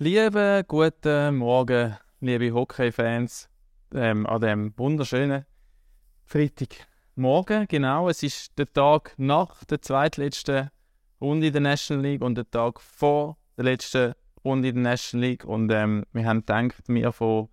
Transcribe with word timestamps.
Liebe 0.00 0.64
guten 0.68 1.38
Morgen, 1.38 1.96
liebe 2.20 2.54
Hockey-Fans, 2.54 3.48
ähm, 3.92 4.28
an 4.28 4.40
dem 4.40 4.72
wunderschönen 4.78 5.44
Freitagmorgen. 6.24 7.66
Genau, 7.66 8.08
es 8.08 8.22
ist 8.22 8.56
der 8.56 8.72
Tag 8.72 9.14
nach 9.16 9.64
der 9.64 9.82
zweitletzten 9.82 10.70
Runde 11.20 11.48
in 11.48 11.52
der 11.52 11.62
National 11.62 12.04
League 12.04 12.22
und 12.22 12.36
der 12.36 12.48
Tag 12.48 12.80
vor 12.80 13.38
der 13.56 13.64
letzten 13.64 14.14
Runde 14.44 14.68
in 14.68 14.76
der 14.76 14.84
National 14.84 15.30
League. 15.30 15.44
Und 15.44 15.68
ähm, 15.72 16.04
wir 16.12 16.24
haben 16.26 16.46
gedacht, 16.46 16.84
wir 16.86 17.10
von 17.10 17.48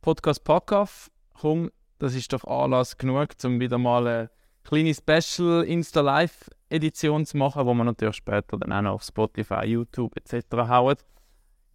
Podcast 0.00 0.44
Packoff, 0.44 1.10
komm, 1.34 1.68
das 1.98 2.14
ist 2.14 2.32
doch 2.32 2.44
Anlass 2.44 2.96
genug, 2.96 3.30
um 3.42 3.58
wieder 3.58 3.78
mal 3.78 4.06
eine 4.06 4.30
kleine 4.62 4.94
Special 4.94 5.64
Insta 5.64 6.02
Live 6.02 6.48
Edition 6.70 7.26
zu 7.26 7.38
machen, 7.38 7.66
wo 7.66 7.74
man 7.74 7.86
natürlich 7.86 8.14
später 8.14 8.56
dann 8.56 8.72
auch 8.72 8.82
noch 8.82 8.92
auf 8.92 9.02
Spotify, 9.02 9.66
YouTube 9.66 10.16
etc. 10.16 10.46
hauen. 10.68 10.96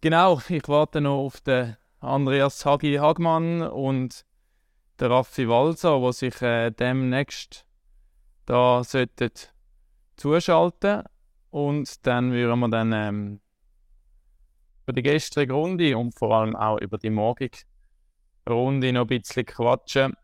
Genau, 0.04 0.41
ich 0.49 0.67
warte 0.67 0.99
noch 0.99 1.19
auf 1.19 1.39
den 1.39 1.77
Andreas 2.01 2.65
Hagi 2.65 2.96
Hagmann 2.96 3.61
und 3.61 4.25
den 5.00 5.09
Raffi 5.09 5.47
Walser, 5.47 5.97
die 6.01 6.11
sich 6.11 6.41
äh, 6.41 6.71
demnächst 6.71 7.65
da 8.45 8.83
sollten 8.83 9.31
zuschalten 10.18 11.04
und 11.51 12.05
dann 12.05 12.33
würden 12.33 12.59
wir 12.59 12.68
dann 12.68 12.92
ähm, 12.92 13.42
über 14.83 14.92
die 14.92 15.04
gestrige 15.04 15.54
Runde 15.54 15.97
und 15.97 16.11
vor 16.20 16.36
allem 16.36 16.57
auch 16.57 16.81
über 16.81 16.97
die 16.97 17.09
morgige 17.09 17.59
Runde 18.45 18.92
noch 18.92 19.04
ein 19.04 19.07
bisschen 19.07 19.45
quatschen. 19.45 20.17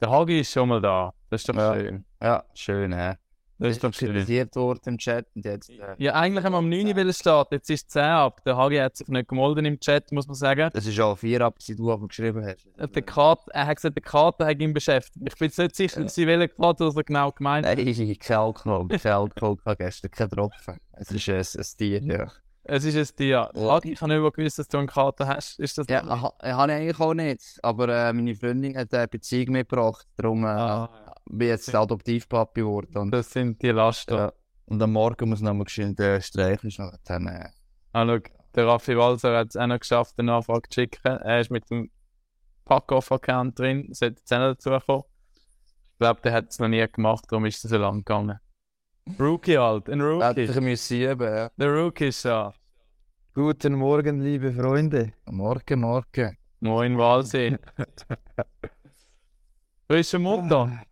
Der 0.00 0.08
Hagi 0.08 0.38
ist 0.38 0.52
schon 0.52 0.68
mal 0.68 0.80
da. 0.80 1.14
Das 1.30 1.40
ist 1.40 1.48
doch 1.48 1.56
Ja. 1.56 1.74
schön. 1.74 2.04
Ja, 2.22 2.44
schön, 2.54 2.92
hä? 2.92 3.16
Das 3.60 3.70
ist 3.72 3.84
doch 3.84 3.92
kritisiert 3.92 4.56
worden 4.56 4.80
im 4.86 4.98
Chat 4.98 5.26
und 5.34 5.44
jetzt. 5.44 5.70
Äh, 5.70 5.76
Ja, 5.98 6.14
eigentlich 6.14 6.44
haben 6.44 6.52
wir 6.52 6.58
am 6.58 6.68
9 6.68 6.96
Uhr 7.06 7.12
starten, 7.12 7.54
jetzt 7.54 7.68
ist 7.70 7.82
es 7.86 7.88
10 7.92 8.02
ab. 8.02 8.42
Der 8.44 8.56
Hagi 8.56 8.76
hat 8.78 8.96
sich 8.96 9.06
nicht 9.08 9.28
gemolden 9.28 9.64
im 9.66 9.78
Chat, 9.78 10.10
muss 10.12 10.26
man 10.26 10.34
sagen. 10.34 10.70
das 10.72 10.86
ist 10.86 10.98
auch 10.98 11.16
vier 11.16 11.40
ab, 11.42 11.54
seit 11.58 11.78
du 11.78 11.92
aber 11.92 12.08
geschrieben 12.08 12.44
hast. 12.44 12.66
Der 12.94 13.02
Kater, 13.02 13.50
er 13.52 13.66
hat 13.66 13.76
gesagt, 13.76 13.96
der 13.96 14.02
Kater 14.02 14.46
hat 14.46 14.58
ihn 14.60 14.72
beschäftigt. 14.72 15.24
Ich 15.28 15.36
bin 15.38 15.48
jetzt 15.48 15.58
nicht 15.58 15.76
sicher, 15.76 16.08
sie 16.08 16.26
welchen 16.26 16.56
Kater 16.56 16.90
er 16.96 17.04
genau 17.04 17.30
gemeint 17.32 17.66
hat. 17.66 17.76
Nein, 17.76 17.86
ich 17.86 17.98
habe 18.00 18.14
kein 18.16 18.36
Alkohol, 18.38 18.88
kein 18.88 19.12
Alkohol 19.12 19.56
gestern, 19.76 20.10
kein 20.10 20.30
Tropfen. 20.30 20.76
Es 20.92 21.10
ist 21.10 21.28
ein, 21.28 21.60
ein 21.60 21.66
Tier, 21.78 22.02
ja. 22.02 22.32
Es 22.62 22.84
ist 22.84 22.94
ein 22.96 23.16
Tier. 23.16 23.50
Ja. 23.54 23.70
Hagi, 23.72 23.92
ich 23.92 24.00
habe 24.00 24.14
nicht 24.20 24.34
gewusst, 24.36 24.58
dass 24.58 24.68
du 24.68 24.78
einen 24.78 24.86
Kater 24.86 25.26
hast. 25.26 25.58
Ist 25.58 25.76
das 25.78 25.86
Ja, 25.88 26.02
ha- 26.06 26.34
habe 26.42 26.72
ich 26.72 26.78
eigentlich 26.78 27.00
auch 27.00 27.14
nicht. 27.14 27.58
Aber 27.62 27.88
äh, 27.88 28.12
meine 28.12 28.34
Freundin 28.36 28.76
hat 28.76 28.92
eine 28.94 29.08
Beziehung 29.08 29.52
mitgebracht, 29.52 30.06
darum 30.16 30.44
äh, 30.44 30.48
Ah, 30.48 30.90
bin 31.38 31.48
jetzt 31.48 31.74
Adoptivpapi 31.74 32.60
geworden. 32.60 33.10
Das 33.10 33.30
sind 33.30 33.60
die 33.62 33.70
Laster. 33.70 34.16
ja. 34.16 34.32
und 34.66 34.82
am 34.82 34.92
Morgen 34.92 35.28
muss 35.28 35.40
noch 35.40 35.54
mal 35.54 35.64
geschwind 35.64 35.98
äh, 36.00 36.20
streicheln. 36.20 36.72
Dann, 37.04 37.26
äh, 37.26 37.48
Ah, 37.92 38.06
schau, 38.06 38.18
der 38.54 38.66
Raffi 38.66 38.96
Walser 38.96 39.36
hat 39.36 39.48
es 39.48 39.56
auch 39.56 39.66
noch 39.66 39.80
geschafft, 39.80 40.14
eine 40.18 40.32
Anfrage 40.34 40.68
zu 40.68 40.80
schicken. 40.80 41.16
Er 41.18 41.40
ist 41.40 41.50
mit 41.50 41.68
dem 41.70 41.90
Pack-Off-Account 42.64 43.58
drin, 43.58 43.88
sollte 43.92 44.20
jetzt 44.20 44.32
auch 44.32 44.38
noch 44.38 44.54
dazu 44.54 44.70
kommen. 44.86 45.02
Ich 45.92 45.98
glaube, 45.98 46.20
der 46.22 46.32
hat 46.32 46.50
es 46.50 46.58
noch 46.60 46.68
nie 46.68 46.86
gemacht, 46.86 47.24
darum 47.28 47.46
ist 47.46 47.64
es 47.64 47.70
so 47.70 47.76
lang 47.78 47.98
gegangen. 47.98 48.38
Rookie 49.18 49.58
halt, 49.58 49.88
ein 49.88 50.00
hätte 50.00 50.04
Rookie. 50.04 50.42
ich 50.42 50.60
müssen 50.60 51.00
ja. 51.00 51.14
Der 51.14 51.68
Rookie 51.74 52.08
ist 52.08 52.24
da. 52.24 52.54
Guten 53.34 53.74
Morgen, 53.74 54.20
liebe 54.20 54.52
Freunde. 54.52 55.12
Morgen, 55.26 55.80
morgen. 55.80 56.36
Moin 56.60 56.96
Walsee. 56.98 57.58
Frischer 59.88 60.18
Mutter. 60.20 60.82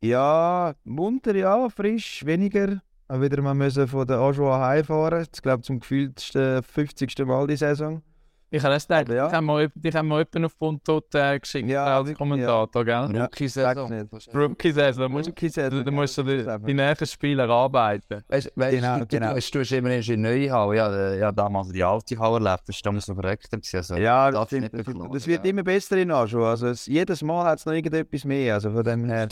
Ja, 0.00 0.74
munter, 0.84 1.34
ja, 1.34 1.68
frisch, 1.70 2.24
weniger. 2.24 2.80
Auch 3.08 3.20
wieder 3.20 3.42
mal 3.42 3.54
müssen 3.54 3.88
von 3.88 4.06
der 4.06 4.18
Ajoa 4.18 4.64
heimfahren. 4.68 5.26
Ich 5.32 5.42
glaube, 5.42 5.62
zum 5.62 5.80
gefühltesten 5.80 6.62
50. 6.62 7.26
Mal 7.26 7.46
die 7.48 7.56
Saison. 7.56 8.02
Ich 8.50 8.62
habe 8.62 8.72
das 8.74 8.88
gedacht, 8.88 9.08
Ja. 9.10 9.40
wir, 9.42 9.68
dich 9.74 9.94
haben 9.94 10.08
wir 10.08 10.18
jemanden 10.20 10.44
auf 10.46 10.56
Bundtot 10.56 11.14
äh, 11.14 11.38
geschickt 11.38 11.68
Ja, 11.68 11.98
als 11.98 12.14
Kommentator, 12.14 12.82
gell? 12.82 13.10
Ja, 13.14 13.24
Rookie-Saison. 13.24 14.08
Rookie-Saison, 14.32 15.02
da 15.02 15.08
musst, 15.10 15.28
du- 15.28 15.84
da 15.84 15.90
musst 15.90 16.16
du 16.16 16.22
die, 16.22 16.46
die 16.66 16.72
nächsten 16.74 17.06
Spiele 17.06 17.42
erarbeiten. 17.42 18.24
Weißt 18.26 18.50
weißt 18.56 18.74
Genau, 18.76 18.98
du, 19.00 19.06
genau. 19.06 19.34
weißt, 19.34 19.54
du 19.54 19.60
hast 19.60 19.72
immer 19.72 19.90
in 19.90 20.00
die 20.00 20.16
neue 20.16 20.50
Halle. 20.50 20.76
Ja, 20.76 20.90
äh, 20.94 21.18
ja, 21.18 21.30
damals 21.30 21.68
die 21.72 21.84
alte 21.84 22.18
Halle 22.18 22.36
erlebt. 22.46 22.62
Das 22.68 22.76
ist 22.76 22.86
damals 22.86 23.06
noch 23.08 23.16
verreckt. 23.16 23.48
Also, 23.74 23.96
Ja, 23.96 24.30
das, 24.30 24.48
das, 24.48 24.58
verklagen, 24.70 25.12
das 25.12 25.26
wird 25.26 25.44
ja. 25.44 25.50
immer 25.50 25.62
besser 25.62 25.98
in 25.98 26.10
Ajoa. 26.10 26.50
Also 26.50 26.68
es, 26.68 26.86
jedes 26.86 27.20
Mal 27.22 27.44
hat 27.44 27.58
es 27.58 27.66
noch 27.66 27.74
irgendetwas 27.74 28.24
mehr. 28.24 28.54
Also 28.54 28.70
von 28.70 28.82
dem 28.82 29.04
her. 29.04 29.28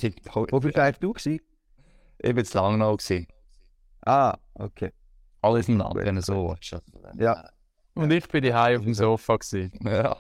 Wo 0.51 0.61
bist 0.61 0.77
du 0.77 0.83
eigentlich 0.83 0.99
du 0.99 1.13
gewesen? 1.15 1.41
Ich 2.19 2.37
war 2.37 2.45
zu 2.45 2.59
lange 2.59 2.77
noch. 2.79 2.97
Gewesen. 2.99 3.27
Ah, 4.05 4.37
okay. 4.55 4.93
Alles 5.41 5.69
im 5.69 5.79
Land, 5.79 5.95
wenn 5.95 6.17
du 6.17 6.21
so 6.23 6.49
willst. 6.51 6.75
Also, 6.75 6.85
Ja. 7.19 7.49
Und 7.97 8.13
ich 8.13 8.29
bin 8.29 8.45
daheim 8.45 8.79
auf 8.79 8.85
dem 8.85 8.95
Sofa. 8.95 9.37
Gewesen. 9.37 9.73
Ja. 9.83 10.17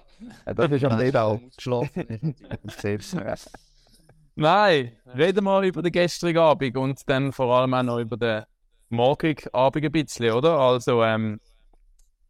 Das 0.46 0.70
ist 0.70 0.84
am 0.84 0.98
Dedal. 0.98 1.40
Geschlafen. 1.54 2.34
Selbst. 2.64 3.16
Nein, 4.34 4.92
reden 5.14 5.44
wir 5.44 5.62
über 5.62 5.82
den 5.82 5.92
gestrigen 5.92 6.38
Abend 6.38 6.76
und 6.76 7.00
dann 7.06 7.32
vor 7.32 7.54
allem 7.54 7.74
auch 7.74 7.82
noch 7.82 7.98
über 7.98 8.16
den 8.16 8.44
morgigen 8.88 9.48
Abend 9.52 9.84
ein 9.84 9.92
bisschen, 9.92 10.32
oder? 10.32 10.58
Also, 10.58 11.02
ähm, 11.02 11.38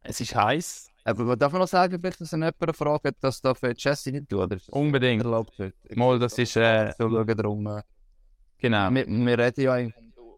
es 0.03 0.19
ist 0.19 0.35
heiß, 0.35 0.89
Aber 1.05 1.37
darf 1.37 1.53
man 1.53 1.61
noch 1.61 1.67
sagen, 1.67 1.97
vielleicht, 1.99 2.19
dass 2.19 2.31
jemand 2.31 2.55
fragt, 2.75 3.15
dass 3.21 3.41
das 3.41 3.57
für 3.57 3.73
Jesse 3.75 4.11
nicht 4.11 4.29
tut? 4.29 4.39
Oder 4.39 4.57
unbedingt. 4.71 5.23
erlaubt 5.23 5.57
wird? 5.59 5.75
Mal, 5.95 6.19
das 6.19 6.37
ist, 6.37 6.57
äh, 6.57 6.93
So 6.97 7.09
schauen 7.09 7.37
darum. 7.37 7.67
Äh, 7.67 7.81
genau, 8.57 8.89
wir, 8.91 9.07
wir 9.07 9.39
reden 9.39 9.61
ja 9.61 9.77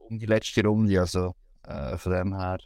um 0.07 0.19
die 0.19 0.25
letzte 0.27 0.63
Runde, 0.63 0.99
also 0.99 1.33
äh, 1.67 1.97
von 1.97 2.11
dem 2.11 2.35
her. 2.37 2.59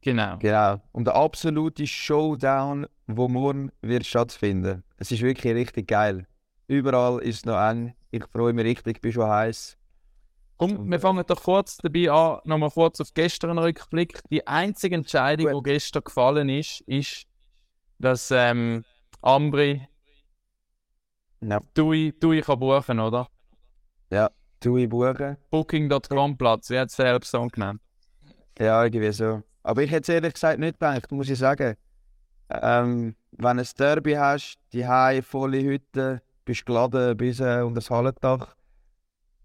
Genau. 0.00 0.38
Genau. 0.38 0.80
Und 0.92 1.06
der 1.06 1.14
absolute 1.14 1.86
Showdown, 1.86 2.86
wo 3.06 3.28
morgen 3.28 3.70
wird 3.82 4.06
stattfinden. 4.06 4.84
Es 4.98 5.10
ist 5.10 5.22
wirklich 5.22 5.54
richtig 5.54 5.88
geil. 5.88 6.26
Überall 6.66 7.20
ist 7.22 7.36
es 7.36 7.44
noch 7.44 7.58
eng. 7.58 7.94
Ich 8.10 8.24
freue 8.32 8.52
mich 8.52 8.64
richtig, 8.64 8.96
ich 8.96 9.00
bin 9.00 9.12
schon 9.12 9.28
heiß. 9.28 9.76
Komm, 10.56 10.90
wir 10.90 11.00
fangen 11.00 11.24
doch 11.26 11.42
kurz 11.42 11.78
dabei 11.78 12.10
an, 12.10 12.40
nochmal 12.44 12.70
kurz 12.70 13.00
auf 13.00 13.14
gestern 13.14 13.58
Rückblick. 13.58 14.20
Die 14.30 14.46
einzige 14.46 14.94
Entscheidung, 14.94 15.62
die 15.64 15.70
gestern 15.70 16.04
gefallen 16.04 16.48
ist, 16.50 16.82
ist, 16.82 17.26
dass 17.98 18.30
ähm, 18.30 18.84
Ambri 19.22 19.88
Ja. 21.40 21.60
Dui, 21.74 22.12
Dui 22.20 22.42
kann 22.42 22.58
buchen, 22.58 23.00
oder? 23.00 23.28
Tui 24.60 24.86
buchen. 24.86 25.38
Booking.com 25.50 26.36
Platz, 26.36 26.68
wie 26.68 26.78
hat 26.78 26.90
es 26.90 26.96
selbst 26.96 27.30
so 27.30 27.46
genannt? 27.48 27.80
Ja, 28.58 28.84
irgendwie 28.84 29.10
so. 29.10 29.42
Aber 29.62 29.82
ich 29.82 29.90
hätte 29.90 30.12
es 30.12 30.14
ehrlich 30.14 30.34
gesagt 30.34 30.58
nicht 30.58 30.78
gedacht, 30.78 31.10
muss 31.12 31.28
ich 31.28 31.38
sagen. 31.38 31.76
Ähm, 32.50 33.14
wenn 33.32 33.56
du 33.56 33.62
ein 33.62 33.68
Derby 33.78 34.14
hast, 34.14 34.58
die 34.72 34.86
Hause, 34.86 35.22
volle 35.22 35.62
Hütte, 35.62 36.22
bist 36.44 36.66
geladen 36.66 37.16
bis 37.16 37.40
äh, 37.40 37.60
unter 37.62 37.76
das 37.76 37.90
Hallendach, 37.90 38.56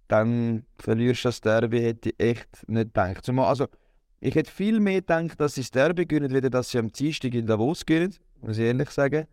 dann 0.07 0.65
verlierst 0.79 1.25
du 1.25 1.29
das 1.29 1.41
Derby, 1.41 1.81
hätte 1.81 2.09
ich 2.09 2.19
echt 2.19 2.69
nicht 2.69 2.93
gedacht. 2.93 3.25
Zumal, 3.25 3.47
also, 3.47 3.67
ich 4.19 4.33
hätte 4.35 4.51
viel 4.51 4.79
mehr 4.79 5.01
gedacht, 5.01 5.39
dass 5.39 5.55
sie 5.55 5.61
das 5.61 5.71
Derby 5.71 6.05
gewinnen, 6.05 6.33
wieder 6.33 6.49
dass 6.49 6.69
sie 6.69 6.79
am 6.79 6.91
Dienstag 6.91 7.33
in 7.33 7.45
Davos 7.45 7.85
gewinnen, 7.85 8.15
muss 8.41 8.57
ich 8.57 8.65
ehrlich 8.65 8.89
sagen. 8.89 9.27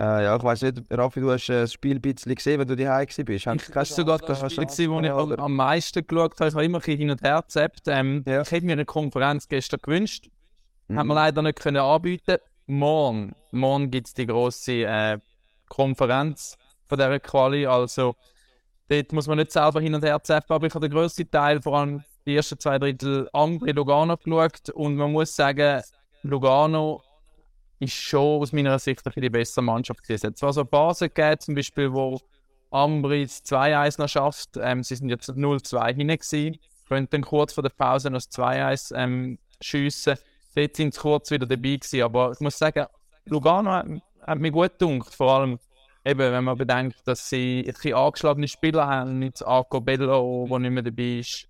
Äh, 0.00 0.24
ja, 0.24 0.36
ich 0.36 0.42
weiß 0.42 0.62
nicht, 0.62 0.82
Raffi, 0.90 1.20
du 1.20 1.30
hast 1.30 1.48
äh, 1.48 1.62
das 1.62 1.72
Spiel 1.72 1.96
ein 1.96 2.00
bisschen 2.00 2.34
gesehen, 2.34 2.58
wenn 2.58 2.66
du 2.66 2.74
die 2.74 2.88
Hause 2.88 3.24
bist. 3.24 3.46
Hast, 3.46 3.68
Das 3.68 3.76
war 3.76 3.84
sogar 3.84 4.18
das 4.18 4.38
Spiel, 4.52 4.64
gewesen, 4.64 4.90
wo 4.90 5.00
ich 5.00 5.10
am, 5.10 5.32
am 5.32 5.54
meisten 5.54 6.06
geschaut 6.06 6.32
habe. 6.40 6.48
Ich 6.48 6.54
habe 6.54 6.64
immer 6.64 6.78
ein 6.78 6.80
bisschen 6.80 6.98
hin 6.98 7.10
und 7.10 7.22
her 7.22 7.42
gezappt. 7.42 7.82
Ähm, 7.86 8.24
Ja. 8.26 8.40
Ich 8.40 8.50
hätte 8.50 8.64
mir 8.64 8.72
eine 8.72 8.84
Konferenz 8.84 9.46
gestern 9.48 9.80
gewünscht. 9.82 10.28
Mhm. 10.88 10.98
Hat 10.98 11.06
man 11.06 11.14
leider 11.16 11.42
nicht 11.42 11.58
können 11.60 11.76
anbieten. 11.76 12.38
Morgen, 12.66 13.34
morgen 13.50 13.90
gibt 13.90 14.06
es 14.06 14.14
die 14.14 14.26
grosse 14.26 14.84
äh, 14.84 15.18
Konferenz 15.68 16.56
von 16.86 16.98
dieser 16.98 17.20
Quali. 17.20 17.66
Also 17.66 18.14
dort 18.88 19.12
muss 19.12 19.26
man 19.26 19.38
nicht 19.38 19.52
selber 19.52 19.80
hin 19.80 19.94
und 19.94 20.04
her 20.04 20.22
zappen, 20.22 20.54
aber 20.54 20.66
ich 20.66 20.74
habe 20.74 20.88
den 20.88 20.94
grössten 20.96 21.30
Teil, 21.30 21.60
vor 21.60 21.78
allem 21.78 22.02
die 22.26 22.36
ersten 22.36 22.58
zwei 22.58 22.78
Drittel, 22.78 23.28
Ambri 23.32 23.72
Lugano 23.72 24.16
geschaut. 24.16 24.70
Und 24.70 24.96
man 24.96 25.12
muss 25.12 25.34
sagen, 25.34 25.82
Lugano 26.22 27.02
ist 27.82 27.94
schon 27.94 28.40
aus 28.40 28.52
meiner 28.52 28.78
Sicht 28.78 29.04
ein 29.04 29.12
die 29.20 29.30
bessere 29.30 29.64
Mannschaft 29.64 30.02
gewesen. 30.02 30.14
Es 30.14 30.24
hat 30.24 30.38
zwar 30.38 30.52
so 30.52 30.64
Basen 30.64 31.08
gegeben, 31.08 31.40
zum 31.40 31.54
Beispiel, 31.54 31.92
wo 31.92 32.20
Ambri 32.70 33.24
das 33.24 33.44
2-1 33.44 34.00
noch 34.00 34.08
schafft. 34.08 34.50
Ähm, 34.56 34.82
sie 34.82 34.96
sind 34.96 35.08
jetzt 35.08 35.30
0-2 35.30 35.86
hinten 35.94 36.08
gewesen. 36.08 36.58
Können 36.88 37.08
dann 37.10 37.22
kurz 37.22 37.52
vor 37.52 37.62
der 37.62 37.70
Pause 37.70 38.10
noch 38.10 38.18
das 38.18 38.30
2-1 38.30 38.94
ähm, 38.96 39.38
schiessen. 39.60 40.16
Dort 40.54 40.76
sind 40.76 40.94
sie 40.94 41.00
kurz 41.00 41.30
wieder 41.30 41.46
dabei 41.46 41.76
gewesen. 41.76 42.02
Aber 42.02 42.32
ich 42.32 42.40
muss 42.40 42.56
sagen, 42.56 42.86
Lugano 43.24 43.70
hat, 43.70 43.86
hat 44.26 44.38
mir 44.38 44.50
gut 44.50 44.78
gedacht. 44.78 45.14
Vor 45.14 45.32
allem, 45.32 45.58
eben, 46.04 46.18
wenn 46.32 46.44
man 46.44 46.56
bedenkt, 46.56 47.06
dass 47.06 47.28
sie 47.28 47.64
ein 47.66 47.72
bisschen 47.72 47.94
angeschlagene 47.94 48.48
Spieler 48.48 48.86
haben, 48.86 49.18
mit 49.18 49.42
Arco 49.42 49.80
Bello, 49.80 50.46
der 50.48 50.58
nicht 50.60 50.70
mehr 50.70 50.82
dabei 50.82 51.18
ist. 51.18 51.48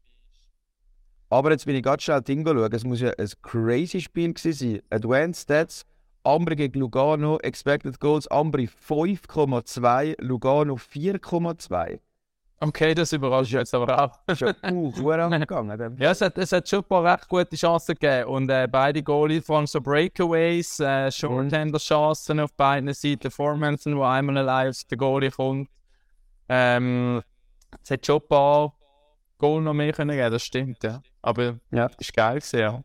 Aber 1.29 1.51
jetzt 1.51 1.65
bin 1.65 1.77
ich 1.77 1.83
ganz 1.83 2.03
schnell 2.03 2.21
Ding 2.21 2.47
schauen. 2.47 2.73
Es 2.73 2.85
muss 2.85 3.01
ja 3.01 3.11
ein 3.19 3.31
crazy 3.43 4.01
Spiel 4.01 4.35
gewesen 4.35 4.53
sein. 4.53 4.83
Advanced 4.91 5.45
Stats, 5.45 5.87
Ambri 6.25 6.57
gegen 6.57 6.79
Lugano, 6.79 7.39
Expected 7.39 7.99
Goals, 7.99 8.29
Ambri 8.29 8.69
5,2, 8.69 10.17
Lugano 10.21 10.75
4,2. 10.75 12.01
Okay, 12.61 12.95
das 12.95 13.13
überrascht 13.13 13.53
jetzt 13.53 13.75
aber 13.75 14.05
auch. 14.05 14.37
Schon 14.37 14.55
uh, 14.71 14.93
gut 14.93 15.15
angegangen. 15.19 15.97
Ja, 15.99 16.13
es 16.13 16.21
hat, 16.21 16.39
es 16.39 16.53
hat 16.53 16.69
schon 16.69 16.79
ein 16.79 16.85
paar 16.85 17.05
recht 17.05 17.29
gute 17.29 17.57
Chancen 17.57 17.97
gegeben. 17.97 18.29
Und 18.29 18.49
äh, 18.51 18.69
beide 18.71 19.03
Goalies 19.03 19.45
von 19.45 19.67
so 19.67 19.81
Breakaways, 19.81 20.79
äh, 20.79 21.11
Shorthander-Chancen 21.11 22.39
auf 22.39 22.53
beiden 22.55 22.95
Seiten. 22.95 23.33
Formanson, 23.33 23.97
wo 23.97 24.05
einmal 24.05 24.39
allein 24.39 24.71
auf 24.71 24.85
den 24.85 24.97
Goalie 24.97 25.33
kommt. 25.33 25.69
Ähm, 26.49 27.21
es 27.83 27.91
hat 27.91 28.07
schon 28.07 28.21
ein 28.21 28.29
paar 28.29 28.73
Goal 29.39 29.61
noch 29.61 29.75
mehr 29.75 29.93
können 29.93 30.17
geben, 30.17 30.31
das 30.31 30.45
stimmt, 30.45 30.85
ja. 30.85 31.03
Aber 31.21 31.59
Ja. 31.73 31.91
ist 31.99 32.15
geil 32.15 32.37
gewesen, 32.39 32.61
ja. 32.61 32.85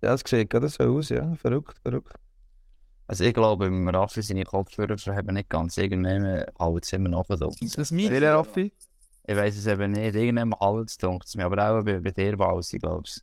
Ja, 0.00 0.12
das 0.12 0.22
sieht 0.24 0.48
gerade 0.48 0.68
so 0.68 0.84
aus, 0.84 1.08
ja. 1.08 1.34
Verrückt, 1.34 1.76
verrückt. 1.82 2.14
Also 3.06 3.24
ich 3.24 3.34
glaube, 3.34 3.66
im 3.66 3.88
Raffi 3.88 4.22
seine 4.22 4.44
Kopfhörer 4.44 4.96
haben 5.14 5.34
nicht 5.34 5.48
ganz 5.50 5.76
irgendwann 5.76 6.44
halten 6.58 6.80
sie 6.82 6.96
immer 6.96 7.08
noch 7.10 7.26
da. 7.26 7.48
Ist 7.60 7.76
das 7.78 7.90
mein? 7.90 8.10
Welcher 8.10 8.34
Raffi? 8.34 8.72
Ich 9.24 9.36
weiß 9.36 9.56
es 9.56 9.66
eben 9.66 9.92
nicht, 9.92 10.14
irgendwann 10.14 10.58
halten 10.58 10.86
es 10.86 10.96
dunkt 10.98 11.26
es 11.26 11.36
mir, 11.36 11.44
aber 11.44 11.80
auch 11.80 11.84
bei, 11.84 12.00
bei 12.00 12.10
dir 12.10 12.38
Walsi, 12.38 12.78
glaube 12.78 13.04
ich. 13.06 13.20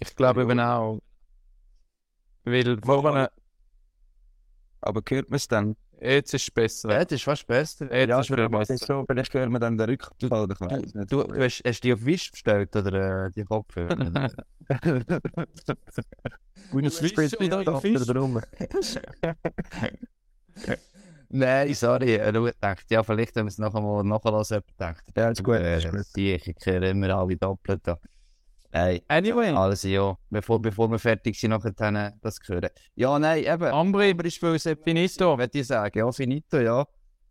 Ich 0.00 0.14
glaube 0.16 0.42
eben 0.42 0.60
auch. 0.60 1.00
Weil, 2.44 2.78
wo 2.82 3.02
man, 3.02 3.28
Aber 4.80 5.02
hört 5.08 5.30
man 5.30 5.36
es 5.36 5.48
dann? 5.48 5.76
Jetzt 6.00 6.34
ist 6.34 6.42
es 6.42 6.50
besser. 6.50 6.90
Ja, 6.92 7.04
das 7.04 7.12
ist 7.12 7.22
fast 7.24 7.46
besser. 7.46 7.84
Jetzt 7.92 8.08
Ja, 8.08 8.20
ist 8.20 8.30
das 8.30 8.68
besser. 8.68 8.86
so, 8.86 9.04
vielleicht 9.06 9.34
hört 9.34 9.50
man 9.50 9.60
dann 9.60 9.76
den 9.78 9.88
Rückfall. 9.90 10.42
oder 10.44 10.54
Ich 10.54 10.60
weiß 10.60 10.94
nicht. 10.94 11.12
Du, 11.12 11.22
du 11.22 11.42
hast, 11.42 11.62
hast 11.66 11.80
die 11.84 11.92
auf 11.92 12.04
Wisch 12.04 12.30
bestellt 12.30 12.74
oder 12.76 13.26
äh, 13.26 13.30
die 13.30 13.44
Kopfhörer? 13.44 14.30
Gutes 16.70 16.98
Fisch 16.98 17.12
oder 17.40 17.80
Fisch? 17.80 18.08
Nein, 21.28 21.74
sorry. 21.74 22.14
äh, 22.14 22.32
Du 22.32 22.50
dachte, 22.60 22.84
ja, 22.94 23.02
vielleicht 23.02 23.34
wenn 23.36 23.46
wir 23.46 23.48
es 23.50 23.58
noch 23.58 23.74
einmal 23.74 24.04
nachhören, 24.04 24.44
gedacht. 24.44 25.04
Ja, 25.16 25.30
ist 25.30 25.42
gut. 25.42 25.56
Äh, 25.56 25.78
ist 25.78 25.90
gut. 25.90 26.06
Die, 26.14 26.34
ich 26.34 26.54
kehre 26.56 26.90
immer 26.90 27.10
alle 27.16 27.36
doppelt 27.36 27.80
da. 27.84 27.98
Nein, 28.76 29.00
Anyway, 29.08 29.50
also 29.52 29.88
ja, 29.88 30.18
bevor, 30.28 30.60
bevor 30.60 30.90
wir 30.90 30.98
fertig 30.98 31.40
sind, 31.40 31.50
nachher 31.50 31.72
dann 31.72 32.12
das 32.20 32.38
hören. 32.46 32.68
Ja, 32.94 33.18
nein, 33.18 33.44
eben. 33.44 33.64
Aber 33.64 34.04
ich 34.04 34.42
will 34.42 34.54
es 34.54 34.68
finito. 34.84 35.38
würde 35.38 35.58
ich 35.58 35.66
sagen. 35.66 35.98
Ja, 35.98 36.12
finito, 36.12 36.58
ja. 36.58 36.86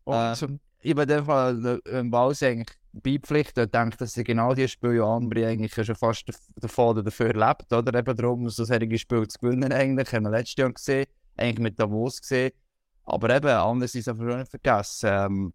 Und 0.06 0.42
Äh, 0.42 0.57
ich 0.81 0.95
bin 0.95 1.12
einfach 1.12 1.53
im 1.86 2.09
Baus 2.09 2.42
eigentlich 2.42 2.75
beipflichtet. 2.94 3.65
Ich 3.68 3.71
denke, 3.71 3.97
dass 3.97 4.13
sie 4.13 4.24
genau 4.24 4.56
die 4.56 4.68
Spiele 4.68 4.95
ja 4.95 5.03
Ambri 5.03 5.45
eigentlich 5.45 5.74
schon 5.74 5.95
fast 5.95 6.25
davon 6.56 6.89
oder 6.89 7.03
dafür 7.03 7.33
lebt, 7.33 7.71
oder? 7.71 8.00
Eben 8.00 8.15
darum, 8.15 8.50
so 8.50 8.63
solche 8.63 8.97
Spiele 8.97 9.27
zu 9.27 9.39
gewinnen 9.39 9.71
eigentlich. 9.71 10.12
Haben 10.13 10.24
wir 10.24 10.31
letztes 10.31 10.56
Jahr 10.57 10.74
gesehen, 10.74 11.06
eigentlich 11.38 11.59
mit 11.59 11.80
Davos 11.80 12.21
gesehen. 12.21 12.53
Aber 13.03 13.30
eben, 13.36 13.47
andererseits 13.50 14.06
darf 14.06 14.18
man 14.18 14.31
auch 14.31 14.38
nicht 14.38 14.50
vergessen, 14.50 15.09
ähm, 15.12 15.53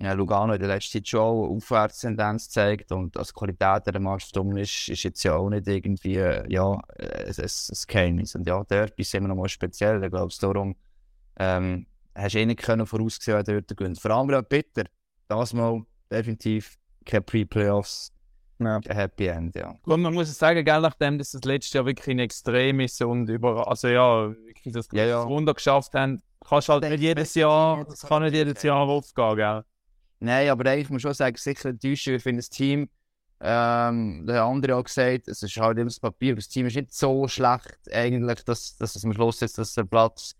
Lugano 0.00 0.52
in 0.54 0.60
der 0.60 0.68
letzten 0.68 0.98
Zeit 0.98 1.08
schon 1.08 1.20
eine 1.44 1.56
Aufwärtstendenz 1.56 2.46
gezeigt 2.46 2.92
und 2.92 3.16
als 3.16 3.34
Qualität 3.34 3.86
der 3.86 3.98
Mannschaft 4.00 4.36
um 4.36 4.56
ist, 4.56 4.88
ist 4.88 5.02
jetzt 5.02 5.22
ja 5.24 5.34
auch 5.36 5.48
nicht 5.50 5.66
irgendwie, 5.66 6.16
äh, 6.16 6.44
ja, 6.48 6.78
äh, 6.98 7.24
ein, 7.26 7.34
ein, 7.36 7.44
ein 7.44 7.78
Geheimnis. 7.86 8.34
Und 8.34 8.46
ja, 8.46 8.62
Derbys 8.64 9.10
sind 9.10 9.18
immer 9.18 9.28
noch 9.28 9.36
mal 9.42 9.48
speziell. 9.48 10.02
Ich 10.02 10.10
glaube, 10.10 10.32
darum 10.40 10.76
ähm, 11.38 11.86
hast 12.14 12.34
du 12.34 12.38
eh 12.38 12.46
nicht 12.46 12.60
können 12.62 12.86
voraussehen, 12.86 13.42
wer 13.44 13.60
dort 13.60 13.76
gewinnt. 13.76 14.00
Vor 14.00 14.10
allem 14.10 14.30
auch 14.34 14.42
bitter. 14.42 14.84
Das 15.28 15.52
mal 15.52 15.82
definitiv 16.10 16.76
keine 17.04 17.22
Pre-Playoffs, 17.22 18.12
Ja. 18.60 18.76
ein 18.76 18.96
Happy 18.96 19.26
End, 19.26 19.54
ja. 19.54 19.74
Und 19.84 20.02
man 20.02 20.14
muss 20.14 20.28
es 20.28 20.38
sagen, 20.38 20.64
gell, 20.64 20.80
nachdem 20.80 21.18
dass 21.18 21.32
das 21.32 21.42
letzte 21.44 21.78
Jahr 21.78 21.86
wirklich 21.86 22.14
ein 22.14 22.18
Extrem 22.18 22.80
ist 22.80 23.00
und 23.02 23.28
über, 23.28 23.68
also 23.68 23.88
ja, 23.88 24.30
wirklich 24.30 24.72
das 24.74 24.88
Ja, 24.92 25.04
ja. 25.04 25.26
Wunder 25.28 25.54
geschafft 25.54 25.94
haben, 25.94 26.22
kannst 26.46 26.68
halt 26.68 26.84
nicht 26.84 27.00
jedes 27.00 27.34
Jahr, 27.34 27.84
das 27.84 28.02
kann 28.02 28.22
nicht 28.22 28.34
jedes 28.34 28.62
Jahr 28.62 28.86
aufgehen, 28.88 29.36
gell? 29.36 29.64
Nein, 30.20 30.48
aber 30.48 30.70
eigentlich 30.70 30.90
muss 30.90 30.98
ich 30.98 31.02
schon 31.02 31.14
sagen, 31.14 31.36
sicher 31.36 31.70
enttäuschend. 31.70 32.16
Ich 32.16 32.22
finde 32.22 32.40
das 32.40 32.50
Team, 32.50 32.88
ähm, 33.40 34.26
der 34.26 34.42
andere 34.42 34.76
hat 34.76 34.86
gesagt, 34.86 35.28
es 35.28 35.42
ist 35.42 35.56
halt 35.58 35.78
immer 35.78 35.86
das 35.86 36.00
Papier, 36.00 36.32
aber 36.32 36.40
das 36.40 36.48
Team 36.48 36.66
ist 36.66 36.74
nicht 36.74 36.92
so 36.92 37.28
schlecht 37.28 37.78
eigentlich, 37.92 38.42
dass, 38.44 38.76
dass 38.76 38.96
es 38.96 39.04
am 39.04 39.12
Schluss 39.12 39.40
jetzt, 39.40 39.58
dass 39.58 39.74
der 39.74 39.84
Platz 39.84 40.34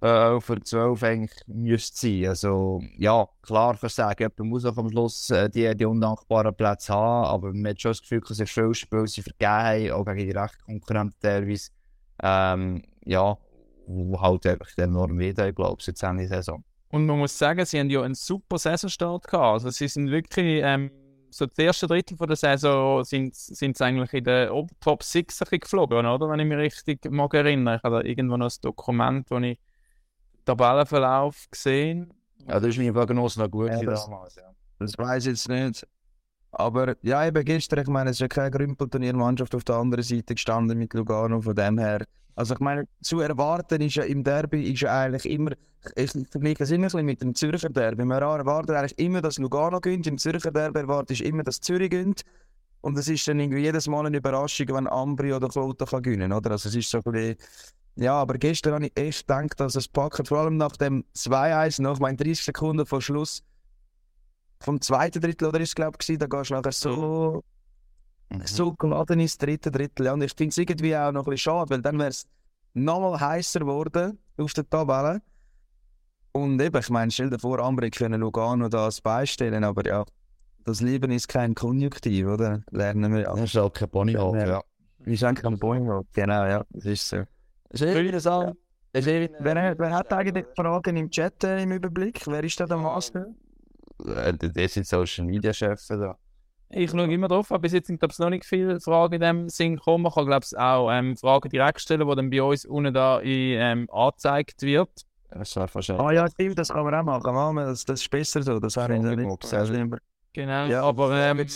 äh, 0.00 0.40
für 0.40 0.60
12 0.62 1.02
eigentlich 1.02 1.40
müsste 1.46 2.06
sein. 2.08 2.26
Also 2.28 2.82
ja, 2.96 3.28
klar 3.42 3.76
kann 3.76 4.14
ich 4.18 4.38
man 4.38 4.48
muss 4.48 4.64
auch 4.64 4.76
am 4.78 4.88
Schluss 4.88 5.28
äh, 5.30 5.50
die, 5.50 5.76
die 5.76 5.84
undankbaren 5.84 6.54
Plätze 6.54 6.94
haben, 6.94 7.26
aber 7.26 7.52
man 7.52 7.68
hat 7.72 7.80
schon 7.82 7.90
das 7.90 8.00
Gefühl, 8.00 8.22
dass 8.26 8.38
sie 8.38 8.46
viele 8.46 8.74
Spiele 8.74 9.06
sie 9.06 9.22
vergeben 9.22 9.50
haben, 9.50 9.90
auch 9.92 10.04
gegen 10.06 10.30
die 10.30 10.30
rechten 10.30 10.64
Konkurrenten 10.64 11.16
teilweise. 11.20 11.70
Ähm, 12.22 12.82
ja, 13.04 13.36
wo 13.86 14.20
halt 14.20 14.46
einfach 14.46 14.68
enorm 14.78 15.18
weh, 15.18 15.30
ich 15.30 15.54
glaube, 15.54 15.82
seit 15.82 16.02
Ende 16.02 16.26
der 16.28 16.38
Saison. 16.42 16.64
Und 16.92 17.06
man 17.06 17.18
muss 17.18 17.36
sagen, 17.36 17.64
sie 17.64 17.80
haben 17.80 17.88
ja 17.90 18.02
einen 18.02 18.14
super 18.14 18.58
Saisonstart 18.58 19.26
gehabt. 19.26 19.54
Also 19.54 19.70
sie 19.70 19.88
sind 19.88 20.10
wirklich, 20.10 20.60
ähm, 20.62 20.90
so 21.30 21.46
das 21.46 21.56
erste 21.56 21.86
Drittel 21.86 22.18
von 22.18 22.26
der 22.28 22.36
Saison 22.36 23.02
sind, 23.02 23.34
sind 23.34 23.78
sie 23.78 23.84
eigentlich 23.84 24.12
in 24.12 24.24
der 24.24 24.48
Top 24.78 25.02
6 25.02 25.40
ein 25.40 25.44
bisschen 25.46 25.60
geflogen, 25.60 26.04
oder? 26.06 26.28
Wenn 26.28 26.40
ich 26.40 26.46
mich 26.46 26.58
richtig 26.58 27.10
mag 27.10 27.32
erinnern. 27.32 27.78
Ich 27.78 27.82
habe 27.82 28.02
da 28.02 28.08
irgendwo 28.08 28.36
noch 28.36 28.50
ein 28.50 28.56
Dokument, 28.60 29.26
wo 29.30 29.38
ich 29.38 29.58
den 29.58 30.44
Tabellenverlauf 30.44 31.46
gesehen 31.50 32.12
Ja, 32.46 32.60
das 32.60 32.68
ist 32.70 32.76
meine 32.78 32.92
Prognose 32.92 33.40
noch 33.40 33.50
gut 33.50 33.70
Ja, 33.70 33.82
das- 33.82 34.04
damals, 34.04 34.34
ja. 34.36 34.54
Das 34.78 34.98
weiß 34.98 35.24
ich 35.24 35.30
jetzt 35.30 35.48
nicht. 35.48 35.86
Aber 36.52 36.94
ja, 37.02 37.26
eben 37.26 37.44
gestern, 37.44 37.80
ich 37.80 37.88
meine, 37.88 38.10
es 38.10 38.16
ist 38.16 38.20
ja 38.20 38.28
keine 38.28 38.50
Grümpelturniermannschaft 38.50 39.54
auf 39.54 39.64
der 39.64 39.76
anderen 39.76 40.04
Seite 40.04 40.34
gestanden 40.34 40.78
mit 40.78 40.92
Lugano, 40.92 41.40
von 41.40 41.54
dem 41.54 41.78
her. 41.78 42.04
Also 42.34 42.54
ich 42.54 42.60
meine, 42.60 42.86
zu 43.02 43.20
erwarten 43.20 43.80
ist 43.80 43.94
ja 43.94 44.04
im 44.04 44.22
Derby 44.22 44.70
ist 44.70 44.80
ja 44.80 45.00
eigentlich 45.00 45.30
immer, 45.30 45.52
ich 45.96 46.12
vergleiche 46.30 46.62
es 46.62 46.70
immer 46.70 46.84
ein 46.84 46.88
bisschen 46.88 47.06
mit 47.06 47.22
dem 47.22 47.34
Zürcher 47.34 47.68
Derby. 47.70 48.04
Man 48.04 48.22
erwartet 48.22 48.76
eigentlich 48.76 48.98
immer, 48.98 49.22
dass 49.22 49.38
Lugano 49.38 49.80
gönnt, 49.80 50.06
im 50.06 50.18
Zürcher 50.18 50.50
Derby 50.50 50.80
erwartet 50.80 51.20
ich 51.20 51.24
immer, 51.24 51.42
dass 51.42 51.60
Zürich 51.60 51.90
gönnt. 51.90 52.22
Und 52.82 52.98
es 52.98 53.08
ist 53.08 53.26
dann 53.28 53.38
irgendwie 53.38 53.62
jedes 53.62 53.86
Mal 53.86 54.06
eine 54.06 54.16
Überraschung, 54.16 54.66
wenn 54.70 54.88
Ambri 54.88 55.32
oder 55.32 55.48
Kloten 55.48 55.86
kann 55.86 56.02
gewinnen, 56.02 56.32
oder? 56.32 56.50
Also 56.50 56.68
es 56.68 56.74
ist 56.74 56.90
so 56.90 56.98
ein 56.98 57.12
bisschen, 57.12 57.36
ja, 57.96 58.14
aber 58.14 58.34
gestern 58.34 58.74
habe 58.74 58.86
ich 58.86 58.92
echt 58.96 59.26
gedacht, 59.26 59.60
dass 59.60 59.76
es 59.76 59.88
packen, 59.88 60.26
vor 60.26 60.38
allem 60.38 60.56
nach 60.56 60.76
dem 60.76 61.04
2-1, 61.14 61.80
nach 61.80 61.98
meinen 61.98 62.16
30 62.16 62.44
Sekunden 62.44 62.84
vor 62.84 63.00
Schluss, 63.00 63.42
vom 64.62 64.80
zweiten 64.80 65.20
Drittel 65.20 65.48
oder 65.48 65.60
ist 65.60 65.70
es 65.70 65.74
glaube 65.74 65.98
ich, 66.00 66.18
da 66.18 66.26
gehst 66.26 66.50
du 66.50 66.54
nachher 66.54 66.72
so, 66.72 67.42
Mhm. 68.30 68.46
so 68.46 68.72
geladen 68.72 69.20
ins 69.20 69.36
dritte 69.36 69.70
Drittel. 69.70 70.06
Ja, 70.06 70.14
und 70.14 70.22
ich 70.22 70.32
finde 70.34 70.50
es 70.50 70.58
irgendwie 70.58 70.96
auch 70.96 71.12
noch 71.12 71.20
ein 71.20 71.24
bisschen 71.30 71.52
schade, 71.52 71.70
weil 71.70 71.82
dann 71.82 71.98
wäre 71.98 72.08
es 72.08 72.26
nochmal 72.72 73.20
heißer 73.20 73.60
geworden 73.60 74.18
auf 74.38 74.52
der 74.54 74.68
Tabelle. 74.68 75.20
Und 76.32 76.60
eben, 76.62 76.78
ich 76.80 76.88
meine, 76.88 77.10
stell 77.10 77.28
dir 77.28 77.38
vor, 77.38 77.58
Ambri 77.58 77.90
können 77.90 78.20
Lugano 78.20 78.68
da 78.70 78.86
als 78.86 79.02
beistellen, 79.02 79.64
aber 79.64 79.86
ja, 79.86 80.04
das 80.64 80.80
Leben 80.80 81.10
ist 81.10 81.28
kein 81.28 81.54
Konjunktiv, 81.54 82.26
oder? 82.26 82.62
Lernen 82.70 83.12
wir 83.12 83.20
ja. 83.22 83.34
Das 83.34 83.44
ist 83.44 83.56
auch 83.58 83.70
kein 83.72 83.90
Ponyhof, 83.90 84.34
Ja. 84.36 84.46
ja. 84.46 84.62
Wir 85.00 85.16
sind 85.18 85.42
kein 85.42 85.58
Bäume. 85.58 86.02
Genau, 86.14 86.44
ja, 86.46 86.64
das 86.70 86.84
ist 86.86 87.08
so. 87.08 87.16
Das 87.68 87.80
ist. 87.82 88.26
Das 88.94 89.06
ist 89.06 89.06
irgendwie... 89.06 89.34
Wer, 89.40 89.78
wer 89.78 89.90
hat 89.94 90.12
eigentlich 90.12 90.46
Fragen 90.56 90.96
im 90.96 91.10
Chat 91.10 91.42
äh, 91.44 91.62
im 91.62 91.72
Überblick? 91.72 92.26
Wer 92.26 92.44
ist 92.44 92.60
da 92.60 92.66
der 92.66 92.76
Master? 92.76 93.26
Äh, 94.06 94.34
Das 94.36 94.74
sind 94.74 94.86
Social 94.86 95.24
Media 95.24 95.52
Chefs 95.52 95.88
da. 95.88 96.16
Ich 96.74 96.90
schaue 96.90 97.12
immer 97.12 97.28
drauf, 97.28 97.52
aber 97.52 97.60
bis 97.60 97.72
jetzt 97.72 97.88
sind 97.88 97.98
glaube 98.00 98.12
ich 98.12 98.18
noch 98.18 98.30
nicht 98.30 98.46
viele 98.46 98.80
Fragen 98.80 99.14
in 99.14 99.20
dem 99.20 99.48
Sinn 99.50 99.76
gekommen. 99.76 100.04
Man 100.04 100.12
kann 100.12 100.26
glaube 100.26 100.46
ich 100.50 100.56
auch 100.58 100.90
ähm, 100.90 101.16
Fragen 101.16 101.50
direkt 101.50 101.80
stellen, 101.80 102.08
die 102.08 102.16
dann 102.16 102.30
bei 102.30 102.42
uns 102.42 102.64
unten 102.64 102.94
da 102.94 103.20
in, 103.20 103.58
ähm, 103.60 103.88
angezeigt 103.92 104.62
wird. 104.62 104.90
Das 105.30 105.54
war 105.56 105.68
wahrscheinlich. 105.72 106.06
Ah 106.06 106.12
ja, 106.12 106.28
stimmt, 106.28 106.58
das 106.58 106.68
kann 106.68 106.84
man 106.84 106.94
auch 106.94 107.02
machen. 107.02 107.34
Machen 107.34 107.56
wir 107.56 107.66
Das, 107.66 107.84
das 107.84 108.00
ist 108.00 108.10
besser 108.10 108.42
so. 108.42 108.58
Das 108.58 108.76
habe 108.76 108.94
ich 108.96 109.02
Schon 109.02 109.14
nicht 109.16 109.28
gut 109.28 109.44
sehr 109.44 109.66
schlimm. 109.66 109.96
Genau. 110.32 110.64
Ja. 110.66 110.82
aber 110.82 111.14
ähm, 111.14 111.46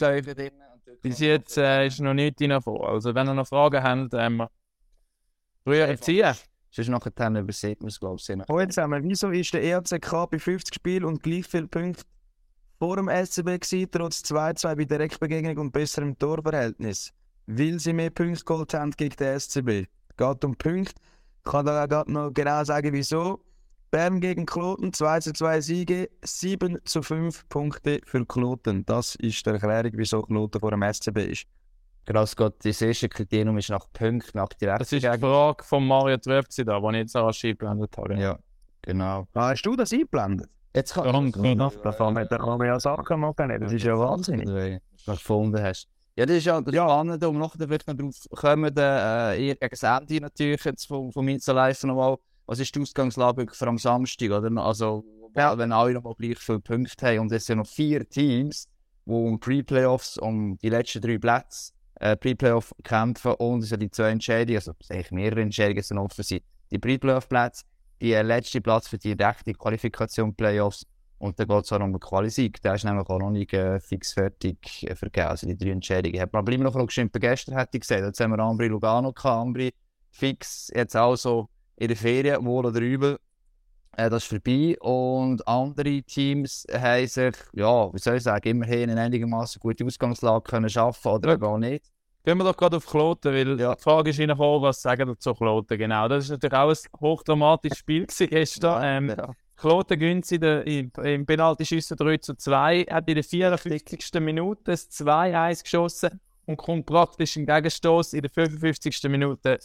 bis 1.02 1.18
jetzt 1.18 1.56
äh, 1.56 1.86
ist 1.86 2.00
noch 2.00 2.12
nichts 2.12 2.42
reingekommen. 2.42 2.82
Also 2.82 3.14
wenn 3.14 3.26
ihr 3.26 3.34
noch 3.34 3.46
Fragen 3.46 3.82
habt, 3.82 4.14
ähm, 4.14 4.46
rühren 5.66 5.96
ziehen. 5.98 6.34
Sonst 6.70 6.88
nachher 6.88 7.12
dann 7.14 7.36
übersieht 7.36 7.80
man 7.80 7.88
es, 7.88 7.98
glaube 7.98 8.16
ich. 8.20 8.28
Heute 8.50 8.68
zusammen, 8.68 9.02
wieso 9.02 9.30
ist 9.30 9.54
der 9.54 9.62
ERCK 9.62 10.30
bei 10.30 10.38
50 10.38 10.74
Spielen 10.74 11.04
und 11.04 11.22
gleich 11.22 11.46
viele 11.46 11.68
Punkte 11.68 12.02
vor 12.78 12.96
dem 12.96 13.08
SCB 13.08 13.60
gewesen, 13.60 13.88
trotz 13.90 14.20
2-2 14.20 14.76
bei 14.76 14.84
Direktbegegnung 14.84 15.58
und 15.58 15.72
besserem 15.72 16.18
Torverhältnis? 16.18 17.12
Weil 17.46 17.78
sie 17.78 17.92
mehr 17.92 18.10
Punkte 18.10 18.44
geholt 18.44 18.74
haben 18.74 18.90
gegen 18.92 19.16
den 19.16 19.38
SCB. 19.40 19.88
Geht 20.16 20.44
um 20.44 20.56
Punkte. 20.56 20.94
Ich 21.44 21.50
kann 21.50 21.66
da 21.66 21.84
auch 21.84 21.88
gerade 21.88 22.12
noch 22.12 22.32
genau 22.32 22.64
sagen, 22.64 22.92
wieso. 22.92 23.42
Bern 23.90 24.20
gegen 24.20 24.46
Kloten, 24.46 24.92
2 24.92 25.20
zu 25.20 25.32
2 25.32 25.60
Siege, 25.60 26.10
7 26.22 26.78
zu 26.84 27.02
5 27.02 27.48
Punkte 27.48 28.00
für 28.04 28.26
Kloten. 28.26 28.84
Das 28.84 29.14
ist 29.14 29.46
die 29.46 29.50
Erklärung, 29.50 29.92
wieso 29.94 30.22
Kloten 30.22 30.60
vor 30.60 30.72
dem 30.72 30.82
SCB 30.82 31.18
ist. 31.18 31.46
Krass 32.04 32.36
Gott, 32.36 32.64
das 32.64 32.82
erste 32.82 33.08
Kriterium 33.08 33.58
ist 33.58 33.70
nach 33.70 33.86
Punkten, 33.92 34.38
nach 34.38 34.48
Das 34.48 34.58
direkten 34.58 34.96
ist 34.96 35.04
die 35.04 35.18
Frage 35.18 35.64
von 35.64 35.86
Mario 35.86 36.16
Tröpfzi 36.18 36.64
da, 36.64 36.78
die 36.78 36.86
ich 36.88 36.94
jetzt 36.94 37.16
auch 37.16 37.32
eingeblendet 37.32 37.96
habe. 37.96 38.14
Ja, 38.16 38.38
genau. 38.82 39.26
Ah, 39.34 39.50
hast 39.50 39.62
du 39.62 39.74
das 39.74 39.92
eingeblendet? 39.92 40.50
Jetzt 40.76 40.92
kann 40.92 41.10
Danke. 41.10 41.56
Da 41.82 41.92
kann 41.92 42.12
man, 42.12 42.28
da 42.28 42.36
kann 42.36 42.58
man 42.58 42.66
ja 42.66 42.78
Sachen 42.78 43.20
machen, 43.20 43.60
das 43.60 43.72
ist 43.72 43.82
ja 43.82 43.98
wahnsinnig. 43.98 44.80
Gefunden 45.06 45.62
hast. 45.62 45.88
Ja, 46.16 46.26
das 46.26 46.36
ist 46.36 46.44
ja 46.44 46.60
das 46.60 46.74
Spannende, 46.74 47.28
um 47.28 47.38
noch 47.38 47.54
vielleicht 47.56 47.86
noch 47.86 47.94
drauf 47.94 48.14
kommen, 48.30 48.76
äh, 48.76 49.46
eher 49.46 49.54
gegen 49.54 49.86
Ende 49.86 50.20
natürlich 50.20 50.64
jetzt 50.64 50.86
vom, 50.86 51.10
vom 51.12 51.28
Insta 51.28 51.52
Live 51.52 51.82
nochmal. 51.84 52.16
Was 52.46 52.58
ist 52.58 52.74
die 52.74 52.80
Ausgangslage 52.80 53.46
für 53.50 53.66
am 53.66 53.78
Samstag, 53.78 54.30
oder? 54.30 54.50
Also, 54.62 55.04
ja. 55.34 55.56
wenn 55.56 55.72
alle 55.72 55.94
noch 55.94 56.02
mal 56.02 56.14
gleich 56.14 56.38
viele 56.38 56.60
Punkte 56.60 57.06
haben 57.06 57.20
und 57.20 57.32
es 57.32 57.46
sind 57.46 57.58
noch 57.58 57.66
vier 57.66 58.06
Teams, 58.08 58.68
die 59.06 59.10
um 59.10 59.40
Pre-Playoffs, 59.40 60.18
um 60.18 60.58
die 60.58 60.68
letzten 60.68 61.00
drei 61.00 61.18
Plätze 61.18 61.72
äh, 62.00 62.16
Pre-Playoff 62.16 62.74
kämpfen 62.82 63.32
und 63.34 63.62
es 63.62 63.70
sind 63.70 63.80
die 63.80 63.90
zwei 63.90 64.10
Entscheidungen, 64.10 64.56
also 64.56 64.72
eigentlich 64.90 65.10
mehrere 65.10 65.40
Entscheidungen 65.40 65.82
sind 65.82 65.98
offen 65.98 66.22
sind. 66.22 66.42
Die 66.70 66.78
Pre-Playoff-Plätze, 66.78 67.64
äh, 68.00 68.22
letzte 68.22 68.60
Platz 68.60 68.88
für 68.88 68.98
die 68.98 69.12
rechte 69.12 69.52
Qualifikation 69.54 70.34
Playoffs 70.34 70.86
und 71.18 71.38
dann 71.38 71.48
geht 71.48 71.64
es 71.64 71.72
auch 71.72 71.80
um 71.80 71.92
den 71.92 72.00
Quali-Sieg. 72.00 72.60
Der 72.60 72.74
ist 72.74 72.84
nämlich 72.84 73.08
auch 73.08 73.18
noch 73.18 73.30
nicht 73.30 73.52
äh, 73.54 73.80
fix 73.80 74.12
fertig 74.12 74.86
äh, 74.88 74.94
vergeben. 74.94 75.28
Also 75.28 75.46
die 75.46 75.56
drei 75.56 75.70
Entscheidungen. 75.70 76.20
Hat 76.20 76.32
man 76.32 76.40
aber 76.40 76.52
immer 76.52 76.64
noch 76.64 76.86
gestimmt. 76.86 77.12
Gestern 77.18 77.56
hätte 77.56 77.76
ich 77.76 77.80
gesagt, 77.80 78.02
jetzt 78.02 78.20
haben 78.20 78.32
wir 78.32 78.38
Ambri 78.38 78.68
Lugano 78.68 79.12
gehabt. 79.12 79.40
Ambri 79.40 79.72
fix, 80.10 80.70
jetzt 80.74 80.96
auch 80.96 81.16
so 81.16 81.48
in 81.76 81.88
der 81.88 81.96
Ferien, 81.96 82.44
wohl 82.44 82.66
oder 82.66 82.80
übel. 82.80 83.18
Äh, 83.96 84.10
das 84.10 84.24
ist 84.24 84.28
vorbei. 84.28 84.76
Und 84.80 85.46
andere 85.48 86.02
Teams 86.02 86.66
haben 86.70 87.06
sich, 87.06 87.34
ja, 87.54 87.92
wie 87.94 87.98
soll 87.98 88.16
ich 88.16 88.22
sagen, 88.22 88.48
immerhin 88.48 88.90
eine 88.90 89.00
einigermaßen 89.00 89.58
gute 89.58 89.86
Ausgangslage 89.86 90.42
können 90.42 90.68
schaffen 90.68 91.12
oder 91.12 91.30
ja. 91.30 91.36
gar 91.36 91.58
nicht. 91.58 91.86
Gehen 92.26 92.38
wir 92.38 92.44
doch 92.44 92.56
gerade 92.56 92.78
auf 92.78 92.86
Kloten, 92.86 93.32
weil 93.32 93.60
ja. 93.60 93.76
die 93.76 93.80
Frage 93.80 94.10
ist 94.10 94.18
Ihnen 94.18 94.36
gekommen, 94.36 94.60
was 94.60 94.82
sagen 94.82 95.06
wir 95.06 95.16
zu 95.16 95.32
Kloten 95.32 95.78
genau. 95.78 96.08
Das 96.08 96.24
ist 96.24 96.30
natürlich 96.30 96.54
auch 96.54 96.70
ein 96.70 97.00
hochdramatisches 97.00 97.78
Spiel 97.78 98.04
gestern. 98.04 98.82
Ähm, 98.82 99.16
ja. 99.16 99.30
Kloten 99.54 99.96
gönnt 99.96 100.26
sie 100.26 100.34
im, 100.34 100.90
im 101.04 101.24
Penaltyschüssen 101.24 101.96
3 101.96 102.16
zu 102.16 102.34
2, 102.34 102.86
hat 102.90 103.08
in 103.08 103.14
der 103.14 103.22
54. 103.22 104.20
Minute 104.20 104.60
das 104.64 104.90
2-1 104.90 105.62
geschossen 105.62 106.20
und 106.46 106.56
kommt 106.56 106.86
praktisch 106.86 107.36
im 107.36 107.46
Gegenstoß 107.46 108.14
in 108.14 108.22
der 108.22 108.30
55. 108.32 109.04
Minute 109.04 109.60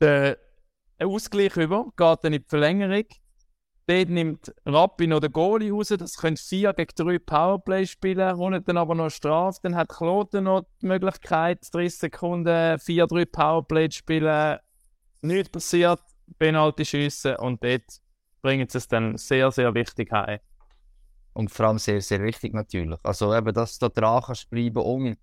den 0.00 0.34
Ausgleich 0.98 1.56
über, 1.56 1.84
geht 1.96 2.18
dann 2.24 2.32
in 2.32 2.42
die 2.42 2.48
Verlängerung. 2.48 3.06
Dort 3.86 4.08
nimmt 4.10 4.54
Rappi 4.64 5.08
noch 5.08 5.20
den 5.20 5.32
Goalie 5.32 5.72
raus, 5.72 5.88
das 5.88 6.16
können 6.16 6.36
4 6.36 6.72
gegen 6.74 6.92
3 6.94 7.18
Powerplay 7.18 7.84
spielen, 7.84 8.36
holen 8.36 8.62
dann 8.64 8.76
aber 8.76 8.94
noch 8.94 9.10
Strafe. 9.10 9.58
Dann 9.62 9.74
hat 9.74 9.88
Kloten 9.88 10.44
noch 10.44 10.66
die 10.80 10.86
Möglichkeit, 10.86 11.66
30 11.72 11.98
Sekunden 11.98 12.48
4-3 12.48 13.26
Powerplay 13.26 13.88
zu 13.88 13.98
spielen. 13.98 14.58
Nichts 15.22 15.50
passiert, 15.50 16.00
Penalty 16.38 16.84
schiessen 16.84 17.36
und 17.36 17.62
dort 17.62 17.82
bringen 18.40 18.68
sie 18.68 18.78
es 18.78 18.88
dann 18.88 19.16
sehr, 19.16 19.50
sehr 19.50 19.74
wichtig 19.74 20.12
heim. 20.12 20.38
Und 21.32 21.50
vor 21.50 21.66
allem 21.66 21.78
sehr, 21.78 22.00
sehr 22.00 22.22
wichtig 22.22 22.52
natürlich. 22.52 22.98
Also 23.02 23.34
eben, 23.34 23.54
dass 23.54 23.78
du 23.78 23.88
dran 23.88 24.22
kannst 24.24 24.50
bleiben, 24.50 24.82
um 24.82 25.16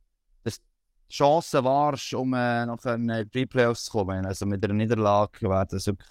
dass 0.44 0.60
du 0.60 0.66
Chancen 1.12 1.64
warst, 1.64 2.14
um 2.14 2.34
äh, 2.34 2.66
nach 2.66 2.78
den 2.78 3.30
Pre-Playoffs 3.30 3.86
zu 3.86 3.92
kommen. 3.92 4.26
Also 4.26 4.46
mit 4.46 4.64
einer 4.64 4.74
Niederlage 4.74 5.42
wäre 5.42 5.68
das 5.70 5.88
wirklich, 5.88 6.08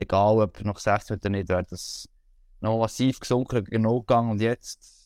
egal 0.00 0.40
ob 0.40 0.64
nach 0.64 0.78
16 0.78 1.16
oder 1.16 1.28
nicht, 1.30 1.48
wäre 1.48 1.64
das 1.64 2.08
noch 2.60 2.78
massiv 2.78 3.20
gesunken, 3.20 3.64
genug 3.64 4.06
gegangen. 4.06 4.30
Und 4.30 4.40
jetzt 4.40 4.98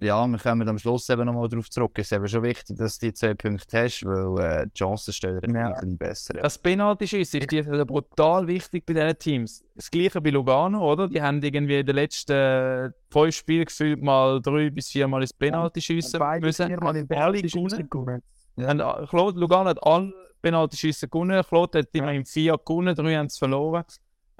ja, 0.00 0.24
wir 0.28 0.38
kommen 0.38 0.68
am 0.68 0.78
Schluss 0.78 1.08
eben 1.08 1.24
nochmal 1.24 1.48
darauf 1.48 1.68
zurück. 1.70 1.92
Es 1.96 2.06
ist 2.06 2.12
eben 2.12 2.28
schon 2.28 2.44
wichtig, 2.44 2.76
dass 2.76 2.98
du 2.98 3.06
die 3.06 3.14
zwei 3.14 3.34
Punkte 3.34 3.82
hast, 3.82 4.04
weil 4.04 4.44
äh, 4.44 4.66
die 4.66 4.78
Chancen 4.78 5.12
stehen 5.12 5.40
ja. 5.54 5.66
ein 5.66 5.74
bisschen 5.74 5.98
besser. 5.98 6.34
Das 6.34 6.56
Penalty-Schuss 6.56 7.34
ist 7.34 7.86
brutal 7.86 8.46
wichtig 8.46 8.86
bei 8.86 8.92
diesen 8.94 9.18
Teams. 9.18 9.64
Das 9.74 9.90
gleiche 9.90 10.20
bei 10.20 10.30
Lugano, 10.30 10.92
oder? 10.92 11.08
Die 11.08 11.20
haben 11.20 11.42
irgendwie 11.42 11.80
in 11.80 11.86
den 11.86 11.96
letzten 11.96 12.94
fünf 13.10 13.34
Spielen 13.34 13.64
gefühlt 13.64 14.00
mal 14.00 14.40
drei 14.40 14.70
bis 14.70 14.88
viermal 14.88 15.22
ins 15.22 15.32
Penalty-Schiessen 15.32 16.20
müssen. 16.40 16.68
Viermal 16.68 16.96
in 16.96 17.08
Penalty-Schiessen 17.08 17.90
gewonnen. 17.90 18.22
Ja. 18.56 18.70
Und, 18.70 18.80
äh, 18.80 19.40
Lugano 19.40 19.70
hat 19.70 19.82
alle 19.82 20.12
Penalty-Schiessen 20.42 21.10
gewonnen. 21.10 21.42
Claude 21.42 21.80
hat 21.80 21.88
immerhin 21.92 22.24
vier 22.24 22.56
gewonnen, 22.64 22.94
drei 22.94 23.16
haben 23.16 23.26
es 23.26 23.36
verloren. 23.36 23.84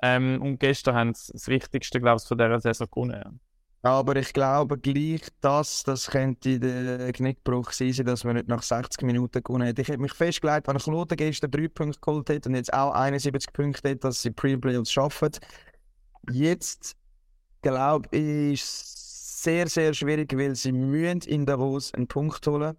Ähm, 0.02 0.40
und 0.42 0.60
gestern 0.60 0.94
haben 0.94 1.14
sie 1.14 1.32
das 1.32 1.48
Wichtigste, 1.48 2.00
glaube 2.00 2.20
ich, 2.22 2.28
von 2.28 2.38
dieser 2.38 2.60
Saison 2.60 2.88
gewonnen. 2.90 3.40
Aber 3.82 4.16
ich 4.16 4.32
glaube 4.32 4.76
gleich, 4.76 5.22
dass 5.40 5.84
das 5.84 6.08
könnte 6.10 6.58
der 6.58 7.12
Knickbruch 7.12 7.70
sein, 7.70 7.92
dass 8.04 8.24
man 8.24 8.34
nicht 8.36 8.48
nach 8.48 8.62
60 8.62 9.02
Minuten 9.02 9.42
gewonnen 9.42 9.66
hätte. 9.66 9.82
Ich 9.82 9.88
hätte 9.88 10.00
mich 10.00 10.14
festgelegt, 10.14 10.66
wenn 10.66 10.78
Kloten 10.78 11.16
gestern 11.16 11.50
drei 11.50 11.68
Punkte 11.68 12.00
geholt 12.00 12.28
hätte 12.28 12.48
und 12.48 12.56
jetzt 12.56 12.72
auch 12.72 12.92
71 12.92 13.52
Punkte 13.52 13.90
hätte, 13.90 14.00
dass 14.00 14.20
sie 14.20 14.32
Pre-Playoffs 14.32 14.90
schaffen. 14.90 15.30
Jetzt 16.30 16.96
glaube 17.62 18.08
ich, 18.10 18.54
ist 18.54 18.64
es 18.64 19.42
sehr, 19.42 19.68
sehr 19.68 19.94
schwierig, 19.94 20.36
weil 20.36 20.56
sie 20.56 20.72
müssen 20.72 21.20
in 21.22 21.46
Davos 21.46 21.94
einen 21.94 22.08
Punkt 22.08 22.44
holen. 22.48 22.76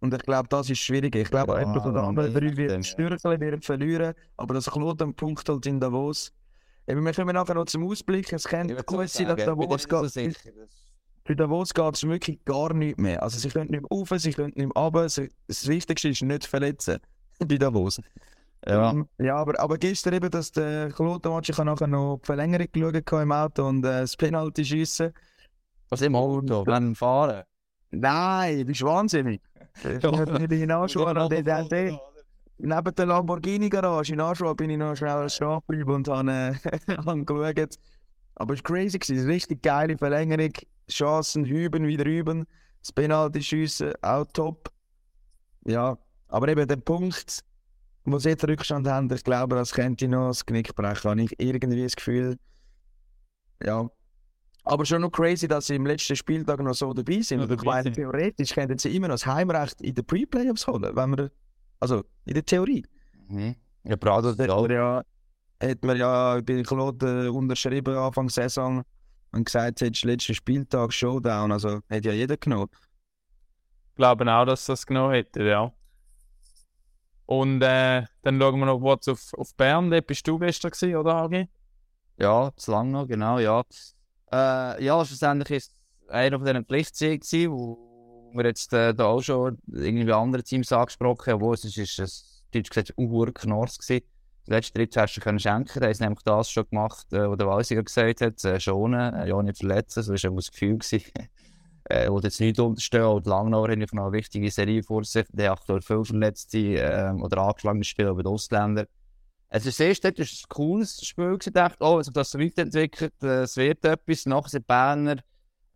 Und 0.00 0.14
ich 0.14 0.22
glaube, 0.22 0.48
das 0.48 0.70
ist 0.70 0.78
schwierig. 0.78 1.16
Ich 1.16 1.30
glaube, 1.30 1.54
ja, 1.54 1.60
etwas 1.60 1.84
oder 1.84 2.04
andere 2.04 2.30
drei 2.30 2.56
wird 2.56 2.86
Stürchen 2.86 3.40
werden 3.40 3.60
verlieren, 3.62 4.14
aber 4.36 4.54
dass 4.54 4.70
Kloten 4.70 5.02
einen 5.02 5.14
Punkt 5.14 5.48
holt 5.48 5.66
in 5.66 5.80
Davos, 5.80 6.32
Eben, 6.88 7.04
wir 7.04 7.12
kommen 7.12 7.34
nachher 7.34 7.54
noch 7.54 7.66
zum 7.66 7.86
Ausblick. 7.86 8.32
Es 8.32 8.44
könnte 8.44 8.82
gut 8.82 9.08
sein, 9.10 9.28
dass 9.28 9.44
Davos 9.44 9.86
geht. 9.86 10.36
Bei 11.24 11.34
Davos 11.34 11.74
geht 11.74 11.94
es 11.94 12.08
wirklich 12.08 12.42
gar 12.46 12.72
nicht 12.72 12.98
mehr. 12.98 13.22
Also 13.22 13.38
sie 13.38 13.50
können 13.50 13.70
nicht 13.70 13.82
mehr 13.82 13.90
rauf, 13.90 14.08
sie 14.16 14.32
können 14.32 14.54
nicht 14.56 14.74
mehr 14.74 14.82
runter. 14.82 15.02
Das 15.46 15.68
Wichtigste 15.68 16.08
ist 16.08 16.22
nicht 16.22 16.46
verletzen 16.46 16.98
bei 17.46 17.58
Davos. 17.58 18.00
Ja, 18.66 18.90
ähm, 18.90 19.06
ja 19.18 19.36
aber, 19.36 19.60
aber 19.60 19.76
gestern 19.76 20.14
eben, 20.14 20.30
dass 20.30 20.50
der 20.50 20.88
ich 20.88 20.98
habe 20.98 21.64
nachher 21.64 21.86
noch 21.86 22.18
die 22.22 22.26
Verlängerung 22.26 22.66
geschaut 22.72 23.22
im 23.22 23.32
Auto 23.32 23.68
und 23.68 23.84
äh, 23.84 24.00
das 24.00 24.16
Penalty 24.16 24.64
schiessen. 24.64 25.12
Was 25.90 26.00
im 26.00 26.16
Auto? 26.16 26.66
Wenn 26.66 26.94
fahren? 26.94 27.44
Nein, 27.90 28.58
du 28.58 28.64
bist 28.64 28.82
wahnsinnig. 28.82 29.42
Ich 29.84 30.00
bin 30.00 30.50
hinausschauen 30.50 31.16
und 31.16 31.30
der, 31.30 32.00
neben 32.58 32.94
der 32.94 33.06
Lamborghini-Garage 33.06 34.12
in 34.12 34.20
Aschua 34.20 34.52
bin 34.54 34.70
ich 34.70 34.78
noch 34.78 34.96
schnell 34.96 35.28
stehen 35.30 35.60
geblieben 35.66 35.94
und 35.94 36.08
habe, 36.08 36.30
äh, 36.30 36.96
habe 36.96 37.24
geschaut. 37.24 37.78
Aber 38.34 38.54
es 38.54 38.60
war 38.60 38.64
crazy, 38.64 38.98
es 39.00 39.10
war 39.10 39.16
eine 39.16 39.26
richtig 39.26 39.62
geile 39.62 39.96
Verlängerung. 39.96 40.52
Chancen, 40.90 41.44
hüben, 41.44 41.86
wieder 41.86 42.04
hüben. 42.04 42.46
Das 42.80 42.92
Penalty-Schiessen, 42.92 43.92
auch 44.02 44.24
top. 44.32 44.70
Ja, 45.66 45.98
aber 46.28 46.48
eben 46.48 46.66
der 46.66 46.76
Punkt, 46.76 47.44
wo 48.04 48.18
sie 48.18 48.30
jetzt 48.30 48.46
Rückstand 48.46 48.86
haben, 48.86 49.12
ich 49.12 49.24
glaube, 49.24 49.56
das 49.56 49.72
könnte 49.72 50.08
noch 50.08 50.28
das 50.28 50.46
Knick 50.46 50.74
brechen. 50.74 51.10
Habe 51.10 51.22
ich 51.22 51.34
irgendwie 51.38 51.82
das 51.82 51.96
Gefühl. 51.96 52.38
Ja. 53.62 53.90
Aber 54.64 54.84
schon 54.84 55.02
noch 55.02 55.10
crazy, 55.10 55.48
dass 55.48 55.66
sie 55.66 55.76
im 55.76 55.86
letzten 55.86 56.14
Spieltag 56.14 56.60
noch 56.60 56.74
so 56.74 56.92
dabei 56.92 57.20
sind. 57.22 57.40
Ja, 57.40 57.50
ich 57.50 57.62
meine, 57.62 57.92
theoretisch 57.92 58.54
könnten 58.54 58.78
sie 58.78 58.94
immer 58.94 59.08
noch 59.08 59.14
das 59.14 59.26
Heimrecht 59.26 59.80
in 59.80 59.94
den 59.94 60.04
Pre-Playoffs 60.04 60.66
holen, 60.66 60.94
wenn 60.94 61.16
wir 61.16 61.30
also 61.80 62.04
in 62.24 62.34
der 62.34 62.44
Theorie. 62.44 62.84
Mhm. 63.28 63.56
Ja, 63.84 63.96
Prado 63.96 64.30
hat 64.30 64.38
ja, 64.38 64.66
ja, 64.68 65.04
hat 65.62 65.84
man 65.84 65.96
ja 65.96 66.40
bei 66.40 66.62
Claude 66.62 67.32
unterschrieben 67.32 67.96
Anfang 67.96 68.28
Saison 68.28 68.82
und 69.32 69.44
gesagt, 69.44 69.82
es 69.82 69.90
ist 69.90 70.04
letzten 70.04 70.34
Spieltag 70.34 70.92
Showdown. 70.92 71.52
Also 71.52 71.80
hat 71.88 72.04
ja 72.04 72.12
jeder 72.12 72.36
genommen. 72.36 72.68
Ich 73.90 73.94
glaube 73.96 74.32
auch, 74.32 74.44
dass 74.44 74.66
das 74.66 74.86
genommen 74.86 75.14
hätte, 75.14 75.42
ja. 75.42 75.72
Und 77.26 77.60
äh, 77.62 78.04
dann 78.22 78.40
schauen 78.40 78.58
wir 78.58 78.66
noch 78.66 78.80
kurz 78.80 79.06
auf, 79.08 79.34
auf 79.34 79.54
Bern. 79.54 79.90
Dort 79.90 80.06
bist 80.06 80.26
du 80.26 80.38
gestern 80.38 80.70
gewesen, 80.70 80.96
oder 80.96 81.14
Agi? 81.16 81.48
Ja, 82.18 82.52
zu 82.56 82.70
lang 82.70 82.90
noch, 82.90 83.06
genau, 83.06 83.38
ja. 83.38 83.62
Äh, 84.32 84.84
ja, 84.84 85.04
schlussendlich 85.04 85.58
ist 85.58 85.72
einer 86.08 86.38
von 86.38 86.46
diesen 86.46 86.64
Pflichtsiegen, 86.64 87.52
wo 87.52 87.87
wir 88.32 88.46
jetzt 88.46 88.72
äh, 88.72 88.94
da 88.94 89.06
auch 89.06 89.22
schon 89.22 89.58
irgendwie 89.66 90.12
andere 90.12 90.42
Teams 90.42 90.72
angesprochen 90.72 91.32
haben, 91.32 91.40
wo 91.40 91.52
es 91.52 91.64
ist, 91.64 91.78
ist 91.78 91.98
es, 91.98 92.44
deutsch 92.52 92.70
gesagt, 92.70 92.94
ein 92.98 93.34
Knorrs 93.34 93.78
gewesen. 93.78 94.04
Das 94.46 94.56
letzte 94.56 94.78
Dritt 94.78 94.96
hast 94.96 95.16
du 95.16 95.20
können 95.20 95.38
schenken, 95.38 95.80
da 95.80 95.88
haben 95.88 95.96
nämlich 96.00 96.22
das 96.24 96.50
schon 96.50 96.68
gemacht, 96.70 97.12
äh, 97.12 97.28
was 97.28 97.38
der 97.38 97.46
Walsiger 97.46 97.82
gesagt 97.82 98.20
hat, 98.20 98.44
äh, 98.44 98.58
schonen, 98.58 99.14
äh, 99.14 99.28
ja 99.28 99.42
nicht 99.42 99.58
verletzen, 99.58 100.02
so 100.02 100.12
war 100.12 100.18
schon 100.18 100.36
das 100.36 100.50
Gefühl 100.50 100.78
gewesen. 100.78 101.04
äh, 101.88 102.08
wo 102.08 102.18
jetzt 102.20 102.40
nicht 102.40 102.58
unterstehen, 102.58 103.04
und 103.04 103.26
Langnauer 103.26 103.70
haben 103.70 103.80
noch 103.92 104.04
eine 104.04 104.12
wichtige 104.12 104.50
Serie 104.50 104.82
vor 104.82 105.04
sich, 105.04 105.26
der 105.32 105.52
aktuell 105.52 105.80
viel 105.80 106.04
verletzte 106.04 106.58
äh, 106.58 107.12
oder 107.20 107.42
angeschlagene 107.42 107.84
Spieler 107.84 108.14
bei 108.14 108.22
den 108.22 108.32
Ausländern. 108.32 108.86
Es 109.50 109.64
ist 109.64 109.78
sehr 109.78 109.94
dort 109.94 110.18
ein 110.18 110.26
cooles 110.48 111.00
Spiel 111.04 111.38
gewesen, 111.38 111.54
dachte, 111.54 111.78
oh, 111.80 112.02
sich 112.02 112.12
das 112.12 112.30
so 112.30 112.38
weiterentwickelt, 112.38 113.14
äh, 113.22 113.42
es 113.42 113.56
wird 113.56 113.84
etwas, 113.84 114.26
nachher 114.26 114.50
sind 114.50 114.66
Berner 114.66 115.16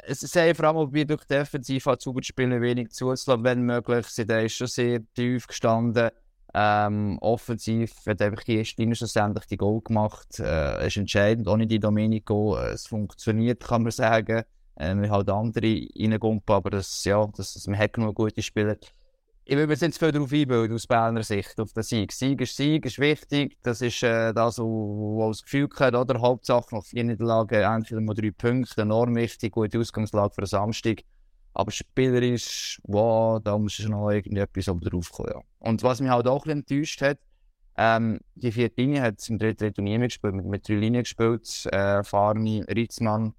es 0.03 0.23
ist 0.23 0.33
vor 0.57 0.67
allem 0.67 0.91
bei 0.91 1.05
durch 1.05 1.25
defensiv 1.25 1.87
hat 1.87 2.01
zu 2.01 2.15
spielen 2.23 2.61
wenig 2.61 2.91
zuzulassen, 2.91 3.45
wenn 3.45 3.63
möglich. 3.63 4.07
Sie 4.07 4.23
ist 4.23 4.55
schon 4.55 4.67
sehr 4.67 5.01
tief 5.15 5.47
gestanden. 5.47 6.11
Ähm, 6.55 7.19
offensiv 7.21 7.95
hat 8.07 8.21
einfach 8.21 8.43
die 8.43 8.63
Linie 8.77 8.95
schlussendlich 8.95 9.47
die 9.47 9.57
Goal 9.57 9.81
gemacht. 9.81 10.39
Äh, 10.39 10.87
ist 10.87 10.97
entscheidend. 10.97 11.49
Ohne 11.49 11.67
die 11.67 11.81
Domenico, 11.81 12.57
äh, 12.57 12.73
es 12.73 12.87
funktioniert, 12.87 13.65
kann 13.65 13.85
man 13.85 13.93
sagen. 13.93 14.43
Äh, 14.77 14.95
wir 14.97 15.11
halt 15.11 15.31
andere 15.31 15.87
reingumpen, 15.97 16.55
aber 16.55 16.71
das, 16.71 17.05
ja, 17.05 17.27
das, 17.37 17.55
das, 17.55 17.67
man 17.67 17.79
hat 17.79 17.93
genug 17.93 18.17
gute 18.17 18.43
Spieler 18.43 18.77
ich 19.45 19.57
mir 19.57 19.67
jetzt 19.69 19.83
nicht 19.83 19.99
viel 19.99 20.13
darauf 20.13 20.33
einbilden, 20.33 20.75
aus 20.75 20.87
Berner 20.87 21.23
Sicht, 21.23 21.59
auf 21.59 21.73
den 21.73 21.83
Sieg. 21.83 22.13
Sieg 22.13 22.41
ist 22.41 22.57
Sieg, 22.57 22.87
ist 22.87 22.99
wichtig. 22.99 23.59
Das 23.63 23.81
ist 23.81 24.03
äh, 24.03 24.33
das, 24.33 24.59
was 24.59 25.39
das 25.39 25.43
Gefühl 25.45 25.69
hat, 25.79 25.95
oder? 25.95 26.21
Hauptsache 26.21 26.75
nach 26.75 26.85
vier 26.85 27.05
Niederlagen 27.05 27.63
entweder 27.63 28.01
mal 28.01 28.15
drei 28.15 28.31
Punkte, 28.31 28.83
enorm 28.83 29.15
wichtig, 29.17 29.53
gute 29.53 29.79
Ausgangslage 29.79 30.35
für 30.35 30.43
den 30.43 30.47
Samstag. 30.47 31.03
Aber 31.55 31.71
spielerisch, 31.71 32.81
wow, 32.85 33.41
da 33.43 33.59
muss 33.59 33.75
schon 33.75 33.91
noch 33.91 34.11
irgendwie 34.11 34.41
etwas 34.41 34.69
oben 34.69 34.81
drauf 34.81 35.11
kommen, 35.11 35.33
ja. 35.35 35.41
Und 35.59 35.83
was 35.83 36.01
mich 36.01 36.11
halt 36.11 36.27
auch 36.27 36.47
enttäuscht 36.47 37.03
hat, 37.03 37.19
Ähm, 37.75 38.21
die 38.35 38.53
vierte 38.53 38.83
Linie 38.83 39.01
hat 39.01 39.27
im 39.31 39.39
dritten 39.39 39.73
Turnier 39.73 39.99
mitgespielt, 39.99 40.35
mit, 40.35 40.45
mit 40.45 40.69
drei 40.69 40.75
Linien 40.75 41.05
gespielt. 41.05 41.67
Äh, 41.73 42.05
Farni, 42.05 42.63
Ritzmann, 42.69 43.33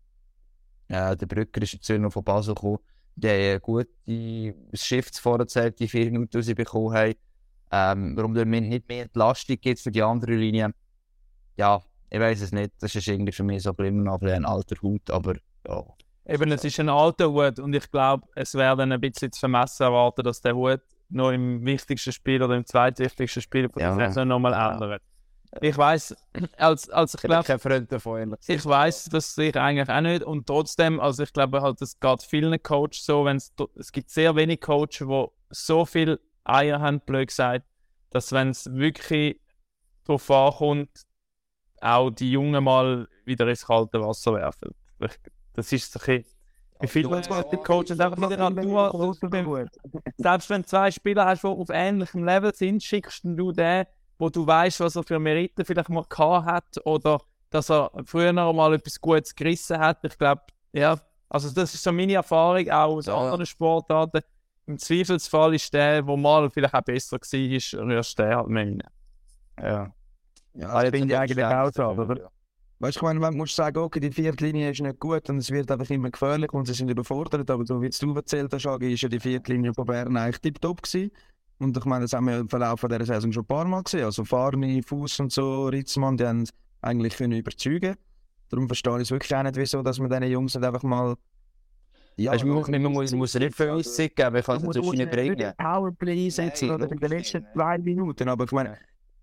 äh, 0.87 1.15
der 1.15 1.27
Brücker 1.27 1.61
ist 1.61 1.73
jetzt 1.73 1.89
noch 1.89 2.11
von 2.11 2.23
Basel 2.23 2.55
gekommen. 2.55 2.79
Die 3.15 3.27
haben 3.29 3.35
eine 3.39 3.59
gute 3.59 3.89
Shifts-Vorzeit, 4.73 5.79
die 5.79 5.87
vier 5.87 6.05
Minuten 6.05 6.37
rausbekommen 6.37 6.93
haben. 6.97 7.13
Ähm, 7.71 8.15
warum 8.15 8.33
der 8.33 8.45
nicht 8.45 8.87
mehr 8.87 9.03
Entlastung 9.03 9.57
gibt 9.59 9.79
für 9.79 9.91
die 9.91 10.03
andere 10.03 10.33
Linie, 10.33 10.71
ja, 11.57 11.81
ich 12.09 12.19
weiß 12.19 12.41
es 12.41 12.51
nicht. 12.51 12.71
Das 12.79 12.93
ist 12.93 13.07
irgendwie 13.07 13.31
für 13.31 13.43
mich 13.43 13.63
so 13.63 13.71
immer 13.71 14.03
noch 14.03 14.21
ein 14.21 14.45
alter 14.45 14.75
Hut, 14.81 15.09
aber 15.09 15.35
ja. 15.67 15.83
Eben, 16.25 16.51
es 16.51 16.63
ist 16.63 16.79
ein 16.79 16.89
alter 16.89 17.31
Hut 17.31 17.59
und 17.59 17.73
ich 17.73 17.89
glaube, 17.89 18.27
es 18.35 18.53
wäre 18.53 18.77
dann 18.77 18.91
ein 18.91 19.01
bisschen 19.01 19.31
zu 19.31 19.39
vermessen 19.39 19.83
erwarten, 19.83 20.23
dass 20.23 20.39
der 20.41 20.55
Hut 20.55 20.81
noch 21.09 21.31
im 21.31 21.65
wichtigsten 21.65 22.11
Spiel 22.11 22.41
oder 22.41 22.55
im 22.55 22.65
zweitwichtigsten 22.65 23.41
Spiel 23.41 23.69
von 23.69 23.79
der 23.81 23.89
Ja. 23.97 24.07
Saison 24.07 24.27
nochmal 24.27 24.53
ändert. 24.53 25.01
Ich 25.61 25.77
weiß, 25.77 26.15
als, 26.57 26.89
als 26.89 27.13
ich 27.15 27.21
glaube, 27.21 27.45
kein 27.45 27.59
Freund 27.59 27.91
davon, 27.91 28.19
ehrlich 28.19 28.39
ich 28.47 28.65
weiß, 28.65 29.05
dass 29.05 29.37
ich 29.37 29.55
eigentlich 29.55 29.89
auch 29.89 30.01
nicht. 30.01 30.23
Und 30.23 30.47
trotzdem, 30.47 30.99
also 30.99 31.23
ich 31.23 31.33
glaube 31.33 31.61
halt, 31.61 31.81
es 31.81 31.99
geht 31.99 32.23
vielen 32.23 32.61
Coaches 32.61 33.05
so, 33.05 33.25
wenn 33.25 33.37
es 33.37 33.53
es 33.75 33.91
gibt 33.91 34.09
sehr 34.09 34.35
wenig 34.35 34.61
Coaches, 34.61 34.99
die 35.07 35.25
so 35.49 35.85
viel 35.85 36.19
Eier 36.43 36.79
haben, 36.79 36.99
blöd 37.01 37.27
gesagt, 37.27 37.65
dass 38.09 38.31
wenn 38.31 38.49
es 38.49 38.71
wirklich 38.73 39.39
darauf 40.05 40.29
ankommt, 40.29 41.05
auch 41.81 42.09
die 42.09 42.31
Jungen 42.31 42.63
mal 42.63 43.07
wieder 43.25 43.47
ins 43.47 43.65
kalte 43.65 44.01
Wasser 44.01 44.33
werfen. 44.33 44.73
Das 45.53 45.71
ist 45.71 45.91
so 45.91 45.99
ein 45.99 46.05
bisschen, 46.05 46.25
wie 46.79 46.87
viele 46.87 47.21
die 47.51 47.57
Coaches 47.57 47.99
einfach 47.99 48.29
wieder 48.29 48.45
an 48.45 48.55
du 48.55 49.69
Selbst 50.17 50.49
wenn 50.49 50.61
du 50.61 50.67
zwei 50.67 50.91
Spieler 50.91 51.25
hast, 51.25 51.43
die 51.43 51.47
auf 51.47 51.69
ähnlichem 51.69 52.23
Level 52.23 52.53
sind, 52.53 52.83
schickst 52.83 53.21
du 53.23 53.51
den, 53.51 53.85
wo 54.17 54.29
du 54.29 54.45
weißt, 54.45 54.79
was 54.79 54.95
er 54.95 55.03
für 55.03 55.19
Meriten 55.19 55.65
vielleicht 55.65 55.89
mal 55.89 56.05
gehabt 56.07 56.45
hat 56.45 56.85
oder 56.85 57.19
dass 57.49 57.69
er 57.69 57.91
früher 58.05 58.33
mal 58.33 58.73
etwas 58.73 58.99
Gutes 58.99 59.35
gerissen 59.35 59.77
hat. 59.77 60.03
Ich 60.03 60.17
glaube, 60.17 60.41
ja, 60.71 60.99
also 61.29 61.49
das 61.51 61.73
ist 61.73 61.83
so 61.83 61.91
meine 61.91 62.13
Erfahrung 62.13 62.69
auch 62.69 62.95
aus 62.95 63.05
Ja. 63.05 63.15
anderen 63.15 63.45
Sportarten. 63.45 64.21
Im 64.65 64.77
Zweifelsfall 64.77 65.55
ist 65.55 65.73
der, 65.73 66.01
der 66.01 66.17
mal 66.17 66.49
vielleicht 66.49 66.73
auch 66.73 66.81
besser 66.81 67.17
war, 67.17 67.85
rührst 67.87 68.19
du 68.19 68.23
den 68.23 68.35
halt 68.35 68.47
mehr 68.47 68.63
rein. 68.65 68.83
Ja. 69.61 69.93
Ja, 70.55 70.81
das 70.81 70.91
finde 70.91 71.13
ich 71.13 71.19
eigentlich 71.19 71.45
auch 71.45 71.71
so, 71.73 71.83
oder? 71.83 72.29
Weißt 72.79 72.95
du, 72.95 72.99
ich 72.99 73.01
meine, 73.03 73.19
man 73.19 73.35
muss 73.37 73.55
sagen, 73.55 73.77
okay, 73.77 73.99
die 73.99 74.11
vierte 74.11 74.45
Linie 74.45 74.71
ist 74.71 74.81
nicht 74.81 74.99
gut 74.99 75.29
und 75.29 75.37
es 75.37 75.49
wird 75.49 75.71
einfach 75.71 75.89
immer 75.89 76.11
gefährlich 76.11 76.51
und 76.53 76.65
sie 76.65 76.73
sind 76.73 76.89
überfordert, 76.89 77.49
aber 77.49 77.65
so 77.65 77.81
wie 77.81 77.89
du 77.89 78.15
erzählt 78.15 78.53
hast, 78.53 78.67
Agi, 78.67 78.93
ist 78.93 79.01
ja 79.01 79.09
die 79.09 79.19
vierte 79.19 79.53
Linie 79.53 79.73
von 79.73 79.85
Bern 79.85 80.17
eigentlich 80.17 80.41
tiptop 80.41 80.81
gewesen. 80.83 81.11
Und 81.59 81.77
ich 81.77 81.85
meine, 81.85 82.03
das 82.05 82.13
haben 82.13 82.27
wir 82.27 82.39
im 82.39 82.49
Verlauf 82.49 82.79
von 82.79 82.89
dieser 82.89 83.05
Saison 83.05 83.31
schon 83.31 83.43
ein 83.43 83.47
paar 83.47 83.65
Mal 83.65 83.83
gesehen. 83.83 84.05
Also 84.05 84.25
Farni, 84.25 84.81
Fuß 84.81 85.19
und 85.21 85.31
so, 85.31 85.67
Ritzmann, 85.67 86.17
die 86.17 86.25
haben 86.25 86.45
eigentlich 86.81 87.15
können 87.15 87.37
überzeugen. 87.37 87.95
Darum 88.49 88.67
verstehe 88.67 88.97
ich 88.97 89.03
es 89.03 89.11
wirklich 89.11 89.35
auch 89.35 89.43
nicht, 89.43 89.55
wieso, 89.55 89.81
dass 89.81 89.99
man 89.99 90.09
diesen 90.09 90.23
Jungs 90.23 90.55
nicht 90.55 90.65
einfach 90.65 90.83
mal... 90.83 91.15
Ja, 92.15 92.33
Weißt 92.33 92.43
du, 92.43 92.47
man 92.47 92.57
muss, 92.57 92.67
man 92.67 92.81
muss, 92.83 93.11
muss 93.13 93.33
nicht 93.33 93.55
viel 93.55 93.69
Aussicht 93.69 94.15
geben, 94.15 94.33
man 94.33 94.43
kann 94.43 94.57
es 94.57 94.63
natürlich 94.63 94.91
nicht 94.99 95.11
bringen. 95.11 95.53
Powerplay 95.57 96.25
einsetzen 96.25 96.67
Nein, 96.67 96.75
oder 96.75 96.91
in 96.91 96.99
den 96.99 97.09
letzten 97.09 97.45
zwei 97.53 97.77
Minuten, 97.79 98.29
aber 98.29 98.43
ich 98.43 98.51
meine, 98.51 98.77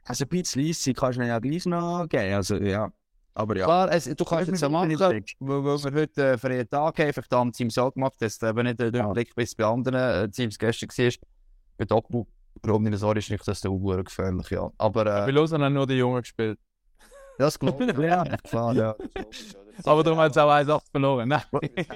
also 0.04 0.24
ein 0.24 0.28
bisschen 0.28 0.64
Eissig 0.64 0.96
kannst 0.96 1.18
du 1.20 1.22
ja 1.24 1.38
gleich 1.38 1.66
noch 1.66 2.08
geben, 2.08 2.34
also 2.34 2.56
ja. 2.56 2.90
Aber 3.34 3.56
ja. 3.56 3.64
Klar, 3.64 3.92
es, 3.92 4.04
du 4.04 4.24
kannst 4.24 4.50
es 4.50 4.58
so 4.58 4.68
machen, 4.68 4.88
Nicht 4.88 5.00
weil, 5.00 5.22
weil 5.38 5.62
wir 5.62 6.00
heute 6.00 6.32
äh, 6.32 6.38
für 6.38 6.48
einen 6.48 6.68
Tag 6.68 6.98
haben, 6.98 7.12
vielleicht 7.12 7.32
am 7.32 7.52
Team 7.52 7.70
so 7.70 7.90
gemacht, 7.92 8.14
dass 8.18 8.36
es 8.36 8.42
eben 8.42 8.64
nicht 8.64 8.80
der 8.80 8.92
Ja. 8.92 9.06
Blick 9.12 9.34
bis 9.36 9.54
bei 9.54 9.64
anderen 9.64 10.24
äh, 10.24 10.28
Teams 10.28 10.58
gestern 10.58 10.88
war. 10.88 11.12
Bei 11.80 11.86
Doppel, 11.86 12.26
warum 12.62 12.82
nicht 12.82 12.98
so 12.98 13.10
ist, 13.12 13.30
nicht, 13.30 13.48
dass 13.48 13.62
der 13.62 13.70
Uhr 13.70 14.04
gefährlich 14.04 14.50
ja. 14.50 14.70
Aber 14.76 15.04
Bei 15.06 15.28
äh, 15.28 15.30
Lausanne 15.30 15.64
haben 15.64 15.72
nur 15.72 15.86
die 15.86 15.94
Jungen 15.94 16.20
gespielt. 16.20 16.58
das 17.38 17.58
glaube 17.58 17.84
ich. 17.90 17.96
Ja. 17.98 18.22
klar, 18.44 18.74
ja. 18.74 18.94
Aber 19.86 20.02
darum 20.02 20.18
hat 20.18 20.30
es 20.32 20.38
auch 20.38 20.50
1-8 20.50 20.80
verloren. 20.90 21.28
Nein. 21.28 21.42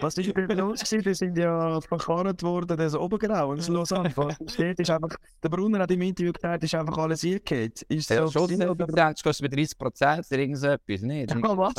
Was 0.00 0.16
ist 0.18 0.32
bei 0.34 0.62
uns 0.62 0.80
gewesen? 0.84 1.02
Die 1.02 1.14
sind 1.14 1.38
ja 1.38 1.80
verkarrt 1.80 2.42
worden, 2.42 2.76
das 2.76 2.94
Obergrau 2.94 3.50
und 3.50 3.58
das 3.58 3.68
Lausanne. 3.68 4.12
Steht 4.46 4.78
ist 4.80 4.90
einfach, 4.90 5.16
der 5.42 5.48
Brunner 5.48 5.80
hat 5.80 5.90
im 5.90 6.02
Interview 6.02 6.32
gesagt, 6.32 6.64
ist 6.64 6.74
einfach 6.74 6.98
alles 6.98 7.24
eingeht. 7.24 7.82
Ist 7.82 8.10
Ja, 8.10 8.26
so 8.26 8.32
schon, 8.32 8.48
gewesen, 8.48 8.76
du 8.78 8.86
denkst, 8.86 9.22
du 9.22 9.28
kostet 9.28 9.50
bei 9.50 9.56
30 9.56 9.78
Prozent 9.78 10.26
oder 10.30 10.38
irgend 10.40 10.58
so 10.58 10.66
etwas, 10.68 11.00
nicht? 11.02 11.30
Ja, 11.35 11.56
was? 11.56 11.74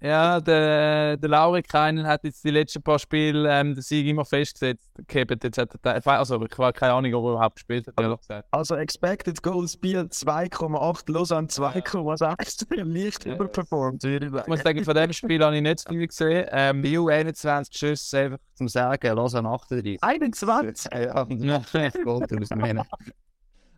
Ja, 0.00 0.40
der, 0.40 1.16
der 1.16 1.28
Laurik 1.28 1.68
Keinen 1.68 2.06
hat 2.06 2.24
jetzt 2.24 2.44
die 2.44 2.50
letzten 2.50 2.82
paar 2.82 2.98
Spiele 2.98 3.48
ähm, 3.50 3.74
den 3.74 3.82
Sieg 3.82 4.06
immer 4.06 4.24
festgesetzt. 4.24 4.90
Jetzt 5.10 5.58
hat 5.58 5.70
er, 5.82 6.06
also 6.18 6.42
ich 6.42 6.58
habe 6.58 6.72
keine 6.72 6.92
Ahnung, 6.92 7.14
ob 7.14 7.24
er 7.24 7.30
überhaupt 7.32 7.56
gespielt 7.56 7.86
hat, 7.86 7.96
gesagt. 8.20 8.48
Also 8.50 8.76
Expected 8.76 9.42
Goals 9.42 9.76
Biel 9.76 10.00
2,8, 10.00 11.10
Lausanne 11.10 11.48
2,6. 11.48 12.66
Leicht 12.84 13.24
Ja. 13.24 13.34
überperformt, 13.34 14.02
würde 14.02 14.26
ich 14.26 14.32
Ich 14.34 14.46
muss 14.46 14.60
sagen, 14.60 14.84
von 14.94 15.02
dem 15.02 15.12
Spiel 15.12 15.44
habe 15.44 15.56
ich 15.56 15.62
nicht 15.62 15.80
so 15.80 15.90
viel 15.90 16.06
gesehen. 16.06 16.46
Ähm, 16.50 16.82
Bio 16.82 17.08
21 17.08 17.76
Schüsse, 17.76 18.18
einfach 18.18 18.38
zum 18.54 18.68
Sagen, 18.68 19.16
Lausanne 19.16 19.48
38. 19.48 20.02
21? 20.02 20.92
Ja, 20.92 21.26
ja. 21.28 21.88
Gold 22.04 22.30
draus 22.30 22.50
nehmen. 22.50 22.82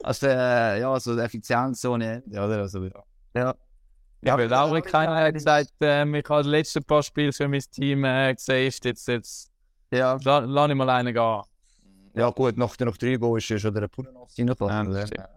Also, 0.03 0.27
äh, 0.27 0.81
ja, 0.81 1.01
so 1.01 1.19
Effizienz 1.19 1.81
so 1.81 1.97
nicht. 1.97 2.23
Ja, 2.29 2.45
oder? 2.47 2.59
Also, 2.59 2.85
ja. 2.85 3.03
Ja. 3.35 3.55
Ja, 4.23 4.37
weil 4.37 4.49
Laurik 4.49 4.87
Keinen 4.87 5.15
hat 5.15 5.35
gesagt, 5.35 5.71
ähm, 5.81 6.15
ich 6.15 6.29
habe 6.29 6.43
die 6.43 6.49
letzten 6.49 6.83
paar 6.85 7.03
Spiele 7.03 7.33
für 7.33 7.49
mein 7.49 7.61
Team 7.71 8.05
äh, 8.05 8.35
gesaved, 8.35 8.85
jetzt, 8.85 9.07
jetzt 9.09 9.51
Ja. 9.93 10.19
la, 10.25 10.39
lass 10.41 10.69
ich 10.69 10.75
mal 10.75 10.91
einen 10.91 11.15
gehen. 11.15 11.43
ja, 12.15 12.31
gut, 12.31 12.57
nach, 12.57 12.77
nach 12.79 12.97
drei 12.97 13.17
Goals 13.17 13.49
ist 13.51 13.63
schon 13.63 13.75
der 13.75 13.89
Punenos 13.89 14.35
reingekommen. 14.39 14.93
Das 14.93 15.09
stimmt. 15.09 15.29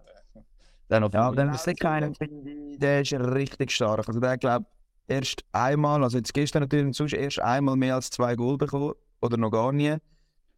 Dann 0.88 1.02
noch 1.02 1.12
Ja, 1.12 1.30
dann 1.30 1.54
ist 1.54 1.64
der 1.64 1.74
ich, 1.74 2.78
der 2.78 3.00
ist 3.02 3.12
richtig 3.12 3.70
stark. 3.70 4.08
Also 4.08 4.18
der 4.18 4.36
glaube 4.38 4.66
erst 5.06 5.44
einmal, 5.52 6.02
also 6.02 6.18
jetzt 6.18 6.32
gestern 6.34 6.62
natürlich 6.62 6.96
sonst 6.96 7.12
erst 7.14 7.40
einmal 7.40 7.76
mehr 7.76 7.94
als 7.96 8.10
zwei 8.10 8.34
Goal 8.36 8.56
bekommen. 8.56 8.94
Oder 9.20 9.36
noch 9.36 9.50
gar 9.50 9.72
nie. 9.72 9.96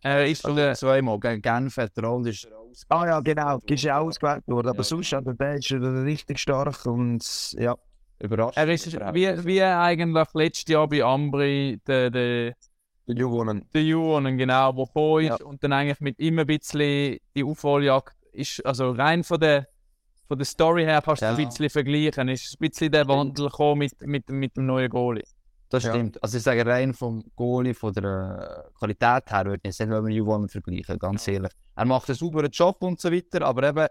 Er 0.02 0.26
ist 0.26 0.44
Also, 0.44 0.72
zweimal 0.74 1.18
gegen 1.20 1.42
Genf 1.42 1.76
hat 1.76 1.96
der 1.96 2.05
Round 2.05 2.26
ist 2.26 2.44
er 2.44 2.59
aus. 2.59 2.85
Ah 2.88 3.07
ja, 3.07 3.20
genau, 3.20 3.59
ist 3.64 3.85
ja 3.85 3.98
ausgewählt 3.98 4.42
worden. 4.46 4.68
Aber 4.68 4.78
Ja, 4.78 4.85
sonst, 4.85 5.14
also 5.14 5.33
der 5.33 5.55
ist 5.57 5.70
richtig 5.70 6.38
stark 6.38 6.87
und 6.87 7.52
ja. 7.59 7.76
Überrascht. 8.18 8.57
er 8.57 8.68
ist 8.68 8.92
wie, 8.92 9.44
wie 9.44 9.62
eigentlich 9.62 10.26
letztes 10.35 10.68
Jahr 10.72 10.88
bei 10.88 11.02
Ambri 11.02 11.81
der, 11.87 12.09
der, 12.11 12.55
Der 13.09 13.14
Juwonen. 13.16 13.68
der 13.74 13.83
Juonen, 13.83 14.38
genau, 14.38 14.72
der 14.72 14.85
gekommen 14.87 15.24
ist 15.26 15.42
und 15.42 15.62
dann 15.64 15.72
eigentlich 15.72 16.00
mit 16.00 16.18
ihm 16.20 16.38
ein 16.38 16.46
bisschen 16.46 17.18
die 17.35 17.42
Aufholjagd 17.44 18.14
ist, 18.33 18.64
also 18.64 18.92
rein 18.92 19.24
von 19.24 19.40
der, 19.40 19.66
von 20.28 20.38
der 20.38 20.44
Story 20.46 20.85
her 20.85 21.02
kannst 21.04 21.22
du 21.22 21.26
es 21.26 21.38
Ja. 21.38 21.44
ein 21.44 21.48
bisschen 21.48 21.70
vergleichen, 21.70 22.28
ist 22.28 22.54
ein 22.61 22.68
bisschen 22.68 22.90
der 22.92 23.06
Wandel 23.08 23.46
gekommen 23.46 23.80
mit, 23.80 24.00
mit, 24.06 24.28
mit 24.30 24.56
dem 24.56 24.66
neuen 24.66 24.88
Goalie. 24.88 25.24
Das 25.68 25.85
Ja. 25.85 25.90
stimmt. 25.92 26.22
Also 26.22 26.37
ich 26.38 26.42
sage 26.42 26.64
rein 26.66 26.92
vom 26.94 27.24
Goalie, 27.35 27.74
von 27.74 27.92
der 27.94 28.64
äh, 28.68 28.78
Qualität 28.78 29.30
her, 29.30 29.44
würde 29.46 29.56
ich 29.62 29.64
jetzt 29.64 29.80
nicht 29.80 29.88
mit 29.88 29.98
dem 29.98 30.08
Juwon 30.08 30.48
vergleichen, 30.48 30.98
ganz 30.98 31.26
ehrlich. 31.28 31.52
Er 31.76 31.85
macht 31.87 32.08
einen 32.08 32.16
sauberen 32.16 32.50
Job 32.50 32.76
und 32.82 33.00
so 33.00 33.11
weiter, 33.11 33.42
aber 33.46 33.68
eben, 33.68 33.87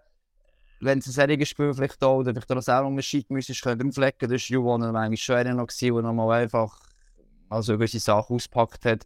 wenn 0.80 1.00
es 1.00 1.08
ein 1.08 1.12
solches 1.12 1.50
Spiel 1.50 1.74
vielleicht 1.74 2.04
auch, 2.04 2.18
oder 2.20 2.32
vielleicht 2.34 2.52
auch 2.52 2.62
selber 2.62 2.88
einen 2.88 3.02
Shit 3.02 3.30
müsstest, 3.30 3.62
können 3.64 3.82
umflecken, 3.82 4.30
das 4.30 4.42
ist 4.42 4.50
Juwon 4.50 4.84
eigentlich 4.96 5.24
schon 5.24 5.36
einer 5.38 5.54
noch 5.54 5.68
gewesen, 5.68 5.94
der 5.96 6.04
nochmal 6.04 6.44
einfach 6.44 6.80
also 7.50 7.74
gewisse 7.74 8.00
Sachen 8.00 8.36
auspackt 8.36 8.86
hat. 8.86 9.04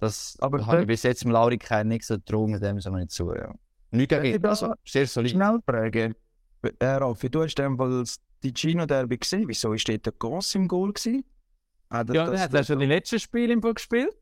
Das 0.00 0.36
Aber 0.40 0.64
habe 0.66 0.82
ich 0.82 0.86
bis 0.86 1.02
jetzt 1.04 1.24
im 1.24 1.30
Lauri 1.32 1.58
keinen 1.58 1.88
nicht 1.88 2.04
so 2.04 2.14
getrunken, 2.14 2.60
dem 2.60 2.80
sind 2.80 2.92
wir 2.92 2.98
nicht 3.00 3.10
zu, 3.10 3.32
ja. 3.34 3.52
Nicht 3.90 4.10
gegen 4.10 4.24
Ja, 4.24 4.34
ihn, 4.34 4.42
das- 4.42 4.62
also, 4.62 4.74
sehr 4.84 5.06
solid. 5.06 5.30
Schnellfrage. 5.30 6.14
Äh, 6.62 6.86
Raffi, 6.86 7.30
du 7.30 7.42
hast 7.42 7.58
wohl 7.58 8.04
die 8.42 8.52
Gino 8.54 8.86
Derby 8.86 9.18
gesehen. 9.18 9.44
Wieso 9.48 9.72
ist 9.72 9.88
dort 9.88 10.06
der 10.06 10.12
Goss 10.12 10.54
im 10.54 10.68
Goal 10.68 10.92
gewesen? 10.92 11.24
Hat 11.90 12.08
er 12.10 12.14
Ja, 12.14 12.26
das- 12.26 12.34
er 12.34 12.40
hat 12.44 12.52
ja 12.52 12.64
schon 12.64 12.78
die 12.80 12.86
letzten 12.86 13.18
Spiele 13.18 13.52
im 13.52 13.60
gespielt. 13.60 14.14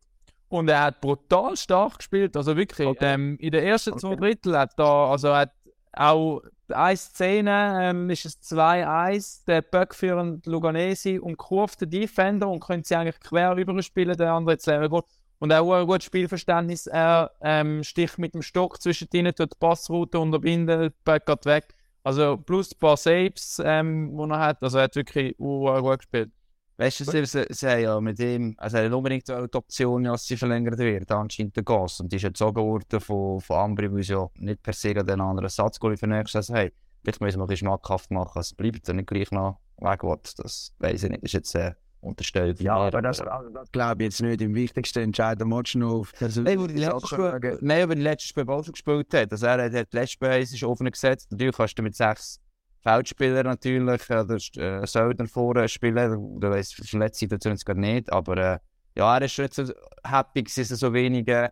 Und 0.48 0.68
er 0.68 0.80
hat 0.82 1.00
brutal 1.00 1.56
stark 1.56 1.98
gespielt. 1.98 2.36
Also 2.36 2.56
wirklich, 2.56 2.86
Okay. 2.86 3.14
ähm, 3.14 3.36
in 3.40 3.50
den 3.50 3.64
ersten 3.64 3.98
zwei 3.98 4.10
Okay. 4.12 4.20
Drittel 4.20 4.56
hat 4.56 4.78
er, 4.78 4.84
also 4.84 5.28
er 5.28 5.38
hat 5.38 5.52
auch 5.92 6.40
eine 6.68 6.96
Szene, 6.96 7.78
ähm, 7.82 8.10
ist 8.10 8.26
es 8.26 8.40
2-1, 8.42 9.44
der 9.44 9.62
Böck 9.62 9.94
für 9.94 10.38
Luganesi 10.44 11.18
und 11.18 11.36
kurft 11.36 11.80
den 11.80 11.90
Defender 11.90 12.48
und 12.48 12.60
können 12.60 12.84
sie 12.84 12.94
eigentlich 12.94 13.18
quer 13.20 13.56
rüberspielen, 13.56 14.16
der 14.16 14.32
andere 14.32 14.52
jetzt 14.54 14.66
leeren 14.66 14.88
Goal. 14.88 15.02
Und 15.38 15.52
auch 15.52 15.72
ein 15.72 15.86
gutes 15.86 16.04
Spielverständnis. 16.06 16.86
Er 16.86 17.32
ähm, 17.42 17.82
sticht 17.82 18.18
mit 18.18 18.32
dem 18.34 18.42
Stock 18.42 18.80
zwischen 18.80 19.08
ihnen, 19.12 19.34
tut 19.34 19.52
die 19.52 19.58
Passroute 19.58 20.18
unterbinden, 20.18 20.92
Böck 21.04 21.26
geht 21.26 21.44
weg. 21.44 21.74
Also 22.06 22.36
plus 22.36 22.70
ein 22.70 22.78
paar 22.78 22.96
Saves, 22.96 23.60
ähm, 23.64 24.16
die 24.16 24.30
er 24.30 24.38
hat. 24.38 24.62
Also 24.62 24.78
er 24.78 24.84
hat 24.84 24.94
wirklich 24.94 25.34
uh, 25.40 25.80
gut 25.80 25.98
gespielt. 25.98 26.30
Weißt 26.76 27.00
du, 27.00 27.04
sie, 27.04 27.26
sie, 27.26 27.46
sie 27.50 27.66
ja 27.66 28.00
mit 28.00 28.20
ihm, 28.20 28.54
also 28.58 28.76
er 28.76 28.96
unbedingt 28.96 29.26
die 29.26 29.32
Option, 29.32 30.04
dass 30.04 30.24
sie 30.24 30.36
verlängert 30.36 30.78
wird, 30.78 31.10
anscheinend 31.10 31.56
der 31.56 31.64
Gas. 31.64 31.98
Und 31.98 32.12
die 32.12 32.16
ist 32.16 32.22
jetzt 32.22 32.38
gezogen 32.38 32.62
worden 32.62 33.00
von, 33.00 33.40
von 33.40 33.56
Ambri, 33.56 33.92
weil 33.92 34.04
sie 34.04 34.12
ja 34.12 34.28
nicht 34.36 34.62
per 34.62 34.72
se 34.72 34.94
den 34.94 35.20
anderen 35.20 35.46
Ersatzgoalie 35.46 35.96
für 35.96 36.06
nächstes 36.06 36.46
Jahr 36.46 36.60
haben. 36.60 36.70
Vielleicht 37.02 37.20
müssen 37.20 37.38
wir 37.40 37.44
ein 37.44 37.48
bisschen 37.48 37.66
schmackhaft 37.66 38.12
machen, 38.12 38.38
es 38.38 38.54
bleibt 38.54 38.88
und 38.88 38.96
nicht 38.96 39.08
gleich 39.08 39.32
noch 39.32 39.58
weg. 39.78 40.02
Das 40.36 40.74
weiß 40.78 41.02
ich 41.02 41.10
nicht, 41.10 41.24
das 41.24 41.30
ist 41.30 41.32
jetzt 41.32 41.54
äh, 41.56 41.74
unterstellt. 42.06 42.60
Ja, 42.60 42.76
aber 42.76 43.02
das, 43.02 43.20
also 43.20 43.50
das 43.50 43.70
glaube 43.72 44.02
ich 44.02 44.06
jetzt 44.06 44.22
nicht. 44.22 44.40
Im 44.40 44.54
wichtigsten 44.54 45.00
entscheiden 45.00 45.48
Match 45.48 45.74
noch 45.74 46.00
auf. 46.00 46.12
Also, 46.20 46.42
Nein, 46.42 46.60
wo 46.60 46.66
die 46.66 46.74
letzte 46.74 47.06
Spiel, 47.06 47.58
nein, 47.60 47.82
aber 47.82 47.94
die 47.94 48.02
letzte 48.02 48.28
Spiel 48.28 48.44
schon 48.46 48.72
gespielt 48.72 49.14
hat. 49.14 49.32
Also 49.32 49.46
er 49.46 49.64
hat 49.64 49.74
hat 49.74 49.92
die 49.92 49.96
letzte 49.96 50.12
Spiel 50.12 50.28
ist 50.28 50.62
offen 50.64 50.90
gesetzt. 50.90 51.30
Natürlich 51.30 51.56
kannst 51.56 51.78
du 51.78 51.82
mit 51.82 51.94
sechs 51.94 52.40
Feldspieler 52.86 53.42
natürlich, 53.42 54.08
oder 54.08 54.36
äh, 54.56 54.86
Söldner 54.86 55.26
vorne 55.26 55.68
spielen, 55.68 56.16
oder 56.16 56.52
weiss, 56.52 56.72
verletzt 56.72 57.18
Situation 57.18 57.54
jetzt 57.54 57.66
gerade 57.66 57.80
nicht, 57.80 58.12
aber 58.12 58.36
äh, 58.36 58.58
ja, 58.96 59.16
er 59.18 59.22
ist 59.22 59.36
jetzt 59.38 59.56
so 59.56 59.72
happy 60.04 60.44
dass 60.44 60.70
er 60.70 60.76
so 60.76 60.92
wenige 60.92 61.50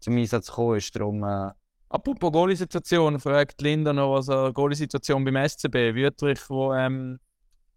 zum 0.00 0.16
Einsatz 0.16 0.46
gekommen 0.46 0.78
ist, 0.78 0.96
darum... 0.96 1.22
Äh, 1.22 1.50
Apropos 1.90 2.32
Goalie-Situation, 2.32 3.20
fragt 3.20 3.60
Linda 3.60 3.92
noch, 3.92 4.14
was 4.14 4.30
eine 4.30 4.54
Goalie-Situation 4.54 5.22
beim 5.22 5.48
SCB, 5.48 5.94
Wüttrich, 5.94 6.38
wo 6.48 6.72
ähm, 6.72 7.18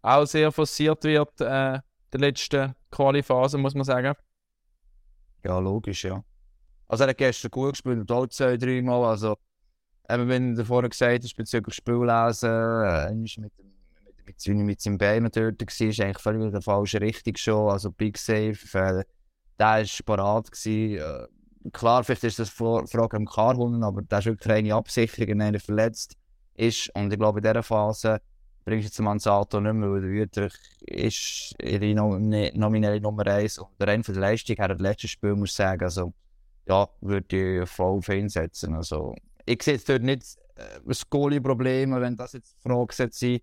auch 0.00 0.24
sehr 0.24 0.50
forciert 0.50 1.04
wird, 1.04 1.40
äh, 1.42 1.80
der 2.14 2.20
letzten 2.20 2.74
Quali-Phase, 2.90 3.58
muss 3.58 3.74
man 3.74 3.84
sagen. 3.84 4.14
Ja, 5.44 5.58
logisch, 5.58 6.04
ja. 6.04 6.24
Also 6.86 7.04
er 7.04 7.10
hat 7.10 7.18
gestern 7.18 7.50
gut 7.50 7.72
gespielt 7.72 7.98
und 7.98 8.12
auch 8.12 8.26
zwei, 8.28 8.56
dreimal, 8.56 9.04
also 9.04 9.36
eben, 10.08 10.28
wenn 10.28 10.54
du 10.54 10.64
vorhin 10.64 10.90
gesagt 10.90 11.24
hast, 11.24 11.36
bezüglich 11.36 11.74
Spiellesen, 11.74 12.50
äh, 12.50 13.14
mit, 13.14 13.38
mit, 13.38 13.52
mit, 14.26 14.46
mit, 14.46 14.80
seinem 14.80 14.98
Bein 14.98 15.24
dort 15.24 15.60
war, 15.60 15.88
ist 15.88 16.00
eigentlich 16.00 16.18
völlig 16.20 16.42
in 16.42 16.52
der 16.52 16.62
falschen 16.62 17.02
Richtung 17.02 17.36
schon, 17.36 17.70
also 17.70 17.90
Big 17.90 18.16
Safe, 18.16 18.52
äh, 18.52 19.04
der 19.58 19.66
war 19.66 19.84
parat 20.04 20.66
äh, 20.66 21.26
klar, 21.72 22.04
vielleicht 22.04 22.24
ist 22.24 22.38
das 22.38 22.60
eine 22.60 22.86
Frage 22.86 23.16
am 23.16 23.26
Karhunden, 23.26 23.82
aber 23.82 24.02
das 24.02 24.20
ist 24.20 24.26
wirklich 24.26 24.52
eine 24.52 24.74
Absicherung, 24.74 25.38
wenn 25.40 25.54
er 25.54 25.60
verletzt 25.60 26.16
ist. 26.54 26.90
Und 26.94 27.12
ich 27.12 27.18
glaube, 27.18 27.40
in 27.40 27.44
dieser 27.44 27.62
Phase 27.62 28.20
bringst 28.64 28.84
jetzt 28.86 29.00
Manzato 29.00 29.60
nicht 29.60 29.74
mehr, 29.74 29.90
weil 29.90 30.00
der 30.00 30.10
Wüterich 30.10 30.54
ist 30.80 31.54
ihre 31.62 31.94
nominelle 31.94 33.00
Nummer 33.00 33.26
1 33.26 33.58
und 33.58 33.68
rein 33.80 34.02
von 34.02 34.14
der 34.14 34.22
Leistung 34.22 34.56
her, 34.56 34.68
das 34.68 34.80
letzte 34.80 35.08
Spiel, 35.08 35.34
muss 35.34 35.50
ich 35.50 35.56
sagen, 35.56 35.82
also, 35.82 36.12
ja, 36.66 36.88
würde 37.00 37.62
ich 37.62 37.68
voll 37.68 37.98
auf 37.98 38.08
ihn 38.08 38.28
setzen. 38.28 38.74
Also, 38.74 39.14
ich 39.44 39.62
sehe 39.62 39.74
jetzt 39.74 39.88
dort 39.88 40.02
nicht 40.02 40.36
äh, 40.56 40.80
das 40.86 41.08
Goalie-Problem, 41.08 41.94
wenn 42.00 42.16
das 42.16 42.32
jetzt 42.32 42.56
Fragen 42.62 43.10
sind. 43.10 43.42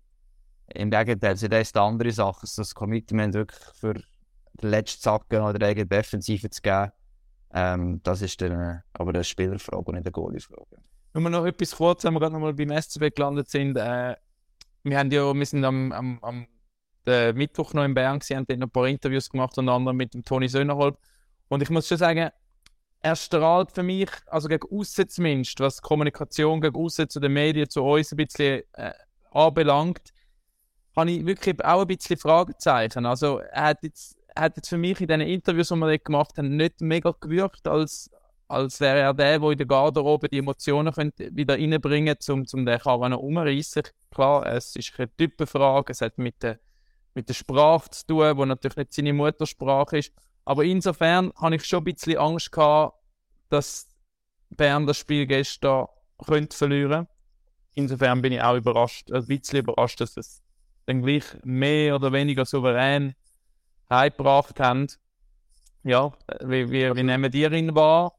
Im 0.74 0.90
Gegenteil, 0.90 1.36
sind 1.36 1.52
das 1.52 1.74
andere 1.74 2.10
Sachen, 2.12 2.48
das 2.56 2.74
Commitment 2.74 3.34
wirklich 3.34 3.60
für 3.74 3.94
den 3.94 4.04
letzten 4.70 5.02
Zacken 5.02 5.42
oder 5.42 5.66
eigene 5.66 5.86
Defensive 5.86 6.50
zu 6.50 6.62
geben 6.62 6.92
ähm, 7.54 8.00
das 8.02 8.22
ist 8.22 8.40
dann 8.40 8.52
äh, 8.52 8.80
aber 8.94 9.10
eine 9.10 9.24
Spielerfrage 9.24 9.84
und 9.84 9.94
nicht 9.94 10.06
eine 10.06 10.12
Goalie-Frage. 10.12 10.78
Nur 11.14 11.30
noch 11.30 11.44
etwas 11.44 11.76
kurz, 11.76 12.04
wenn 12.04 12.14
wir 12.14 12.20
gerade 12.20 12.32
nochmal 12.32 12.54
beim 12.54 12.70
SCB 12.70 13.14
gelandet 13.14 13.50
sind. 13.50 13.76
Äh, 13.76 14.16
wir, 14.82 14.98
haben 14.98 15.10
ja, 15.10 15.32
wir 15.32 15.46
sind 15.46 15.64
am, 15.64 15.92
am, 15.92 16.18
am 16.22 16.46
Mittwoch 17.34 17.74
noch 17.74 17.84
in 17.84 17.94
Bern 17.94 18.18
gewesen, 18.18 18.36
haben 18.36 18.46
dort 18.46 18.58
noch 18.58 18.68
ein 18.68 18.70
paar 18.70 18.88
Interviews 18.88 19.28
gemacht, 19.28 19.58
unter 19.58 19.72
anderem 19.72 19.96
mit 19.96 20.14
dem 20.14 20.24
Toni 20.24 20.48
Söhnerholm. 20.48 20.96
Und 21.48 21.62
ich 21.62 21.70
muss 21.70 21.88
schon 21.88 21.98
sagen, 21.98 22.30
er 23.00 23.16
strahlt 23.16 23.72
für 23.72 23.82
mich, 23.82 24.10
also 24.26 24.48
gegen 24.48 24.66
außen 24.70 25.08
zumindest, 25.08 25.58
was 25.60 25.82
Kommunikation 25.82 26.60
gegen 26.60 26.76
außen 26.76 27.08
zu 27.08 27.18
den 27.18 27.32
Medien, 27.32 27.68
zu 27.68 27.82
uns 27.82 28.12
ein 28.12 28.16
bisschen 28.16 28.62
äh, 28.74 28.92
anbelangt, 29.32 30.12
habe 30.94 31.10
ich 31.10 31.26
wirklich 31.26 31.64
auch 31.64 31.80
ein 31.80 31.86
bisschen 31.88 32.16
Fragezeichen. 32.16 33.04
Also 33.06 33.38
er 33.38 33.64
hat 33.64 33.82
jetzt 33.82 34.16
hat 34.36 34.56
jetzt 34.56 34.68
für 34.68 34.78
mich 34.78 35.00
in 35.00 35.08
den 35.08 35.20
Interviews, 35.20 35.68
die 35.68 35.76
wir 35.76 35.98
gemacht 35.98 36.38
haben, 36.38 36.56
nicht 36.56 36.80
mega 36.80 37.14
gewirkt, 37.20 37.66
als, 37.68 38.10
als 38.52 38.80
wäre 38.80 38.98
er 38.98 39.14
der, 39.14 39.38
der 39.38 39.50
in 39.50 39.58
der 39.58 39.66
Garderobe 39.66 40.28
die 40.28 40.38
Emotionen 40.38 40.92
könnte 40.92 41.34
wieder 41.34 41.54
reinbringen 41.54 42.16
könnte, 42.18 42.32
um, 42.32 42.66
den 42.66 42.78
Karren 42.78 43.14
umreißen. 43.14 43.84
Klar, 44.10 44.46
es 44.46 44.76
ist 44.76 44.92
eine 44.98 45.14
Typenfrage, 45.16 45.92
es 45.92 46.02
hat 46.02 46.18
mit 46.18 46.42
der, 46.42 46.58
mit 47.14 47.28
der 47.30 47.34
Sprache 47.34 47.90
zu 47.90 48.06
tun, 48.06 48.36
die 48.36 48.46
natürlich 48.46 48.76
nicht 48.76 48.92
seine 48.92 49.12
Muttersprache 49.14 49.98
ist. 49.98 50.12
Aber 50.44 50.64
insofern 50.64 51.32
habe 51.36 51.56
ich 51.56 51.64
schon 51.64 51.80
ein 51.80 51.84
bisschen 51.84 52.18
Angst 52.18 52.52
gehabt, 52.52 52.98
dass 53.48 53.88
Bern 54.50 54.86
das 54.86 54.98
Spiel 54.98 55.26
gestern 55.26 55.86
könnte 56.22 56.56
verlieren. 56.56 57.08
Insofern 57.74 58.20
bin 58.20 58.34
ich 58.34 58.42
auch 58.42 58.56
überrascht, 58.56 59.10
ein 59.10 59.26
bisschen 59.26 59.60
überrascht, 59.60 60.00
dass 60.00 60.16
es 60.18 60.42
dann 60.84 61.02
gleich 61.02 61.24
mehr 61.42 61.94
oder 61.94 62.12
weniger 62.12 62.44
souverän 62.44 63.14
heimgebracht 63.88 64.60
haben. 64.60 64.88
Ja, 65.84 66.12
wie, 66.44 66.70
wie, 66.70 66.94
wie 66.94 67.02
nehmen 67.02 67.30
die 67.30 67.44
ihn 67.44 67.74
wahr? 67.74 68.12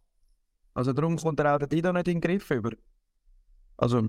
Also 0.74 0.94
darum 0.94 1.18
kommt 1.18 1.40
er 1.40 1.56
auch 1.56 1.60
der 1.60 1.68
Dido 1.68 1.92
nicht 1.94 2.08
in 2.08 2.20
den 2.20 2.22
Griff 2.22 2.50
über. 2.52 2.72
Also, 3.78 4.08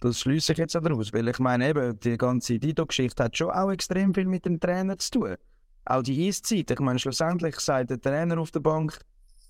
das 0.00 0.20
schließe 0.20 0.52
ich 0.52 0.58
jetzt 0.58 0.76
auch 0.76 0.82
daraus, 0.82 1.12
weil 1.12 1.28
ich 1.28 1.38
meine 1.38 1.68
eben, 1.68 1.98
die 2.00 2.16
ganze 2.16 2.58
Dido-Geschichte 2.58 3.24
hat 3.24 3.36
schon 3.36 3.50
auch 3.50 3.70
extrem 3.70 4.14
viel 4.14 4.26
mit 4.26 4.46
dem 4.46 4.58
Trainer 4.58 4.96
zu 4.98 5.10
tun. 5.10 5.36
Auch 5.84 6.02
die 6.02 6.26
Eiszeit, 6.26 6.70
ich 6.70 6.80
meine, 6.80 6.98
schlussendlich 6.98 7.58
sagt 7.60 7.90
der 7.90 8.00
Trainer 8.00 8.38
auf 8.38 8.50
der 8.50 8.60
Bank, 8.60 8.98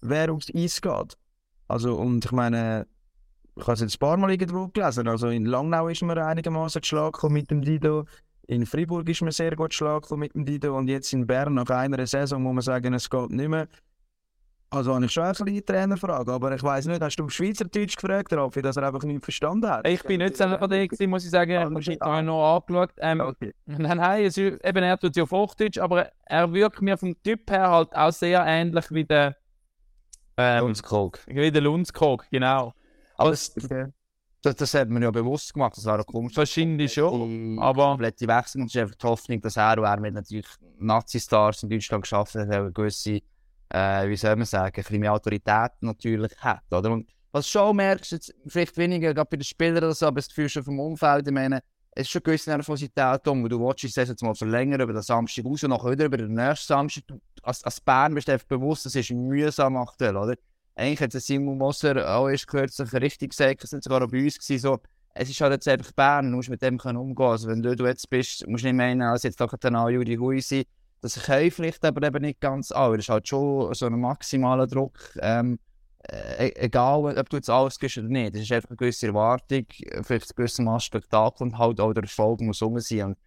wer 0.01 0.33
aufs 0.33 0.53
Eis 0.55 0.81
geht. 0.81 1.17
Also, 1.69 1.97
und 1.97 2.25
ich 2.25 2.33
meine, 2.33 2.87
ich 3.57 3.63
habe 3.63 3.75
es 3.75 3.81
jetzt 3.81 3.97
ein 3.97 3.99
paar 3.99 4.17
Mal 4.17 4.31
irgendwo 4.31 4.69
gelesen, 4.69 5.07
also 5.07 5.29
in 5.29 5.47
Langnau 5.47 5.89
ist 5.89 6.03
man 6.03 6.19
einigermaßen 6.19 6.81
geschlagen 6.81 7.33
mit 7.33 7.51
dem 7.51 7.63
Dido. 7.63 8.07
In 8.47 8.67
Freiburg 8.67 9.09
ist 9.09 9.23
man 9.23 9.31
sehr 9.31 9.55
gut 9.55 9.71
geschlagen 9.71 10.19
mit 10.19 10.35
dem 10.35 10.45
Dido 10.45 10.77
und 10.77 10.89
jetzt 10.89 11.13
in 11.13 11.27
Bern 11.27 11.55
nach 11.55 11.71
einer 11.71 12.05
Saison 12.07 12.43
muss 12.43 12.55
man 12.55 12.63
sagen, 12.63 12.95
es 12.95 13.09
geht 13.09 13.31
nicht 13.31 13.49
mehr. 13.49 13.69
Also 14.73 14.95
habe 14.95 15.05
ich 15.05 15.11
schon 15.11 15.25
ein 15.25 15.33
bisschen 15.33 15.67
Trainerfrage, 15.67 16.33
aber 16.33 16.55
ich 16.55 16.63
weiß 16.63 16.87
nicht, 16.87 17.03
hast 17.03 17.17
du 17.17 17.25
auf 17.25 17.33
Schweizerdeutsch 17.33 17.97
gefragt, 17.97 18.33
Raffi, 18.33 18.63
dass 18.63 18.77
er 18.77 18.87
einfach 18.87 19.03
nicht 19.03 19.25
verstanden 19.25 19.69
hat? 19.69 19.87
Ich 19.87 20.01
bin 20.05 20.19
nicht 20.19 20.37
selber 20.37 20.69
der 20.69 20.87
gewesen, 20.87 21.11
muss 21.11 21.25
ich 21.25 21.31
sagen. 21.31 21.51
Ich 21.81 21.89
habe 21.89 22.03
ah. 22.03 22.23
noch 22.23 22.55
angeschaut. 22.55 22.93
Ähm, 22.99 23.21
okay. 23.21 23.53
Nein, 23.67 23.97
nein, 23.97 24.25
es, 24.27 24.39
eben, 24.39 24.83
er 24.85 24.97
tut 24.97 25.17
ja 25.17 25.25
auf 25.25 25.33
Hochdeutsch, 25.33 25.79
aber 25.79 26.11
er 26.25 26.53
wirkt 26.53 26.81
mir 26.83 26.97
vom 26.97 27.21
Typ 27.21 27.51
her 27.51 27.69
halt 27.69 27.97
auch 27.97 28.13
sehr 28.13 28.45
ähnlich 28.47 28.85
wie 28.93 29.05
der 29.05 29.35
ähm, 30.37 30.61
Lundskog. 30.61 31.19
Wie 31.27 31.51
der 31.51 31.63
Lundskog, 31.63 32.27
genau. 32.31 32.73
Aber 33.17 33.31
das, 33.31 33.53
okay. 33.57 33.89
Das, 34.43 34.55
das 34.55 34.73
hat 34.73 34.89
man 34.89 35.03
ja 35.03 35.11
bewusst 35.11 35.53
gemacht, 35.53 35.77
das 35.77 35.85
wäre 35.85 36.05
komisch. 36.05 36.37
Wahrscheinlich 36.37 36.93
schon, 36.93 37.59
aber... 37.59 37.91
Komplette 37.91 38.29
Wechsel 38.29 38.61
und 38.61 38.69
es 38.69 38.75
ist 38.77 38.81
einfach 38.81 38.95
die 38.95 39.07
Hoffnung, 39.07 39.41
dass 39.41 39.57
er, 39.57 39.77
er 39.77 40.01
mit 40.01 40.15
natürlich 40.15 40.47
Nazi-Stars 40.79 41.65
in 41.65 41.71
Deutschland 41.71 42.03
geschafft 42.03 42.37
hat, 42.37 42.49
eine 42.49 42.71
gewisse, 42.73 43.21
äh, 43.71 44.09
wie 44.09 44.17
soll 44.17 44.37
man 44.37 44.47
sagen, 44.47 44.75
ein 44.77 44.83
bisschen 44.83 45.01
mehr 45.01 45.13
Autorität 45.13 45.73
natürlich 45.81 46.33
hat, 46.39 46.63
oder? 46.71 46.91
Und 46.91 47.11
was 47.33 47.47
du 47.47 47.51
schon 47.53 47.77
merkst, 47.77 48.13
jetzt 48.13 48.35
vielleicht 48.47 48.77
weniger 48.77 49.15
gerade 49.15 49.29
bei 49.31 49.37
den 49.37 49.45
Spielern 49.45 49.79
oder 49.79 49.95
so, 49.95 50.07
aber 50.07 50.17
das 50.17 50.29
Gefühl 50.29 50.49
schon 50.49 50.65
vom 50.65 50.81
Umfeld, 50.81 51.27
ich 51.27 51.33
meine, 51.33 51.61
es 51.93 52.03
ist 52.03 52.11
schon 52.11 52.21
eine 52.21 52.25
gewisse 52.25 52.51
Nervosität 52.51 53.29
um, 53.29 53.49
du 53.49 53.61
willst 53.61 53.81
Saison 53.81 54.13
jetzt 54.13 54.23
mal 54.23 54.35
verlängern 54.35 54.81
über 54.81 54.93
den 54.93 55.03
Samstag 55.03 55.45
raus 55.45 55.63
und 55.65 55.71
nachher 55.71 55.91
wieder 55.91 56.05
über 56.07 56.17
den 56.17 56.35
nächsten 56.35 56.67
Samstag. 56.67 57.05
Du, 57.07 57.21
als, 57.43 57.65
als 57.65 57.81
Bern 57.81 58.15
bist 58.15 58.29
du 58.29 58.33
einfach 58.33 58.47
bewusst, 58.47 58.87
das 58.87 58.95
ist 58.95 59.11
mühsam 59.11 59.77
aktuell, 59.77 60.17
oder? 60.17 60.35
eigentlich 60.81 61.01
hat 61.01 61.13
Simon 61.13 61.59
Moser 61.59 62.09
auch 62.17 62.29
erst 62.29 62.47
kürzlich 62.47 62.93
richtig 62.95 63.31
gesagt, 63.31 63.65
es 63.65 63.71
sind 63.71 63.85
sogar 63.85 64.07
bei 64.09 64.25
uns 64.25 64.39
gewesen, 64.39 64.59
so, 64.61 64.79
es 65.15 65.29
ist 65.29 65.41
halt 65.41 65.53
jetzt 65.53 65.69
einfach 65.69 65.93
Bern, 65.93 66.31
du 66.31 66.37
musst 66.37 66.49
mit 66.49 66.63
dem 66.63 66.79
können 66.79 66.97
umgehen. 66.97 67.27
Also 67.27 67.49
wenn 67.49 67.63
du, 67.63 67.75
du 67.75 67.87
jetzt 67.87 68.09
bist, 68.09 68.47
musst 68.47 68.65
du 68.65 68.69
nicht 68.69 68.77
meinen, 68.77 69.03
als 69.03 69.25
jetzt 69.25 69.41
doch 69.41 69.53
dann 69.59 69.77
auch 69.77 69.91
Juri 69.91 70.17
Hui 70.17 70.41
sein. 70.41 70.65
Das 71.01 71.23
können 71.23 71.51
vielleicht 71.51 71.85
aber 71.85 72.07
eben 72.07 72.23
nicht 72.23 72.41
ganz 72.41 72.73
alle. 72.73 72.97
Das 72.97 73.07
ist 73.07 73.09
halt 73.09 73.29
schon 73.29 73.73
so 73.75 73.87
ein 73.87 73.99
maximaler 73.99 74.67
Druck. 74.67 74.99
Ähm, 75.21 75.59
äh, 76.09 76.49
e-, 76.49 76.57
egal, 76.57 77.19
ob 77.19 77.29
du 77.29 77.37
jetzt 77.37 77.51
alles 77.51 77.79
gibst 77.79 77.99
oder 77.99 78.09
nicht. 78.09 78.35
Das 78.35 78.43
ist 78.43 78.53
einfach 78.53 78.71
eine 78.71 78.77
gewisse 78.77 79.07
Erwartung, 79.07 79.67
vielleicht 80.03 80.31
ein 80.31 80.37
gewisses 80.37 80.59
Maß 80.59 80.85
Spektakel 80.85 81.47
und 81.47 81.59
halt 81.59 81.81
auch 81.81 81.93
der 81.93 82.03
Erfolg 82.03 82.41
muss 82.41 82.63
rum 82.63 82.79
sein. 82.81 83.03
Und 83.03 83.19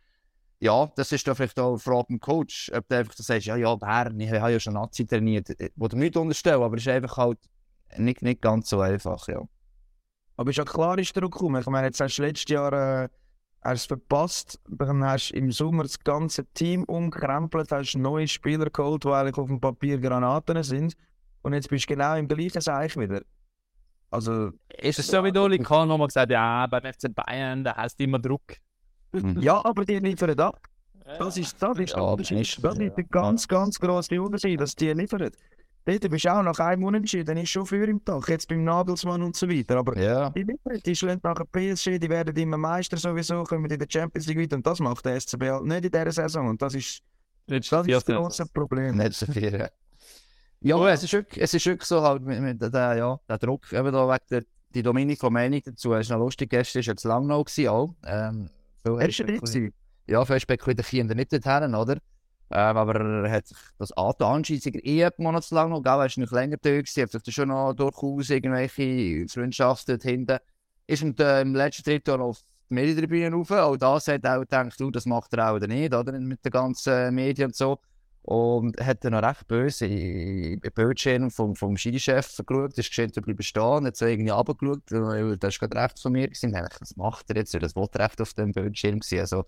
ja, 0.60 0.92
das 0.96 1.12
ist 1.12 1.28
dann 1.28 1.36
vielleicht 1.36 1.60
auch 1.60 1.72
eine 1.72 1.80
Frage 1.80 2.06
vom 2.08 2.20
Coach, 2.20 2.72
ob 2.74 2.88
du 2.88 2.98
einfach 2.98 3.14
sagst, 3.16 3.48
ja, 3.48 3.56
ja, 3.56 3.76
Bern, 3.76 4.20
ich 4.20 4.32
habe 4.32 4.52
ja 4.52 4.60
schon 4.60 4.74
Nazi 4.74 5.06
trainiert, 5.06 5.50
wo 5.76 5.88
du 5.88 5.98
nicht 5.98 6.16
unterstellen, 6.16 6.62
aber 6.62 6.78
es 6.78 6.84
ist 6.84 6.90
einfach 6.90 7.18
halt 7.18 7.40
nicht, 7.98 8.22
nicht 8.22 8.42
ganz 8.42 8.70
so 8.70 8.80
einfach, 8.80 9.28
ja. 9.28 9.42
Aber 10.38 10.50
ist 10.50 10.58
ja 10.58 10.64
klar, 10.64 10.98
ist 10.98 11.16
der 11.16 11.24
gekommen. 11.24 11.62
Ich 11.62 11.68
meine, 11.68 11.88
jetzt 11.88 12.00
hast 12.00 12.18
du 12.18 12.24
letztes 12.24 12.50
Jahr 12.50 13.04
äh, 13.04 13.10
hast 13.64 13.88
verpasst, 13.88 14.60
dann 14.68 15.04
hast 15.04 15.30
du 15.30 15.38
im 15.38 15.52
Sommer 15.52 15.84
das 15.84 16.00
ganze 16.00 16.46
Team 16.54 16.84
umkrempelt, 16.84 17.72
hast 17.72 17.96
neue 17.96 18.28
Spieler 18.28 18.70
geholt, 18.70 19.04
die 19.04 19.10
eigentlich 19.10 19.38
auf 19.38 19.48
dem 19.48 19.60
Papier 19.60 20.00
Granaten 20.00 20.62
sind 20.64 20.96
und 21.44 21.54
jetzt 21.54 21.70
bist 21.70 21.90
du 21.90 21.94
genau 21.94 22.16
im 22.16 22.28
gleichen 22.28 22.62
Seich 22.62 22.98
wieder. 22.98 23.22
Also, 24.10 24.52
ist 24.78 25.00
es 25.00 25.08
so 25.08 25.24
wie 25.24 25.38
Oli 25.38 25.58
Kahn 25.60 25.88
nochmal 25.88 26.08
gesagt, 26.08 26.32
ja, 26.32 26.68
beim 26.68 26.84
FC 26.84 27.14
Bayern, 27.14 27.64
da 27.64 27.76
hast 27.76 28.00
du 28.00 28.04
immer 28.04 28.20
Druck. 28.20 28.58
Mhm. 29.12 29.40
ja, 29.42 29.64
aber 29.64 29.86
die 29.86 30.00
liefern 30.00 30.40
ab. 30.40 30.60
Das 31.06 31.38
ist, 31.38 31.62
das 31.62 31.78
ist, 31.80 31.96
ja, 31.96 32.16
das 32.16 32.32
ist, 32.32 32.64
das 32.64 32.78
ist 32.78 32.96
der 32.96 33.04
ganz, 33.06 33.48
ganz 33.48 33.80
grosse 33.80 34.22
Unterschied, 34.22 34.60
dass 34.62 34.76
die 34.76 34.92
liefern. 34.92 35.30
Dort 35.86 36.10
bist 36.10 36.26
du 36.26 36.34
auch 36.34 36.42
nach 36.44 36.60
einem 36.60 36.84
Unentschieden, 36.86 37.26
dann 37.26 37.38
ist 37.38 37.50
schon 37.50 37.66
für 37.66 37.86
im 37.86 38.04
Tag, 38.04 38.30
jetzt 38.30 38.48
beim 38.48 38.64
Nagelsmann 38.64 39.22
und 39.22 39.36
so 39.36 39.50
weiter. 39.50 39.78
Aber 39.78 39.98
ja. 39.98 40.30
die 40.30 40.44
liefern, 40.44 40.80
die 40.86 40.96
schlagen 40.96 41.20
nachher 41.24 41.46
PSG, 41.46 42.00
die 42.00 42.10
werden 42.10 42.36
immer 42.38 42.58
Meister 42.58 42.96
sowieso, 42.96 43.44
kommen 43.44 43.70
in 43.70 43.80
der 43.80 43.88
Champions 43.90 44.28
League 44.28 44.40
weiter 44.40 44.56
und 44.56 44.66
das 44.66 44.80
macht 44.80 45.06
der 45.06 45.20
SCB 45.20 45.44
halt 45.44 45.64
nicht 45.66 45.86
in 45.86 45.92
dieser 45.92 46.12
Saison 46.12 46.48
und 46.48 46.62
das 46.62 46.76
ist, 46.76 47.02
das, 47.48 47.68
das 47.68 47.88
ist 47.88 47.94
das 47.94 48.06
große 48.06 48.46
Problem. 48.54 48.96
Nicht 48.96 49.14
so 49.14 49.26
viel, 49.26 49.54
ja. 49.60 49.70
Ja, 50.62 50.90
es, 50.90 51.04
ist 51.04 51.12
wirklich, 51.12 51.44
es 51.44 51.54
ist 51.54 51.66
wirklich 51.66 51.88
so 51.88 52.02
halt 52.02 52.22
mit, 52.22 52.40
mit 52.40 52.62
der, 52.62 52.96
ja, 52.96 53.20
der 53.28 53.38
Druck, 53.38 53.74
eben 53.74 53.92
da 53.92 54.08
wegen 54.08 54.26
der, 54.32 54.44
die 54.74 54.82
Domenico 54.82 55.30
Meinung 55.30 55.62
dazu, 55.66 55.94
es 55.94 56.06
ist 56.06 56.12
noch 56.12 56.20
lustig, 56.20 56.50
gestern 56.50 56.82
war 56.82 56.94
jetzt 56.94 57.04
Langnau 57.04 57.46
auch. 57.70 57.96
Ähm, 58.06 58.50
er 58.86 59.10
ist 59.10 59.18
ja 59.18 59.26
nicht 59.26 59.74
Ja, 60.08 60.24
viel 60.24 60.40
spekuliert 60.40 60.86
Kinder 60.86 61.16
nicht 61.16 61.34
dorthin, 61.34 61.76
oder? 61.76 61.98
Ähm, 62.56 62.78
aber 62.78 62.96
er 63.00 63.32
hat 63.32 63.48
sich 63.48 63.58
das 63.80 63.92
angetan, 63.94 64.36
anscheinend 64.36 64.86
eh 64.86 65.10
monatelang 65.18 65.72
noch, 65.72 65.82
gell? 65.82 65.94
er 65.94 66.06
ist 66.06 66.20
noch 66.20 66.32
länger 66.32 66.58
da 66.62 66.70
gewesen, 66.70 67.02
hat 67.02 67.26
sich 67.26 67.34
schon 67.34 67.48
noch 67.48 67.74
durchaus 67.74 68.30
irgendwelche 68.30 69.26
Freundschaften 69.28 70.00
hinten. 70.00 70.38
Ist 70.86 71.02
und, 71.02 71.20
äh, 71.20 71.42
im 71.42 71.56
letzten 71.56 71.84
Drittel 71.84 72.22
auf 72.22 72.42
die 72.70 72.76
Medientribüne 72.76 73.36
rauf. 73.36 73.50
Auch 73.50 73.76
das 73.76 74.08
hat 74.08 74.28
auch 74.28 74.42
gedacht, 74.42 74.80
du, 74.80 74.92
das 74.92 75.08
macht 75.08 75.34
er 75.34 75.52
auch 75.52 75.60
nicht, 75.60 75.96
oder? 75.96 76.12
Mit 76.12 76.46
den 76.46 76.52
ganzen 76.52 77.16
Medien 77.16 77.48
und 77.48 77.56
so. 77.56 77.80
Und 78.22 78.80
hat 78.80 79.04
dann 79.04 79.14
noch 79.14 79.24
recht 79.24 79.48
böse 79.48 79.88
in 79.88 80.60
Bildschirm 80.60 81.32
vom, 81.32 81.56
vom 81.56 81.76
Schiri-Chef 81.76 82.38
geschaut, 82.46 82.78
ist 82.78 82.90
geschehen, 82.90 83.12
bleiben 83.12 83.42
stehen, 83.42 83.86
hat 83.86 83.98
so 83.98 84.06
irgendwie 84.06 84.30
runtergeschaut, 84.30 84.84
weil 84.92 85.38
das 85.38 85.60
war 85.60 85.70
gerade 85.70 85.86
recht 85.86 86.00
von 86.00 86.12
mir. 86.12 86.28
Gewesen. 86.28 86.54
Was 86.54 86.96
macht 86.98 87.30
er 87.32 87.38
jetzt? 87.38 87.56
Das 87.56 87.76
wollte 87.76 88.00
recht 88.00 88.22
auf 88.22 88.34
dem 88.36 88.52
Bildschirm 88.52 89.00
gewesen. 89.00 89.20
Also, 89.20 89.44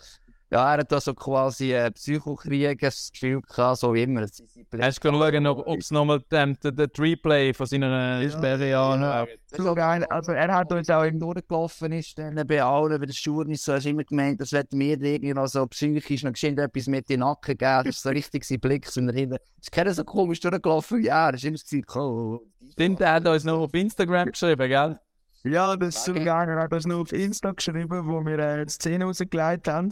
ja, 0.52 0.76
er 0.76 0.80
hat 0.80 1.02
so 1.02 1.14
quasi 1.14 1.74
äh, 1.74 1.90
Psychokrieg, 1.92 2.80
gehabt, 2.80 3.80
so 3.80 3.94
wie 3.94 4.04
immer. 4.04 4.22
Hast 4.22 5.04
du 5.04 5.10
schauen, 5.10 5.48
ob 5.48 5.80
es 5.80 5.90
nochmal 5.90 6.22
den, 6.32 6.56
den, 6.62 6.88
Replay 6.98 7.52
von 7.54 7.66
seiner 7.66 8.22
ja, 8.22 8.30
Sperre 8.30 8.70
ja, 8.70 9.26
so 9.52 9.74
geil. 9.74 10.06
Also 10.06 10.34
er 10.34 10.54
hat 10.54 10.72
uns 10.72 10.90
auch 10.90 11.04
eben 11.04 11.20
durchgelaufen, 11.20 11.92
ist 11.94 12.18
dann 12.20 12.36
bei 12.48 12.62
allen, 12.62 13.00
bei 13.00 13.06
den 13.08 13.14
Schulen, 13.14 13.56
so 13.56 13.74
hast 13.74 13.88
immer 13.88 14.04
gemeint, 14.04 14.40
das 14.40 14.52
wird 14.52 14.72
mir 14.72 15.02
irgendwie 15.02 15.34
noch 15.34 15.48
so 15.48 15.66
psychisch 15.66 16.24
noch 16.24 16.34
geschehen, 16.34 16.58
etwas 16.58 16.88
mit 16.88 17.10
den 17.10 17.22
Nacken 17.22 17.58
geben. 17.58 17.84
Das 17.86 17.96
ist 17.96 18.04
so 18.04 18.10
richtig 18.10 18.46
sein 18.46 18.60
Blick, 18.60 18.86
so 18.86 19.02
hinten. 19.02 19.32
Das 19.32 19.42
ist 19.64 19.72
keiner 19.72 19.94
so 19.94 20.04
komisch 20.04 20.42
durchgelaufen 20.42 21.00
wie 21.00 21.08
er. 21.08 21.32
Das 21.32 21.44
ist 21.44 21.48
immer 21.48 21.58
gesagt, 21.58 21.96
oh. 21.96 22.42
Stimmt, 22.72 23.02
er 23.02 23.14
hat 23.14 23.28
uns 23.28 23.44
noch 23.44 23.62
auf 23.62 23.74
Instagram 23.74 24.32
geschrieben, 24.32 24.70
gell? 24.70 25.00
Ja, 25.44 25.76
das 25.76 25.98
ist 25.98 26.06
so 26.06 26.14
geil. 26.14 26.50
Er 26.50 26.60
hat 26.60 26.74
uns 26.74 26.88
noch 26.88 27.02
auf 27.02 27.12
Insta 27.12 27.52
geschrieben, 27.52 28.08
wo 28.08 28.26
wir 28.26 28.40
äh, 28.40 28.66
die 28.66 28.72
Szene 28.72 29.06
rausgelegt 29.06 29.68
haben. 29.68 29.92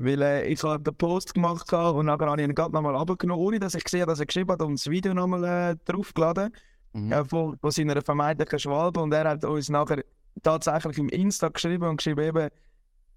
Weil 0.00 0.22
äh, 0.22 0.46
ich 0.46 0.62
habe 0.62 0.82
den 0.82 0.94
Post 0.94 1.34
gemacht 1.34 1.72
und 1.72 2.06
dann 2.06 2.20
habe 2.20 2.40
ich 2.40 2.48
ihn 2.48 2.54
gerade 2.54 2.72
nochmal 2.72 2.94
abgenommen, 2.94 3.44
ohne 3.44 3.58
dass 3.58 3.74
ich 3.74 3.84
gesehen 3.84 4.02
habe, 4.02 4.12
dass 4.12 4.20
er 4.20 4.26
geschrieben 4.26 4.52
hat 4.52 4.62
und 4.62 4.78
das 4.78 4.88
Video 4.88 5.12
nochmal 5.12 5.44
äh, 5.44 5.76
draufgeladen 5.84 6.52
mhm. 6.92 7.12
äh, 7.12 7.24
von, 7.24 7.58
von 7.58 7.70
seiner 7.70 8.00
vermeintlichen 8.00 8.58
Schwalbe. 8.58 9.00
Und 9.00 9.12
er 9.12 9.28
hat 9.28 9.44
uns 9.44 9.68
nachher 9.68 10.04
tatsächlich 10.42 10.98
im 10.98 11.08
Insta 11.08 11.48
geschrieben 11.48 11.88
und 11.88 11.96
geschrieben 11.96 12.24
eben, 12.24 12.48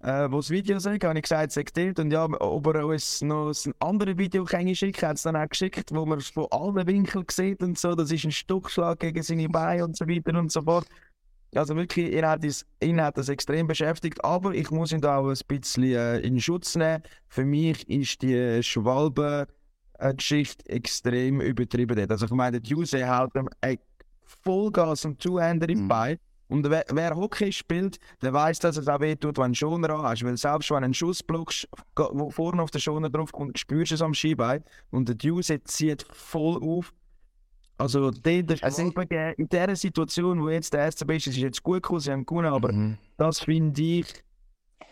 äh, 0.03 0.31
wo 0.31 0.37
das 0.37 0.49
Video 0.49 0.79
sei, 0.79 0.97
habe 0.97 1.17
ich 1.17 1.23
gesagt, 1.23 1.55
es 1.55 1.73
sei 1.75 1.93
Und 1.97 2.11
ja, 2.11 2.25
ob 2.25 2.67
er 2.67 2.87
uns 2.87 3.21
noch 3.21 3.51
ein 3.65 3.73
anderes 3.79 4.17
Video 4.17 4.47
schicken 4.47 5.07
hat 5.07 5.17
es 5.17 5.23
dann 5.23 5.35
auch 5.35 5.47
geschickt, 5.47 5.93
wo 5.93 6.05
man 6.05 6.17
es 6.17 6.29
von 6.29 6.47
allen 6.49 6.87
Winkeln 6.87 7.25
sieht 7.29 7.61
und 7.61 7.77
so. 7.77 7.93
Das 7.93 8.11
ist 8.11 8.23
ein 8.23 8.31
Stuckschlag 8.31 8.99
gegen 8.99 9.21
seine 9.21 9.49
Beine 9.49 9.85
und 9.85 9.95
so 9.95 10.07
weiter 10.07 10.37
und 10.37 10.51
so 10.51 10.61
fort. 10.63 10.87
Also 11.53 11.75
wirklich, 11.75 12.13
ihn 12.13 12.25
hat, 12.25 12.43
das, 12.43 12.65
ihn 12.81 13.01
hat 13.01 13.17
das 13.17 13.27
extrem 13.27 13.67
beschäftigt, 13.67 14.23
aber 14.23 14.53
ich 14.53 14.71
muss 14.71 14.93
ihn 14.93 15.01
da 15.01 15.17
auch 15.17 15.27
ein 15.27 15.37
bisschen 15.47 15.83
äh, 15.83 16.19
in 16.19 16.39
Schutz 16.39 16.75
nehmen. 16.75 17.03
Für 17.27 17.43
mich 17.43 17.89
ist 17.89 18.21
die 18.21 18.63
Schwalbe-Geschichte 18.63 20.69
extrem 20.69 21.41
übertrieben. 21.41 22.09
Also 22.09 22.25
ich 22.25 22.31
meine, 22.31 22.61
die 22.61 22.69
Juse 22.69 23.05
hält 23.05 23.35
ihm 23.35 23.49
Vollgas 24.43 25.05
und 25.05 25.21
Zuhänder 25.21 25.67
im 25.67 25.83
mhm. 25.83 25.87
Bein. 25.87 26.17
Und 26.47 26.69
wer, 26.69 26.83
wer, 26.89 27.15
Hockey 27.15 27.51
spielt, 27.51 27.97
der 28.21 28.33
weiß, 28.33 28.59
dass 28.59 28.75
es 28.75 28.89
auch 28.89 28.99
wehtut, 28.99 29.37
wenn 29.37 29.43
du 29.43 29.43
einen 29.43 29.55
Schoner 29.55 30.03
hast. 30.03 30.23
Weil 30.23 30.35
selbst 30.35 30.69
wenn 30.71 30.83
einen 30.83 30.93
Schuss 30.93 31.23
blockst, 31.23 31.67
wo 31.95 32.29
vorne 32.29 32.61
auf 32.61 32.71
den 32.71 32.81
Schoner 32.81 33.09
drauf 33.09 33.31
kommt, 33.31 33.57
spürst 33.57 33.91
du 33.91 33.95
es 33.95 34.01
am 34.01 34.13
Skibein. 34.13 34.63
Und 34.89 35.07
der 35.07 35.15
Juse 35.21 35.63
zieht 35.63 36.05
voll 36.11 36.61
auf 36.61 36.93
also, 37.81 38.11
dort 38.11 38.63
also, 38.63 38.81
in 38.81 39.49
dieser 39.49 39.75
Situation, 39.75 40.41
wo 40.41 40.49
jetzt 40.49 40.73
der 40.73 40.81
erste 40.81 41.05
ist, 41.13 41.27
ist 41.27 41.37
jetzt 41.37 41.63
gut 41.63 41.81
gekommen, 41.81 41.99
sie 41.99 42.11
haben 42.11 42.25
gewonnen, 42.25 42.53
aber 42.53 42.71
mhm. 42.71 42.97
das 43.17 43.39
finde 43.39 43.81
ich. 43.81 44.05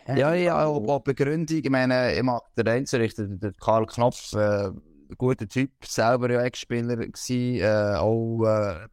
Ja, 0.08 0.34
ja, 0.34 0.64
auch 0.64 1.00
Begründung. 1.00 1.58
Ich 1.58 1.70
meine, 1.70 2.14
ich 2.16 2.22
mag 2.22 2.42
den 2.56 2.66
Einzelrichter, 2.66 3.26
der 3.26 3.52
Karl 3.52 3.86
Knopf, 3.86 4.32
äh, 4.32 4.70
guter 5.16 5.46
Typ, 5.46 5.70
selber 5.84 6.32
ja 6.32 6.42
Ex-Spieler 6.42 6.96
gewesen, 6.96 7.60
äh, 7.60 7.96
auch 7.96 8.44
äh, 8.44 8.88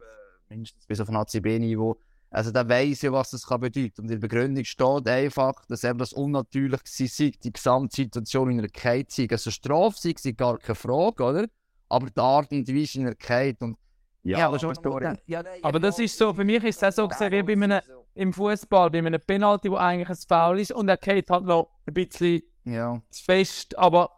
mindestens 0.50 0.86
bis 0.86 1.00
auf 1.00 1.10
ein 1.10 1.16
ACB-Niveau. 1.16 1.98
Also, 2.30 2.52
der 2.52 2.68
weiß 2.68 3.04
ja, 3.04 3.12
was 3.12 3.32
das 3.32 3.48
kann 3.48 3.62
bedeuten. 3.62 4.02
Und 4.02 4.12
in 4.12 4.20
der 4.20 4.28
Begründung 4.28 4.66
steht 4.66 5.08
einfach, 5.08 5.66
dass 5.68 5.84
eben 5.84 5.98
das 5.98 6.14
unnatürlich 6.14 6.82
war, 6.82 7.32
die 7.44 7.54
Gesamtsituation 7.54 8.52
in 8.52 8.58
der 8.58 8.70
Kite 8.70 9.08
sei. 9.10 9.28
Also, 9.32 9.50
Strafe 9.50 9.98
sei 10.18 10.32
gar 10.32 10.58
keine 10.60 10.76
Frage, 10.76 11.24
oder? 11.24 11.46
Aber 11.90 12.08
die 12.10 12.20
Art 12.20 12.52
und 12.52 12.68
Weise 12.68 13.00
in 13.00 13.06
der 13.06 13.16
Kite. 13.16 13.64
Und 13.64 13.78
ja, 14.28 14.40
ja 14.40 14.48
aber 14.48 14.60
schon 14.60 14.76
ja, 15.26 15.44
Aber 15.62 15.80
das 15.80 16.00
ist 16.00 16.18
so, 16.18 16.34
für 16.34 16.44
mich 16.44 16.64
ist 16.64 16.82
das 16.82 16.96
so 16.96 17.08
gesehen 17.08 17.32
wie 17.32 17.44
bei 17.44 17.54
einem, 17.54 17.82
im 18.14 18.34
Fußball, 18.34 18.90
bei 18.90 18.98
einem 18.98 19.22
Penalty, 19.26 19.72
wo 19.72 19.76
eigentlich 19.76 20.10
ein 20.10 20.18
Foul 20.28 20.60
ist 20.60 20.72
und 20.72 20.90
er 20.90 20.98
geht 20.98 21.30
halt 21.30 21.46
noch 21.46 21.70
ein 21.86 21.94
bisschen 21.94 22.42
ja. 22.66 23.02
fest, 23.12 23.78
aber 23.78 24.12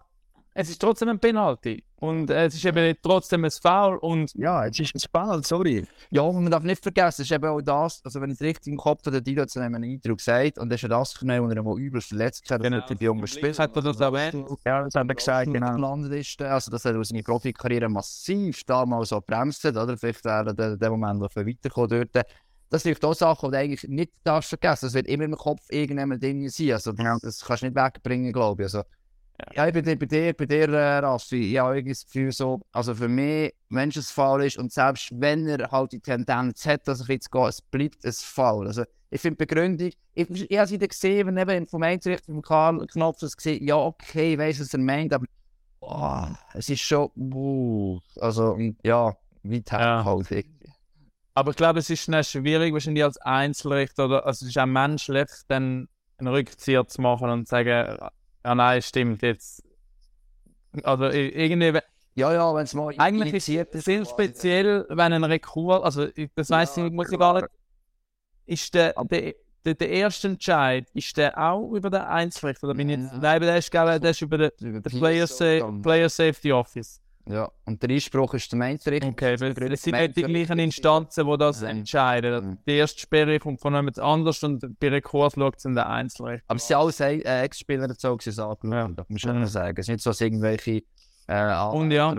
es 0.54 0.70
ist 0.70 0.80
trotzdem 0.80 1.10
ein 1.10 1.20
Penalty. 1.20 1.84
Und 2.00 2.30
es 2.30 2.56
ist 2.56 2.66
eben 2.66 2.96
trotzdem 3.02 3.44
ein 3.44 3.52
Foul 3.52 3.98
und... 3.98 4.34
Ja, 4.36 4.66
es 4.66 4.80
ist 4.80 4.96
ein 4.96 5.02
Foul, 5.12 5.44
sorry. 5.44 5.86
Ja, 6.10 6.22
und 6.22 6.44
man 6.44 6.52
darf 6.52 6.64
nicht 6.64 6.82
vergessen, 6.82 7.24
es 7.24 7.30
ist 7.30 7.36
eben 7.36 7.46
auch 7.46 7.62
das, 7.62 8.02
also 8.06 8.22
wenn 8.22 8.30
ich 8.30 8.36
es 8.36 8.42
richtig 8.42 8.68
im 8.68 8.78
Kopf 8.78 9.02
habe, 9.02 9.12
der 9.12 9.22
Dilo 9.22 9.42
hat 9.42 9.50
es 9.50 9.58
einen 9.58 9.84
Eindruck 9.84 10.18
gesagt, 10.18 10.58
und 10.60 10.70
das 10.70 10.82
ist 10.82 10.90
das 10.90 11.20
genommen, 11.20 11.50
wo 11.50 11.54
er 11.54 11.64
mal 11.64 11.80
übel 11.80 12.02
verletzt 12.02 12.50
hat, 12.50 12.62
genau. 12.62 12.82
bei 12.88 12.96
jungen 13.00 13.28
Spielern. 13.28 13.58
Hat 13.58 13.76
er 13.76 13.82
das 13.82 14.00
erwähnt? 14.00 14.48
Ja, 14.66 14.84
das 14.84 14.96
hat 14.96 15.10
er 15.10 15.16
gesagt, 15.16 15.54
genau. 15.54 15.76
Gelandet 15.76 16.14
ist, 16.14 16.42
also 16.42 16.72
dass 16.72 16.86
er 16.86 16.98
aus 16.98 17.10
seiner 17.10 17.24
Profikarriere 17.24 17.90
massiv 17.90 18.64
damals 18.64 19.10
so 19.10 19.22
bremst 19.22 19.64
hat, 19.66 19.76
oder? 19.76 19.98
Vielleicht 19.98 20.24
wäre 20.24 20.56
der, 20.56 20.78
der 20.78 20.90
Moment, 20.90 21.20
wo 21.20 21.28
er 21.34 21.46
weiterkommen 21.46 21.90
dort. 21.90 22.26
Das 22.70 22.84
sind 22.84 23.04
auch 23.04 23.14
Sachen, 23.14 23.50
die 23.50 23.52
du 23.52 23.58
eigentlich 23.58 23.84
nicht 23.90 24.12
darfst 24.24 24.50
vergessen. 24.50 24.86
Das 24.86 24.94
wird 24.94 25.08
immer 25.08 25.24
im 25.24 25.36
Kopf 25.36 25.62
irgendjemand 25.70 26.22
drin 26.22 26.48
sein. 26.50 26.74
Also, 26.74 26.92
das 26.92 27.44
kannst 27.44 27.64
du 27.64 27.66
nicht 27.66 27.76
wegbringen, 27.76 28.32
glaube 28.32 28.62
ich. 28.62 28.66
Also, 28.68 28.84
ja, 29.54 29.68
ich 29.68 29.74
bin 29.74 29.86
bei 29.86 30.06
dir, 30.06 30.34
bei 30.34 30.46
dir 30.46 30.70
äh, 30.70 30.98
Raffi. 31.00 31.52
Ich 31.52 31.58
habe 31.60 31.84
das 31.84 32.06
Gefühl 32.06 32.32
so, 32.32 32.62
also 32.72 32.96
für 32.96 33.08
mich, 33.08 33.54
wenn 33.70 33.90
es 33.90 33.98
ein 33.98 34.04
Fall 34.04 34.46
ist 34.46 34.58
und 34.58 34.72
selbst 34.72 35.10
wenn 35.14 35.48
er 35.48 35.70
halt 35.72 35.92
die 35.92 36.00
Tendenz 36.00 36.66
hat, 36.66 36.88
dass 36.88 37.02
ich 37.02 37.08
jetzt 37.08 37.32
gehe, 37.32 37.48
es 37.48 37.62
bleibt 37.62 38.06
ein 38.06 38.14
Fall. 38.14 38.68
Also 38.68 38.84
ich 39.10 39.22
finde 39.22 39.38
Begründung, 39.38 39.92
ich, 40.14 40.30
ich 40.30 40.58
habe 40.58 40.66
es 40.66 40.72
wieder 40.72 40.88
gesehen, 40.88 41.28
wenn 41.28 41.38
eben 41.38 41.68
vom 41.68 41.84
Eintricht 41.84 42.26
vom 42.26 42.42
Karl 42.42 42.86
Knopf 42.88 43.20
das 43.20 43.36
gesehen, 43.36 43.66
ja 43.66 43.76
okay, 43.76 44.34
ich 44.34 44.40
weiß, 44.40 44.60
was 44.60 44.74
er 44.74 44.80
meint, 44.80 45.14
aber 45.14 45.26
oh, 45.82 46.26
es 46.54 46.70
ist 46.70 46.82
schon, 46.82 47.10
uh, 47.16 48.00
also 48.20 48.58
ja, 48.84 49.16
wie 49.44 49.64
ja. 49.70 50.04
halt 50.04 50.32
irgendwie. 50.32 50.72
Aber 51.34 51.52
ich 51.52 51.58
glaube, 51.58 51.80
es 51.80 51.90
ist 51.90 52.10
nicht 52.10 52.30
schwierig, 52.30 52.74
wahrscheinlich 52.74 53.04
als 53.04 53.18
Einzelrichter 53.18 54.06
oder 54.06 54.26
also 54.26 54.46
es 54.46 54.50
ist 54.50 54.58
auch 54.58 54.66
menschlich, 54.66 55.30
dann 55.48 55.88
einen 56.18 56.28
Rückzieher 56.28 56.86
zu 56.88 57.02
machen 57.02 57.30
und 57.30 57.48
zu 57.48 57.52
sagen, 57.52 57.98
ja, 58.50 58.56
nein, 58.56 58.82
stimmt. 58.82 59.22
Jetzt. 59.22 59.64
Also 60.84 61.06
irgendwie. 61.06 61.80
Ja, 62.16 62.34
ja, 62.34 62.54
wenn 62.54 62.64
es 62.64 62.74
mal 62.74 62.94
Eigentlich 62.98 63.48
ist 63.48 63.76
es 63.76 63.86
sehr 63.86 64.06
speziell, 64.06 64.86
wenn 64.90 65.14
ein 65.14 65.24
Rekur, 65.24 65.86
also 65.86 66.08
das 66.36 66.50
weiss 66.50 66.76
ja, 66.76 66.88
ich, 66.88 66.92
muss 66.92 67.12
ich 67.12 67.20
gar 67.20 67.36
nicht. 67.36 67.48
Ist 68.48 68.74
der, 68.74 68.94
der, 69.04 69.36
der, 69.64 69.76
der, 69.76 69.90
erste 69.90 70.30
Entscheid, 70.30 70.90
ist 70.96 71.16
der 71.16 71.38
auch 71.38 71.72
über 71.72 71.92
den 71.92 72.02
Einzelrichter? 72.02 72.66
Oder 72.68 72.74
bin 72.74 72.90
ich 72.90 72.98
jetzt, 72.98 73.14
nein, 73.22 73.40
der 73.42 73.58
ist, 73.58 73.72
der 73.72 74.04
ist 74.04 74.22
über 74.22 74.38
den, 74.40 74.52
den 74.60 74.82
Player, 74.82 75.28
Sa 75.28 75.72
Player 75.84 76.10
Safety 76.10 76.52
Office. 76.52 77.00
Ja, 77.30 77.52
und 77.66 77.84
der 77.84 77.92
Einspruch 77.92 78.34
ist 78.34 78.52
der 78.52 78.58
Mainzrichter. 78.58 79.08
Okay, 79.08 79.40
weil 79.40 79.72
es 79.72 79.84
sind 79.84 79.96
nicht 79.96 80.18
die 80.18 80.24
gleichen 80.24 80.58
Instanzen, 80.58 81.28
die 81.28 81.38
das 81.38 81.62
entscheiden. 81.62 82.44
Mhm. 82.44 82.58
Die 82.68 82.74
erste 82.74 83.00
Sperre 83.00 83.38
kommt 83.38 83.62
von 83.62 83.76
jemand 83.76 84.00
anders 84.00 84.42
und 84.44 84.80
bei 84.80 84.90
Rekurs 84.90 85.36
schaut 85.36 85.58
es 85.58 85.66
in 85.66 85.76
den 85.76 85.84
Einzelrecht. 85.84 86.44
Aber 86.48 86.58
es 86.58 86.68
sind 86.68 86.78
alles 86.78 87.00
Ex-Spieler 87.00 87.88
dazu, 87.88 88.08
angeschaut 88.08 88.64
ja. 88.64 88.88
das 88.88 89.10
muss 89.10 89.24
man 89.26 89.46
sagen. 89.46 89.80
Es 89.80 89.88
ist 89.88 89.90
nicht 89.90 90.02
so, 90.02 90.10
dass 90.10 90.22
irgendwelche 90.22 90.82
äh, 91.28 91.56
und 91.72 91.92
ja, 91.92 92.16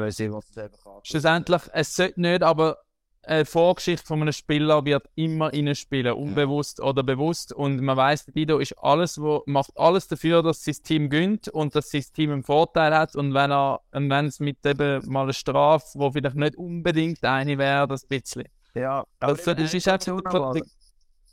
schlussendlich, 1.02 1.62
es 1.72 1.96
sollte 1.96 2.20
nicht, 2.20 2.44
aber 2.44 2.78
eine 3.22 3.44
Vorgeschichte 3.44 4.06
von 4.06 4.22
einem 4.22 4.32
Spieler 4.32 4.84
wird 4.84 5.08
immer 5.14 5.52
reinspielen, 5.52 6.14
unbewusst 6.14 6.78
ja. 6.78 6.84
oder 6.84 7.02
bewusst. 7.02 7.52
Und 7.52 7.80
man 7.80 7.96
weiß, 7.96 8.26
Dido 8.26 8.58
ist 8.58 8.76
alles, 8.78 9.20
wo, 9.20 9.42
macht 9.46 9.70
alles 9.76 10.08
dafür, 10.08 10.42
dass 10.42 10.64
sein 10.64 10.76
Team 10.82 11.10
gönnt 11.10 11.48
und 11.48 11.74
dass 11.74 11.90
sein 11.90 12.04
Team 12.14 12.32
einen 12.32 12.42
Vorteil 12.42 12.94
hat. 12.94 13.16
Und 13.16 13.34
wenn 13.34 13.50
er, 13.50 13.80
und 13.92 14.08
wenn 14.10 14.26
es 14.26 14.40
mit 14.40 14.64
eben 14.64 15.06
mal 15.10 15.24
einer 15.24 15.32
Strafe, 15.32 15.86
wo 15.94 16.10
vielleicht 16.10 16.36
nicht 16.36 16.56
unbedingt 16.56 17.22
eine 17.24 17.58
wäre, 17.58 17.86
das 17.86 18.06
bisschen. 18.06 18.44
Ja, 18.74 19.04
das, 19.18 19.44
das 19.44 19.74
ist 19.74 19.88
absolut 19.88 20.24
der, 20.32 20.62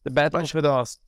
der 0.06 0.12
Battle 0.12 0.41
ist 0.41 0.52
für 0.52 0.62
das 0.62 1.00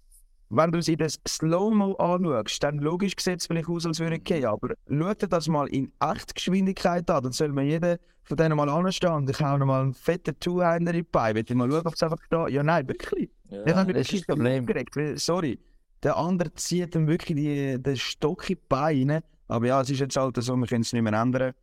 wenn 0.50 0.72
du 0.72 0.82
sie 0.82 0.98
das 0.98 1.20
Slow-Mo 1.28 1.94
anschaust, 1.96 2.64
dann 2.64 2.80
logisch 2.80 3.14
sieht 3.20 3.40
es 3.40 3.48
vielleicht 3.48 3.70
aus, 3.70 3.86
als 3.86 4.00
würde 4.00 4.18
es 4.18 4.24
gehen. 4.24 4.46
Aber 4.46 4.70
schau 4.88 5.14
dir 5.14 5.28
das 5.28 5.48
mal 5.48 5.68
in 5.68 5.92
Echtgeschwindigkeit 6.00 7.10
an. 7.10 7.24
Dann 7.24 7.32
soll 7.32 7.50
man 7.50 7.66
jeder 7.66 7.98
von 8.30 8.38
denen 8.38 8.56
mal 8.56 8.70
anstehen 8.70 9.12
und 9.12 9.30
ich 9.30 9.40
hau 9.42 9.58
noch 9.58 9.66
mal 9.66 9.82
einen 9.82 9.94
fetten 9.94 10.40
Two-Hander 10.40 10.92
in 10.92 10.98
die 10.98 11.04
Beine. 11.04 11.36
Will 11.36 11.46
ich 11.48 11.56
mal 11.56 11.70
schauen, 11.70 11.86
ob 11.86 11.94
es 11.96 12.04
einfach 12.04 12.20
da 12.30 12.48
Ja, 12.48 12.62
nein, 12.62 12.88
wirklich. 12.88 13.30
Ja, 13.50 13.66
ich 13.66 13.76
habe 13.76 13.92
das 13.92 14.14
ist 14.14 14.30
das 14.30 14.36
Problem. 14.36 14.64
Aufgeregt, 14.64 15.20
sorry. 15.20 15.60
Der 16.04 16.16
andere 16.16 16.54
zieht 16.54 16.94
dann 16.94 17.08
wirklich 17.08 17.36
die, 17.36 17.82
den 17.82 17.98
Stock 17.98 18.48
in 18.50 18.56
die 18.56 18.62
Beine. 18.70 19.24
Aber 19.48 19.66
ja, 19.66 19.82
es 19.82 19.90
ist 19.90 20.00
jetzt 20.00 20.16
halt 20.16 20.42
so, 20.42 20.56
wir 20.56 20.68
können 20.68 20.84
es 20.84 20.94
nicht 20.94 21.02
mehr 21.02 21.14
ändern. 21.14 21.54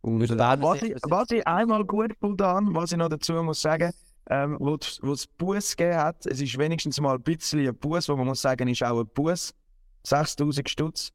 Und, 0.00 0.20
was, 0.20 0.82
ich, 0.82 0.94
was 1.02 1.30
ich 1.30 1.46
einmal 1.46 1.84
gut 1.84 2.12
habe, 2.22 2.74
was 2.74 2.92
ich 2.92 2.98
noch 2.98 3.08
dazu 3.08 3.34
muss 3.42 3.60
sagen, 3.60 3.92
ähm, 4.30 4.56
wo 4.58 4.76
es 4.76 5.26
Bus 5.26 5.76
gegeben 5.76 5.98
hat. 5.98 6.24
Es 6.26 6.40
ist 6.40 6.56
wenigstens 6.56 6.98
mal 6.98 7.16
ein 7.16 7.22
bisschen 7.22 7.68
ein 7.68 7.76
Bus, 7.76 8.08
wo 8.08 8.16
man 8.16 8.26
muss 8.26 8.40
sagen, 8.40 8.68
ist 8.68 8.82
auch 8.82 9.00
ein 9.00 9.06
Bus. 9.06 9.54
6000 10.04 10.68
Stutz. 10.68 11.12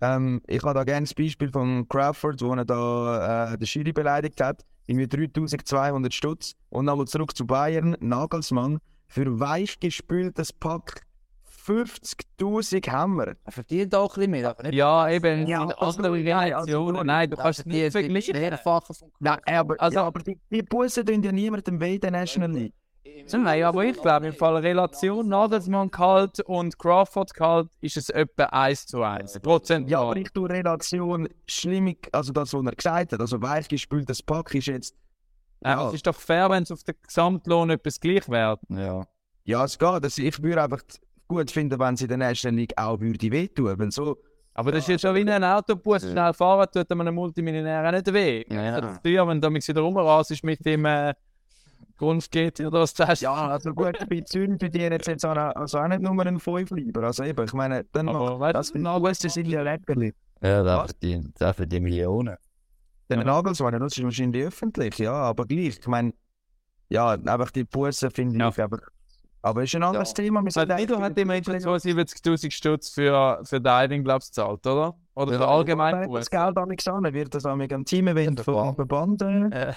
Ähm, 0.00 0.40
ich 0.46 0.62
habe 0.62 0.74
da 0.74 0.84
gerne 0.84 1.04
das 1.06 1.14
Beispiel 1.14 1.50
von 1.50 1.88
Crawford, 1.88 2.40
wo 2.42 2.54
er 2.54 2.64
da 2.64 3.52
äh, 3.52 3.58
den 3.58 3.66
Schiri 3.66 3.92
beleidigt 3.92 4.40
hat. 4.40 4.64
Irgendwie 4.86 5.08
3200 5.08 6.12
Stutz. 6.14 6.54
Und 6.70 6.86
nochmal 6.86 7.06
zurück 7.06 7.36
zu 7.36 7.46
Bayern. 7.46 7.96
Nagelsmann 8.00 8.78
für 9.06 9.38
weich 9.40 9.78
gespültes 9.80 10.52
Pack 10.52 11.02
50'000 11.66 12.88
haben 12.90 13.16
wir. 13.16 13.36
Er 13.44 13.52
verdient 13.52 13.94
auch 13.94 14.10
ein 14.10 14.20
bisschen 14.20 14.30
mehr, 14.30 14.50
aber 14.50 14.62
nicht 14.62 14.74
Ja, 14.74 15.08
eben, 15.10 15.46
Ja, 15.46 15.64
in 15.64 15.72
also, 15.72 15.98
anderen 16.02 16.24
nein, 16.24 16.52
also, 16.54 16.66
Reaktionen. 16.78 17.06
Nein, 17.06 17.30
du 17.30 17.36
kannst 17.36 17.58
es 17.60 17.66
nicht 17.66 17.92
vergleichen. 17.92 18.58
Nein, 19.20 19.38
aber, 19.46 19.74
Also- 19.78 19.94
ja, 19.96 20.04
aber 20.06 20.20
die, 20.20 20.38
die 20.50 20.62
Bussen 20.62 21.04
tun 21.04 21.22
ja 21.22 21.32
niemandem 21.32 21.78
weh 21.80 21.96
in 21.96 22.00
der 22.00 22.10
National 22.10 22.50
League. 22.52 22.74
Nein, 23.32 23.62
aber 23.62 23.84
ich 23.84 24.00
glaube, 24.00 24.28
im 24.28 24.32
Fall 24.32 24.56
Relation 24.56 25.28
Nagelsmann 25.28 25.90
kalt 25.90 26.40
und 26.40 26.78
Crawford 26.78 27.34
kalt 27.34 27.68
ist 27.80 27.96
es 27.96 28.08
etwa 28.08 28.44
1 28.44 28.86
zu 28.86 29.02
1. 29.02 29.40
Prozent. 29.40 29.90
Ja, 29.90 30.00
aber 30.00 30.16
ich 30.16 30.30
tue 30.30 30.48
Relation 30.48 31.28
schlimm, 31.46 31.94
also 32.12 32.32
das, 32.32 32.54
was 32.54 32.64
er 32.64 32.72
gesagt 32.72 33.12
hat, 33.12 33.20
also 33.20 33.40
weichgespültes 33.42 34.22
Pack 34.22 34.54
ist 34.54 34.66
jetzt, 34.66 34.96
Ja. 35.64 35.88
Es 35.88 35.94
ist 35.94 36.06
doch 36.06 36.14
fair, 36.14 36.48
wenn 36.50 36.62
es 36.62 36.70
auf 36.70 36.82
den 36.84 36.94
Gesamtlohn 37.06 37.70
etwas 37.70 38.00
gleich 38.00 38.28
wäre. 38.28 38.58
Ja. 38.68 39.04
ja, 39.44 39.64
es 39.64 39.78
geht, 39.78 39.88
also 39.88 40.22
ich 40.22 40.42
würde 40.42 40.62
einfach 40.62 40.82
gut 41.26 41.50
finden, 41.50 41.78
wenn 41.78 41.96
sie 41.96 42.06
der 42.06 42.16
National 42.16 42.56
League 42.56 42.72
auch 42.76 42.98
würde 43.00 43.30
wehtun, 43.30 43.78
wenn 43.78 43.90
so, 43.90 44.16
Aber 44.54 44.72
das 44.72 44.80
ist 44.84 44.88
jetzt 44.88 45.02
schon 45.02 45.14
wie 45.14 45.30
ein 45.30 45.44
Autobus 45.44 46.02
schnell 46.02 46.32
fahren, 46.32 46.66
tut 46.72 46.90
einem 46.90 47.14
Multimillionär 47.14 47.86
auch 47.86 47.92
nicht 47.92 48.12
weh. 48.12 48.44
Ja, 48.48 48.62
ja. 48.62 48.80
Das 48.80 48.92
ist 48.94 49.04
teuer, 49.04 49.28
wenn 49.28 49.40
du 49.40 49.52
wieder 49.52 49.80
rumrasest 49.80 50.42
mit 50.42 50.64
dem 50.64 50.84
äh, 50.84 51.14
GT 51.98 52.60
oder 52.66 52.80
was 52.80 52.94
das 52.94 53.08
heißt. 53.08 53.22
ja, 53.22 53.34
also 53.34 53.74
gut, 53.74 53.98
bei 54.08 54.20
Zürich 54.22 54.58
verdienen 54.58 54.92
jetzt, 54.92 55.06
jetzt 55.08 55.26
auch, 55.26 55.36
also 55.36 55.78
auch 55.78 55.88
nicht 55.88 56.00
nur 56.00 56.18
einen 56.20 56.38
5 56.40 56.70
lieber, 56.70 57.02
also 57.04 57.24
eben, 57.24 57.44
ich 57.44 57.52
meine, 57.52 57.84
dann 57.92 58.06
weißt 58.08 58.54
das 58.54 58.70
für 58.70 58.78
Bussen 58.78 59.30
sind 59.30 59.48
ja 59.48 59.62
Leckerli. 59.62 60.14
Ja, 60.40 60.62
der 60.62 60.84
verdient, 60.86 61.40
der 61.40 61.52
verdient 61.54 61.84
Millionen. 61.84 62.36
Der 63.10 63.24
Nagelsmann, 63.24 63.78
das 63.80 63.96
ist 63.96 64.04
wahrscheinlich 64.04 64.44
öffentlich, 64.44 64.98
ja, 64.98 65.12
aber 65.12 65.44
gleich, 65.46 65.78
ich 65.78 65.86
meine, 65.86 66.12
ja, 66.88 67.10
einfach 67.10 67.50
die 67.50 67.64
Bussen 67.64 68.10
finde 68.10 68.38
Ja. 68.38 68.48
ich, 68.48 68.62
aber, 68.62 68.78
aber 69.42 69.62
ist 69.62 69.74
ein 69.74 69.82
anderes 69.82 70.12
Thema. 70.14 70.42
Wir 70.44 70.50
sind 70.50 70.68
Nido 70.74 70.98
hat 71.00 71.18
immerhin 71.18 71.44
schon 71.44 71.56
72'000 71.56 72.50
Stutz 72.50 72.90
für, 72.90 73.40
für 73.44 73.60
Diving, 73.60 74.04
glaubst 74.04 74.36
du, 74.36 74.42
gezahlt, 74.42 74.66
oder? 74.66 74.94
Oder 75.14 75.32
Ja, 75.32 75.38
der 75.38 75.48
allgemeine 75.48 76.00
Wenn 76.02 76.08
Bus. 76.08 76.20
das 76.20 76.30
Geld 76.30 76.56
an 76.56 76.68
mich 76.68 76.88
an, 76.88 77.12
wird 77.12 77.34
das 77.34 77.44
an 77.44 77.58
mich 77.58 77.72
am 77.74 77.84
Team-Event 77.84 78.40
vom 78.40 78.74
Verband. 78.74 79.22
Äh, 79.22 79.72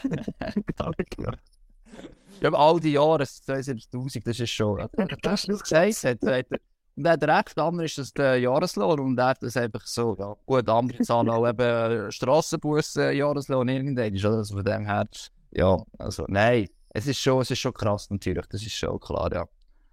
Ja, 2.42 2.48
aber 2.50 2.60
all 2.60 2.80
die 2.80 2.94
Jahre, 2.94 3.24
72'000, 3.24 4.24
das 4.26 4.40
ist 4.40 4.50
schon... 4.50 4.88
Das 5.22 5.48
ist 5.48 5.64
gesagt, 5.64 6.04
hat, 6.04 6.24
er. 6.24 6.60
Und 6.96 7.06
er 7.06 7.14
hat 7.14 7.24
recht, 7.24 7.58
andere 7.58 7.86
ist 7.86 7.98
das 7.98 8.14
der 8.14 8.38
Jahreslohn 8.38 9.00
und 9.00 9.18
er 9.18 9.28
hat 9.28 9.42
das 9.42 9.56
einfach 9.56 9.86
so, 9.86 10.16
ja, 10.20 10.36
gut, 10.46 10.68
andere 10.68 11.00
zahlen 11.04 11.30
auch 11.30 11.48
eben 11.48 12.12
Strassenbussen, 12.12 13.16
Jahreslohn 13.16 13.70
irgendwann, 13.70 14.14
ist 14.14 14.26
also 14.26 14.56
von 14.56 14.66
dem 14.66 14.86
her, 14.86 15.08
ja, 15.52 15.78
also 15.98 16.26
nein, 16.28 16.68
es 16.90 17.08
ist 17.08 17.20
schon, 17.20 17.42
es 17.42 17.52
ist 17.52 17.60
schon 17.60 17.74
krass 17.74 18.10
natürlich, 18.10 18.46
das 18.48 18.62
ist 18.62 18.74
schon 18.74 19.00
klar, 19.00 19.32
ja. 19.32 19.48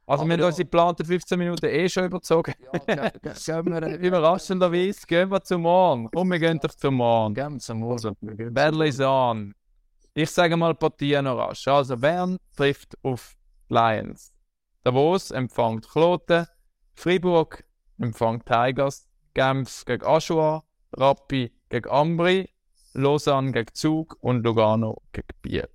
Also 0.07 0.25
wir 0.25 0.33
haben 0.33 0.33
Aber 0.33 0.41
ja. 0.41 0.47
unsere 0.47 0.65
geplanten 0.65 1.05
15 1.05 1.39
Minuten 1.39 1.67
eh 1.67 1.89
schon 1.89 2.05
überzogen. 2.07 2.55
Ja, 2.73 3.11
gehen 3.11 3.67
wir, 3.67 3.83
äh, 3.83 3.95
Überraschenderweise 3.97 5.07
gehen 5.07 5.31
wir 5.31 5.43
zum 5.43 5.63
Morgen. 5.63 6.09
Und 6.15 6.31
wir 6.31 6.39
gehen 6.39 6.59
doch 6.59 6.73
zum 6.73 6.95
Morgen. 6.95 7.35
gehen 7.35 7.53
wir 7.53 7.59
zum 7.59 7.81
Morgen. 7.81 8.17
Battle 8.55 8.89
is 8.89 9.01
on. 9.01 9.55
Ich 10.19 10.33
sage 10.33 10.57
mal 10.57 10.75
Partien 10.75 11.27
noch 11.27 11.39
rasch. 11.39 11.69
Also 11.69 11.97
Bern 11.97 12.39
trifft 12.57 12.99
auf 13.05 13.37
Lions. 13.69 14.33
Davos 14.83 15.31
empfängt 15.31 15.89
Kloten. 15.89 16.45
Fribourg 16.97 17.63
empfängt 18.01 18.45
Tigers. 18.45 19.07
Genf 19.35 19.85
gegen 19.85 20.05
Aschua. 20.05 20.65
Rappi 20.97 21.53
gegen 21.69 21.89
Ambri. 21.89 22.51
Lausanne 22.95 23.53
gegen 23.53 23.73
Zug 23.75 24.17
und 24.19 24.43
Lugano 24.43 25.01
gegen 25.13 25.29
Biel. 25.41 25.69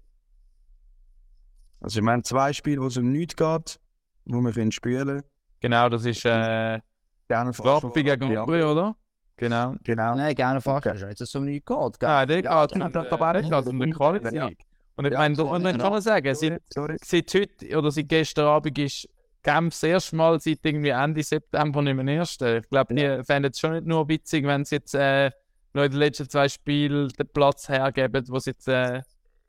Also, 1.79 1.99
ich 1.99 2.03
meine, 2.03 2.23
zwei 2.23 2.51
Spiele, 2.51 2.81
wo 2.81 2.87
es 2.87 2.97
um 2.97 3.13
nichts 3.13 3.37
geht, 3.37 3.79
wo 4.25 4.41
wir 4.41 4.51
können 4.51 4.73
spielen 4.73 5.23
Genau, 5.61 5.87
das 5.87 6.03
ist 6.03 6.25
äh. 6.25 6.81
Rappi 7.29 8.03
gegen 8.03 8.35
Ambri, 8.37 8.61
oder? 8.61 8.97
Genau. 9.37 9.75
Genau. 9.83 10.15
Nein, 10.15 10.35
gerne 10.35 10.61
Fach, 10.61 10.85
ist 10.85 11.01
ja 11.01 11.07
nicht, 11.07 11.19
dass 11.19 11.29
es 11.29 11.35
um 11.35 11.45
nichts 11.45 11.65
geht, 11.65 11.99
gell? 11.99 12.09
Ah, 12.09 12.25
der 12.25 12.43
Ja, 12.43 12.65
geht 12.65 12.73
um 12.75 12.79
das- 12.81 12.91
den- 12.91 13.09
das 13.09 13.19
war 13.19 13.33
der 13.33 13.41
nicht- 13.41 13.67
um 13.67 13.79
Quality. 13.91 14.35
Ja. 14.35 14.49
Und 14.95 15.05
ich 15.05 15.11
Ja, 15.13 15.17
meine, 15.19 15.35
so- 15.35 15.49
und 15.49 15.63
man 15.63 15.77
kann 15.77 15.91
man 15.91 16.01
sagen, 16.01 16.35
seit, 16.35 16.61
Sorry. 16.71 16.97
seit 17.03 17.33
heute 17.33 17.77
oder 17.77 17.89
seit 17.91 18.07
gestern 18.09 18.45
Abend 18.45 18.77
ist 18.77 19.09
Genf 19.41 19.73
das 19.73 19.83
erste 19.83 20.15
Mal 20.15 20.39
seit 20.39 20.59
irgendwie 20.63 20.89
Ende 20.89 21.21
September 21.23 21.81
nicht 21.81 21.95
mehr 21.95 22.15
Erste. 22.15 22.59
Ich 22.63 22.69
glaube, 22.69 22.93
die 22.93 23.23
fänden 23.25 23.51
es 23.51 23.59
schon 23.59 23.73
nicht 23.73 23.85
nur 23.87 24.07
witzig, 24.07 24.45
wenn 24.45 24.63
sie 24.63 24.75
jetzt 24.75 24.93
äh, 24.93 25.31
noch 25.73 25.83
in 25.83 25.91
den 25.91 25.99
letzten 25.99 26.29
zwei 26.29 26.47
Spielen 26.47 27.09
den 27.09 27.27
Platz 27.33 27.67
hergeben, 27.67 28.23
wo 28.29 28.37
sie 28.39 28.51
jetzt 28.51 28.67
äh, 28.67 29.01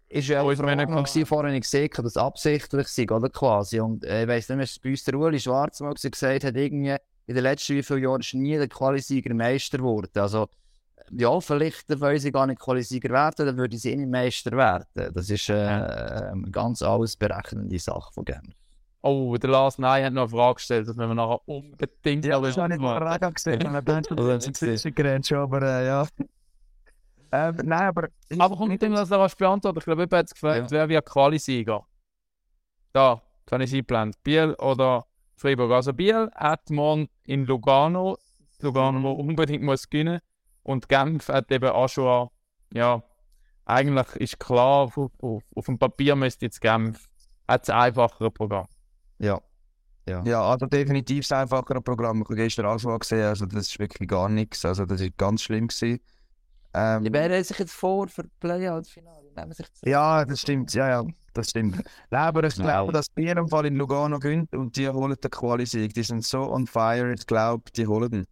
ist 0.09 0.29
ja 0.29 0.40
auch 0.40 0.51
ist 0.51 0.61
ich 1.14 1.29
vorher 1.29 1.53
nicht 1.53 1.62
gesehen 1.64 1.90
dass 1.94 2.05
es 2.07 2.16
absichtlich 2.16 2.88
sei, 2.88 3.05
oder 3.11 3.29
quasi. 3.29 3.79
Und 3.81 4.05
äh, 4.05 4.23
ich 4.23 4.29
weiss 4.29 4.49
nicht, 4.49 4.59
was 4.61 4.79
bei 4.81 4.90
uns 4.90 5.05
der 5.05 5.14
Ueli 5.14 5.38
Schwarz 5.38 5.79
mal 5.81 5.92
gesagt 5.94 6.42
hat, 6.44 6.57
irgendwie 6.57 6.97
in 7.26 7.34
den 7.34 7.42
letzten 7.44 7.76
wie 7.76 7.82
vielen 7.82 8.02
Jahren 8.02 8.20
ist 8.20 8.34
nie 8.34 8.56
der 8.56 8.68
Qualisieger 8.68 9.34
Meister 9.34 9.78
geworden. 9.78 10.10
Also, 10.16 10.48
ja, 11.10 11.40
vielleicht 11.40 12.00
wollen 12.00 12.18
sie 12.18 12.32
gar 12.32 12.46
nicht 12.46 12.60
Qualisieger 12.60 13.10
werden, 13.10 13.46
dann 13.46 13.56
würden 13.56 13.78
sie 13.78 13.92
eh 13.92 13.96
nicht 13.96 14.10
Meister 14.10 14.52
werden. 14.52 15.12
Das 15.14 15.30
ist 15.30 15.48
äh, 15.48 15.54
eine 15.54 16.50
ganz 16.50 16.82
alles 16.82 17.16
berechnende 17.16 17.78
Sache 17.78 18.12
von 18.12 18.24
Genf. 18.24 18.54
Oh, 19.02 19.37
der 19.37 19.50
Lars 19.50 19.78
Ney 19.78 20.02
hat 20.02 20.14
noch 20.14 20.22
eine 20.22 20.30
Frage 20.30 20.54
gestellt, 20.54 20.88
dass 20.88 20.96
wir 20.96 21.06
nachher 21.06 21.38
unbedingt 21.46 22.24
Ja, 22.24 22.40
das 22.40 22.56
habe 22.56 22.74
ich 22.74 22.80
auch 22.80 23.34
gesehen. 23.34 23.60
Wir 23.60 23.70
haben 23.70 23.87
Oder 24.18 24.40
schon 24.40 24.70
nicht 24.70 24.80
aber 25.42 25.62
äh, 25.62 25.87
ja. 25.87 26.06
Ähm, 27.30 27.56
nein, 27.64 27.82
aber. 27.82 28.08
Aber 28.38 28.56
kommt 28.56 28.80
dem 28.80 28.94
das 28.94 29.10
noch 29.10 29.34
beantworten? 29.34 29.78
Ich 29.78 29.84
glaube, 29.84 30.02
jemand 30.02 30.12
hat 30.14 30.26
es 30.26 30.32
gefragt, 30.32 30.70
wer 30.70 30.88
wird 30.88 31.04
Quali-Sieger? 31.04 31.84
Da, 32.94 33.20
kann 33.44 33.60
ich 33.60 33.74
einblenden. 33.74 34.18
Biel 34.22 34.54
oder 34.54 35.04
Freiburg? 35.37 35.73
Also 35.73 35.92
Biel 35.92 36.31
hat 36.35 36.70
morgen 36.70 37.09
in 37.25 37.44
Lugano, 37.47 38.16
Lugano 38.61 39.03
wo 39.03 39.12
unbedingt 39.12 39.62
muss 39.62 39.88
gewinnen. 39.88 40.20
Und 40.62 40.88
Genf 40.88 41.29
hat 41.29 41.51
eben 41.53 41.70
auch 41.70 41.88
schon, 41.88 42.29
ja, 42.73 43.03
eigentlich 43.66 44.16
ist 44.16 44.40
klar, 44.40 44.85
auf, 44.85 44.97
auf, 44.97 45.42
auf 45.55 45.66
dem 45.66 45.79
Papier 45.79 46.16
müsste 46.16 46.47
jetzt 46.47 46.61
Genf, 46.61 47.09
hat 47.47 47.62
das 47.62 47.70
einfachere 47.70 48.31
Programm. 48.31 48.66
Ja. 49.18 49.40
Ja, 50.07 50.42
also 50.42 50.66
definitiv 50.66 51.27
das 51.27 51.33
einfachere 51.33 51.81
Programm. 51.81 52.20
Ich 52.20 52.25
habe 52.25 52.37
gestern 52.37 52.66
auch 52.66 52.79
schon 52.79 52.99
gesehen, 52.99 53.25
also 53.25 53.47
das 53.47 53.68
ist 53.68 53.79
wirklich 53.79 54.07
gar 54.07 54.29
nichts. 54.29 54.64
Also 54.64 54.85
das 54.85 55.01
ist 55.01 55.16
ganz 55.16 55.42
schlimm 55.42 55.68
gewesen. 55.68 56.01
Ähm, 56.75 57.05
Die 57.05 57.11
bereiten 57.11 57.42
sich 57.42 57.59
jetzt 57.59 57.73
vor 57.73 58.09
für 58.09 58.25
Playout-Finale. 58.40 59.33
Ja, 59.85 60.25
das 60.25 60.40
stimmt, 60.40 60.75
ja, 60.75 60.88
ja, 60.88 61.05
das 61.35 61.51
stimmt. 61.51 61.77
Nein, 62.11 62.20
aber 62.20 62.44
ich 62.44 62.55
glaube, 62.55 62.92
dass 62.92 63.09
Bier 63.09 63.37
im 63.37 63.49
Fall 63.49 63.66
in 63.66 63.77
Lugano 63.77 64.18
gönnt 64.18 64.55
und 64.55 64.77
die 64.77 64.88
holen 64.88 65.16
den 65.23 65.31
Quali-Sieg. 65.31 65.92
Die 65.92 66.03
sind 66.03 66.25
so 66.25 66.51
on 66.51 66.66
fire, 66.66 67.12
ich 67.12 67.27
glaube, 67.27 67.64
die 67.77 67.87
holen 67.87 68.11
den. 68.11 68.27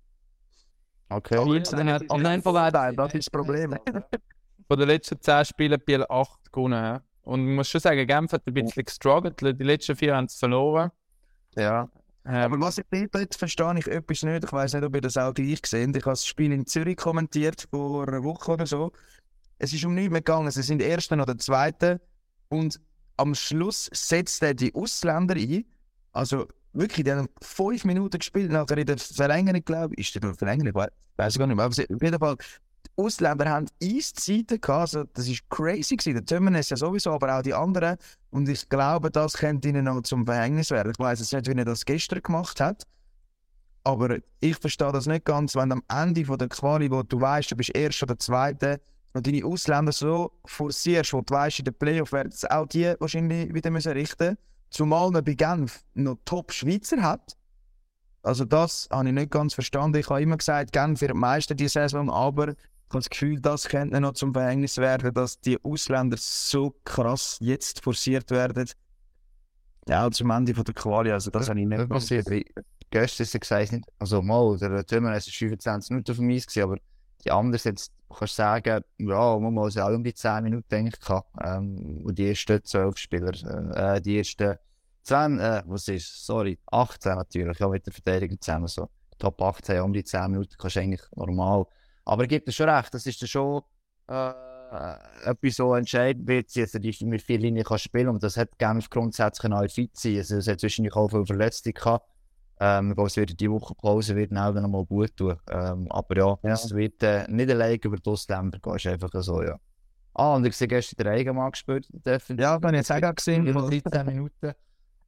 Okay. 1.09 1.39
Und 1.39 1.73
nein, 1.73 2.43
von 2.43 2.55
Nein, 2.55 2.97
das 2.97 3.15
ist 3.15 3.27
das 3.27 3.31
Problem. 3.31 3.77
Von 4.69 4.79
den 4.79 4.89
letzten 4.89 5.21
10 5.21 5.45
Spielen 5.45 5.73
hat 5.75 5.85
Biel 5.85 6.07
8 6.09 6.51
gewonnen. 6.51 7.01
Und 7.23 7.49
ich 7.49 7.55
muss 7.55 7.69
schon 7.69 7.81
sagen, 7.81 8.07
Genf 8.07 8.33
hat 8.33 8.47
ein 8.47 8.55
bisschen 8.55 8.85
gestruggelt. 8.85 9.41
Die 9.41 9.65
letzten 9.65 9.97
vier 9.97 10.17
haben 10.17 10.29
sie 10.29 10.39
verloren. 10.39 10.91
Ja. 11.57 11.89
Ähm, 12.25 12.35
Aber 12.35 12.61
was 12.61 12.79
ich 12.79 12.85
dort 12.91 13.15
dort 13.15 13.35
verstehe 13.35 13.79
ich 13.79 13.87
etwas 13.87 14.23
nicht. 14.23 14.45
Ich 14.45 14.53
weiß 14.53 14.75
nicht, 14.75 14.85
ob 14.85 14.95
ihr 14.95 15.01
das 15.01 15.17
auch 15.17 15.35
gleich 15.35 15.61
gesehen 15.61 15.91
Ich 15.91 16.03
habe 16.05 16.13
das 16.13 16.27
Spiel 16.27 16.53
in 16.53 16.67
Zürich 16.67 16.97
kommentiert 16.97 17.67
vor 17.71 18.09
einer 18.09 18.23
Woche 18.23 18.53
oder 18.53 18.67
so. 18.67 18.93
Es 19.59 19.73
ist 19.73 19.85
um 19.85 19.95
nichts 19.95 20.11
mehr 20.11 20.21
gegangen. 20.21 20.51
Sie 20.51 20.63
sind 20.63 20.79
der 20.79 20.89
Erste 20.89 21.15
oder 21.15 21.27
der 21.27 21.39
Zweite. 21.39 22.01
Und 22.49 22.81
am 23.23 23.35
Schluss 23.35 23.89
setzt 23.93 24.43
er 24.43 24.55
die 24.55 24.75
Ausländer 24.75 25.35
ein. 25.37 25.65
Also 26.13 26.47
wirklich, 26.73 27.05
die 27.05 27.13
haben 27.13 27.29
fünf 27.41 27.85
Minuten 27.85 28.19
gespielt. 28.19 28.51
Nachher 28.51 28.79
in 28.79 28.87
der 28.87 28.99
Verlängerung, 28.99 29.65
glaube 29.65 29.95
ich. 29.97 30.15
Ist 30.15 30.23
der 30.23 30.35
Verlängerung? 30.35 30.75
We- 30.75 30.93
Weiß 31.17 31.35
ich 31.35 31.39
gar 31.39 31.47
nicht 31.47 31.57
mehr. 31.57 31.65
Aber 31.65 31.73
auf 31.73 32.03
jeden 32.03 32.19
Fall, 32.19 32.37
die 32.87 32.91
Ausländer 33.03 33.49
haben 33.49 33.67
Eiszeiten 33.83 34.61
gehabt. 34.61 34.81
Also, 34.81 35.05
das 35.15 35.29
war 35.29 35.37
crazy. 35.51 35.97
Gewesen. 35.97 36.15
Der 36.15 36.25
Tömmernes 36.25 36.71
ja 36.71 36.77
sowieso, 36.77 37.13
aber 37.13 37.39
auch 37.39 37.43
die 37.43 37.55
anderen. 37.55 37.97
Und 38.31 38.49
ich 38.49 38.69
glaube, 38.69 39.11
das 39.11 39.35
könnte 39.35 39.69
ihnen 39.69 39.85
noch 39.85 40.03
zum 40.03 40.27
Verhängnis 40.27 40.71
werden. 40.71 40.93
Ich 40.93 40.99
weiß 40.99 41.21
jetzt 41.21 41.33
nicht, 41.33 41.49
wie 41.49 41.59
er 41.59 41.65
das 41.65 41.85
gestern 41.85 42.23
gemacht 42.23 42.61
hat. 42.61 42.85
Aber 43.85 44.19
ich 44.41 44.57
verstehe 44.57 44.93
das 44.93 45.07
nicht 45.07 45.25
ganz, 45.25 45.57
wenn 45.57 45.73
am 45.73 45.83
Ende 45.89 46.25
von 46.25 46.39
der 46.39 46.49
Quali, 46.49 46.91
wo 46.91 47.03
du 47.03 47.21
weißt, 47.21 47.51
du 47.51 47.57
bist 47.57 47.75
Erster 47.75 48.05
oder 48.05 48.19
Zweiter, 48.19 48.79
und 49.13 49.27
deine 49.27 49.45
Ausländer 49.45 49.93
so 49.93 50.33
forcierst, 50.45 51.13
wo 51.13 51.21
du 51.21 51.35
weißt, 51.35 51.61
in 51.61 51.65
den 51.67 51.75
Playoff 51.75 52.13
werden 52.13 52.33
es 52.33 52.45
auch 52.45 52.67
die 52.67 52.95
wahrscheinlich 52.99 53.53
wieder 53.53 53.71
müssen 53.71 53.93
richten 53.93 54.37
Zumal 54.71 55.11
man 55.11 55.23
bei 55.23 55.35
Genf 55.35 55.85
noch 55.93 56.17
Top-Schweizer 56.25 57.03
hat. 57.03 57.37
Also 58.23 58.47
das 58.47 58.89
habe 58.91 59.09
ich 59.09 59.15
nicht 59.15 59.31
ganz 59.31 59.53
verstanden. 59.53 59.99
Ich 59.99 60.09
habe 60.09 60.23
immer 60.23 60.39
gesagt, 60.39 60.73
Genf 60.73 61.03
wird 61.03 61.15
Meister 61.15 61.55
diese 61.55 61.81
Saison, 61.81 62.09
aber 62.09 62.49
ich 62.49 62.57
habe 62.89 62.99
das 62.99 63.11
Gefühl, 63.11 63.41
das 63.41 63.69
könnte 63.69 64.01
noch 64.01 64.15
zum 64.15 64.33
Verhängnis 64.33 64.79
werden, 64.79 65.13
dass 65.13 65.41
die 65.41 65.63
Ausländer 65.63 66.17
so 66.19 66.75
krass 66.85 67.37
jetzt 67.41 67.83
forciert 67.85 68.31
werden. 68.31 68.69
Ja, 69.89 70.11
zum 70.11 70.31
Ende 70.31 70.55
von 70.55 70.65
der 70.65 70.75
Quali, 70.75 71.11
also 71.11 71.31
das 71.31 71.51
habe 71.51 71.61
ich 71.61 71.67
nicht 71.67 71.89
passiert. 71.89 72.27
Gestern 72.91 73.25
ist 73.25 73.41
gesagt, 73.41 73.75
also 73.99 74.23
mal, 74.23 74.57
der 74.57 74.87
Tümmer 74.87 75.17
ist 75.17 75.29
25 75.29 75.91
Minuten 75.91 76.31
Eis 76.31 76.47
gewesen, 76.47 76.63
aber 76.63 76.77
die 77.25 77.31
anderen 77.31 77.61
jetzt, 77.65 77.93
du 78.02 78.02
kannst 78.13 78.37
sagen, 78.37 78.83
ja, 78.99 79.39
man 79.39 79.55
muss 79.55 79.77
auch 79.77 79.91
um 79.91 80.05
die 80.05 80.15
10 80.15 80.45
Minuten 80.45 80.91
gehabt. 80.91 81.29
Ähm, 81.43 82.03
und 82.05 82.19
die 82.19 82.29
ersten 82.29 82.63
12 82.63 82.99
Spieler, 82.99 83.33
äh, 83.75 84.01
die 84.01 84.19
ersten 84.19 84.57
10, 85.05 85.39
äh, 85.39 85.63
was 85.67 85.89
ist, 85.89 86.27
sorry, 86.27 86.59
18 86.71 87.15
natürlich, 87.17 87.59
ja, 87.59 87.69
mit 87.69 87.87
der 87.87 87.93
Verteidigung 87.93 88.41
zusammen 88.41 88.69
so. 88.69 88.89
Top 89.19 89.41
18, 89.41 89.81
um 89.81 89.93
die 89.93 90.05
10 90.05 90.31
Minuten 90.31 90.55
kannst 90.59 90.77
du 90.77 90.81
eigentlich 90.81 91.03
normal. 91.15 91.67
Aber 92.05 92.27
gebe 92.27 92.45
dir 92.45 92.53
schon 92.53 92.69
recht, 92.69 92.93
das 92.93 93.07
ist 93.07 93.21
ja 93.21 93.27
schon 93.27 93.63
äh, 94.09 94.33
etwas 95.25 95.57
so 95.57 95.75
entscheidend 95.75 96.27
wird, 96.27 96.47
also 96.57 96.79
die 96.79 96.97
mit 97.05 97.23
vier 97.23 97.39
Linien 97.39 97.65
kann 97.65 97.79
spielen 97.79 98.09
und 98.09 98.23
das 98.23 98.37
hat 98.37 98.59
Genf 98.59 98.89
grundsätzlich 98.89 99.53
auch 99.53 99.71
fit 99.71 99.97
sein. 99.97 100.19
Also 100.19 100.37
es 100.37 100.49
hat 100.49 100.61
zwischendurch 100.61 100.97
auch 100.97 101.09
viele 101.09 101.27
Verletzte 101.27 101.73
gehabt. 101.73 102.09
Ähm, 102.65 102.91
ich 102.91 102.97
glaube, 102.97 103.27
die 103.27 103.51
Woche 103.51 103.75
Pause 103.75 104.15
wird 104.15 104.31
auch 104.37 104.53
noch 104.55 104.69
mal 104.69 104.85
gut 104.85 105.17
tun. 105.17 105.37
Ähm, 105.51 105.91
aber 105.91 106.17
ja, 106.17 106.39
Ja. 106.45 106.53
es 106.55 106.73
wird 106.73 107.03
äh, 107.03 107.25
nicht 107.29 107.51
allein 107.51 107.77
über 107.83 107.97
die 107.97 108.09
Ausländer 108.09 108.59
gehen, 108.61 108.77
ist 108.77 108.87
einfach 108.87 109.11
so, 109.21 109.43
ja. 109.43 109.59
Ah, 110.15 110.37
und 110.37 110.47
ich 110.47 110.57
sehe 110.57 110.69
gestern 110.69 111.05
den 111.05 111.13
Eigenmann 111.13 111.51
gespielt, 111.51 111.89
definitiv. 111.91 112.43
Ja, 112.43 112.51
habe 112.53 112.69
ich 112.69 112.75
jetzt 112.89 112.93
auch 112.93 113.15
gesehen. 113.15 113.47
Über 113.47 113.63
13 113.69 114.07
Minuten. 114.07 114.53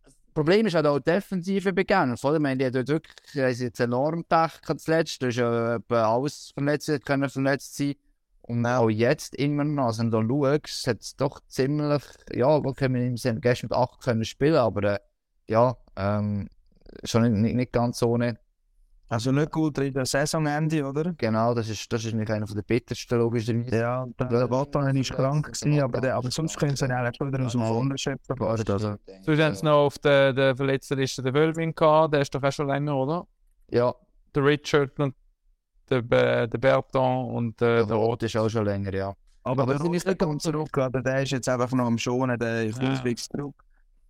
Das 0.04 0.14
Problem 0.34 0.66
ist 0.66 0.74
halt 0.74 0.86
auch 0.86 0.98
die 0.98 1.04
Defensive 1.12 1.72
beginnen. 1.72 2.16
Oder? 2.20 2.40
Meine, 2.40 2.56
die 2.58 2.66
hat 2.66 2.74
dort 2.74 2.88
wirklich 2.88 3.36
haben 3.36 3.60
jetzt 3.60 3.78
enorm 3.78 4.24
Pech 4.24 4.60
zuletzt. 4.78 5.22
Da 5.22 5.28
ist 5.28 5.36
ja 5.36 5.76
etwa 5.76 6.12
alles 6.12 6.50
verletzt, 6.54 7.04
können 7.04 7.28
verletzt 7.28 7.76
sein. 7.76 7.94
Und 8.42 8.66
auch 8.66 8.90
jetzt 8.90 9.36
immer 9.36 9.62
noch, 9.64 9.86
also 9.86 10.02
wenn 10.02 10.10
du 10.28 10.44
schaust, 10.44 10.86
hat 10.88 11.00
es 11.02 11.14
doch 11.16 11.40
ziemlich, 11.48 12.02
ja, 12.32 12.62
wir 12.64 12.74
Sinne 13.16 13.40
gestern 13.40 13.68
mit 13.70 13.78
8 13.78 14.00
können 14.02 14.24
spielen, 14.24 14.56
aber 14.56 14.94
äh, 14.94 14.98
ja, 15.48 15.76
ähm, 15.96 16.48
schon 17.04 17.22
nicht, 17.22 17.32
nicht, 17.42 17.56
nicht 17.56 17.72
ganz 17.72 18.02
ohne. 18.02 18.38
Also 19.08 19.30
nicht 19.32 19.52
gut 19.52 19.76
in 19.78 19.92
der 19.92 20.06
Saisonende, 20.06 20.82
oder? 20.84 21.12
Genau, 21.18 21.54
das 21.54 21.68
ist, 21.68 21.92
das 21.92 22.04
ist 22.04 22.14
nicht 22.14 22.30
einer 22.30 22.46
der 22.46 22.62
bittersten, 22.62 23.18
logischerweise. 23.18 23.76
Ja, 23.78 24.06
der, 24.18 24.26
der 24.28 24.50
Watan 24.50 24.96
ist 24.96 25.12
krank 25.12 25.46
gewesen, 25.46 25.80
aber, 25.82 26.00
der, 26.00 26.16
aber 26.16 26.30
sonst 26.30 26.56
können 26.56 26.74
sie 26.74 26.86
ihn 26.86 26.92
eigentlich 26.92 27.20
wieder 27.20 27.44
aus 27.44 27.52
dem 27.52 27.60
Wunder 27.60 27.98
schöpfen. 27.98 28.40
Also, 28.40 28.64
Sonst 29.22 29.40
haben 29.40 29.54
sie 29.54 29.64
noch 29.64 29.86
auf 29.86 29.98
der, 29.98 30.32
der 30.32 30.56
verletzten 30.56 30.98
Liste 30.98 31.22
den 31.22 31.34
Wölwin 31.34 31.74
gehabt, 31.74 32.14
der 32.14 32.22
ist 32.22 32.34
doch 32.34 32.42
auch 32.42 32.50
schon 32.50 32.66
länger, 32.66 32.96
oder? 32.96 33.26
Ja, 33.70 33.94
Der 34.34 34.44
Richard 34.44 34.98
und 34.98 35.14
der, 35.90 36.00
der 36.46 36.58
Bertrand 36.58 37.30
und 37.30 37.60
äh, 37.62 37.76
der 37.76 37.86
der 37.86 37.96
Rot 37.96 38.22
ist 38.22 38.36
auch 38.36 38.48
schon 38.48 38.64
länger, 38.64 38.92
ja. 38.94 39.14
aber 39.42 39.62
Aber 39.64 39.74
der 39.74 39.92
ist 39.94 40.06
nicht 40.06 40.18
ganz 40.18 40.42
zurück, 40.42 40.70
der 40.72 41.22
ist 41.22 41.30
jetzt 41.30 41.48
einfach 41.48 41.70
noch 41.72 41.86
am 41.86 41.98
Schonen, 41.98 42.38
der 42.38 42.64
ist 42.64 42.80
Ja. 42.82 42.90
auswegs 42.90 43.28
zurück. 43.28 43.54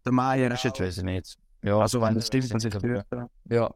Der 0.05 0.13
Meier 0.13 0.51
Das 0.51 0.61
ist 0.61 0.65
ist 0.67 0.79
jetzt 0.79 0.87
weiß 0.87 0.99
ich 0.99 1.05
nicht. 1.05 1.37
Ja, 1.65 1.79
Also 1.79 2.01
wenn 2.01 2.15
das 2.15 2.27
stimmt, 2.27 2.53
dann 2.53 2.61
sich 2.61 2.75
ja. 2.75 3.05
ja. 3.11 3.29
Ja. 3.49 3.75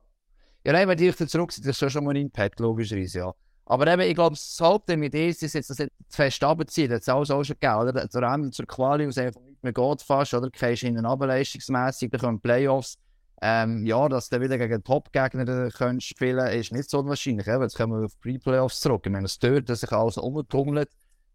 Ja, 0.65 0.73
nein, 0.73 0.89
wenn 0.89 0.99
die 0.99 1.07
wieder 1.07 1.27
zurück 1.27 1.53
sind, 1.53 1.67
das 1.67 1.81
ist 1.81 1.93
schon 1.93 2.05
mal 2.05 2.11
ein 2.11 2.17
Impact, 2.17 2.61
logischerweise, 2.61 3.19
ja. 3.19 3.35
Aber 3.65 3.87
eben, 3.87 4.03
ich 4.03 4.15
glaube, 4.15 4.35
das 4.35 4.59
Hauptding 4.61 4.99
mit 4.99 5.15
ist, 5.15 5.43
ist 5.43 5.55
jetzt 5.55 5.71
das 5.71 5.79
nicht 5.79 5.93
zu 6.09 6.17
fest 6.17 6.43
runterziehen. 6.43 6.89
Das 6.91 6.97
hat 6.97 7.03
es 7.03 7.09
alles 7.09 7.31
auch 7.31 7.45
schon 7.45 7.57
gegeben, 7.61 7.89
oder? 7.89 8.09
Zur 8.11 8.23
Ende, 8.23 8.51
zur 8.51 8.67
Quali, 8.67 9.05
es 9.05 9.19
einfach 9.19 9.41
nicht 9.43 9.63
mehr 9.63 9.73
geht 9.73 10.03
fast, 10.03 10.35
oder? 10.35 10.51
Du 10.51 10.59
gehst 10.59 10.83
hinten 10.83 11.05
runter 11.05 11.27
leistungsmässig, 11.27 12.11
dann 12.11 12.21
kommen 12.21 12.41
Playoffs. 12.41 12.99
Ähm, 13.41 13.87
ja, 13.87 14.09
dass 14.09 14.31
du 14.31 14.41
wieder 14.41 14.59
gegen 14.59 14.83
Top-Gegner 14.83 15.47
äh, 15.49 16.01
spielen 16.01 16.47
ist 16.49 16.73
nicht 16.73 16.91
so 16.91 16.99
unwahrscheinlich. 16.99 17.47
Eben. 17.47 17.63
Jetzt 17.63 17.77
kommen 17.77 18.01
wir 18.01 18.07
auf 18.07 18.19
Pre-Playoffs 18.21 18.81
zurück. 18.81 19.03
Ich 19.07 19.13
meine, 19.13 19.27
es 19.27 19.35
stört, 19.35 19.69
dass 19.69 19.81
sich 19.81 19.93
alles 19.93 20.17
umtummelt. 20.17 20.89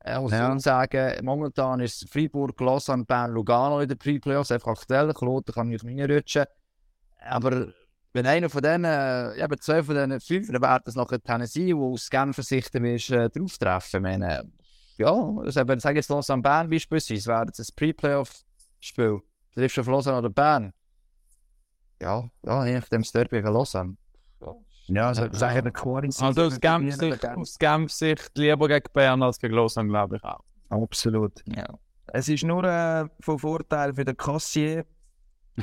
Muss 0.05 0.31
Ja. 0.31 0.49
ja. 0.49 0.59
sagen, 0.59 1.25
momentan 1.25 1.79
ist 1.79 2.09
Freiburg, 2.09 2.59
Lausanne, 2.59 3.05
Bern, 3.05 3.31
Lugano 3.31 3.79
in 3.79 3.87
den 3.87 3.97
Pre-Playoffs. 3.97 4.51
Einfach 4.51 4.71
aktuell. 4.71 5.13
Kloten 5.13 5.53
kann 5.53 5.69
nicht 5.69 5.85
reinrutschen. 5.85 6.45
Aber 7.21 7.67
wenn 8.11 8.27
einer 8.27 8.49
von 8.49 8.61
denen, 8.61 8.85
äh, 8.85 9.43
eben 9.43 9.59
zwei 9.59 9.81
von 9.81 9.95
diesen 9.95 10.19
fünf, 10.19 10.51
dann 10.51 10.61
wäre 10.61 10.81
das 10.83 10.95
nachher 10.95 11.21
Tennessee, 11.21 11.75
wo 11.75 11.93
aus 11.93 12.09
Genfer 12.09 12.43
Sicht 12.43 12.73
wirst, 12.73 13.11
äh, 13.11 13.29
drauf 13.29 13.57
treffen. 13.57 13.97
Ich 13.97 14.01
meine, 14.01 14.51
ja, 14.97 15.11
also 15.11 15.59
eben, 15.59 15.79
sag 15.79 15.95
jetzt 15.95 16.09
Lausanne 16.09 16.41
Bern 16.41 16.69
beispielsweise, 16.69 17.25
wäre 17.27 17.45
das 17.45 17.59
ein 17.59 17.75
Pre-Playoff-Spiel. 17.75 19.21
Du 19.55 19.59
triffst 19.61 19.79
auf 19.79 19.87
Lausanne 19.87 20.17
oder 20.19 20.29
Bern. 20.29 20.73
Ja, 22.01 22.29
ja, 22.45 22.65
je 22.65 22.73
nachdem 22.73 23.01
das 23.01 23.11
Derby 23.11 23.37
gegen 23.37 23.53
Lausanne. 23.53 23.95
Ja, 24.87 25.07
also 25.07 25.27
sagen 25.31 25.63
der 25.63 25.71
Quali. 25.71 26.09
Also 26.19 26.43
aus 26.43 26.59
Genf-Sicht 26.59 27.25
aus 27.25 27.57
Genf-Sicht 27.57 28.31
lieber 28.35 28.67
gegen 28.67 28.87
Bern 28.93 29.23
als 29.23 29.39
gegen 29.39 29.53
Lausanne, 29.53 29.89
glaube 29.89 30.17
ich 30.17 30.23
auch. 30.23 30.41
Absolut. 30.69 31.41
Ja. 31.45 31.65
Es 32.07 32.27
ist 32.27 32.43
nur 32.43 32.63
äh, 32.63 33.05
von 33.21 33.39
Vorteil 33.39 33.93
für 33.93 34.03
den 34.03 34.17
Kassier, 34.17 34.85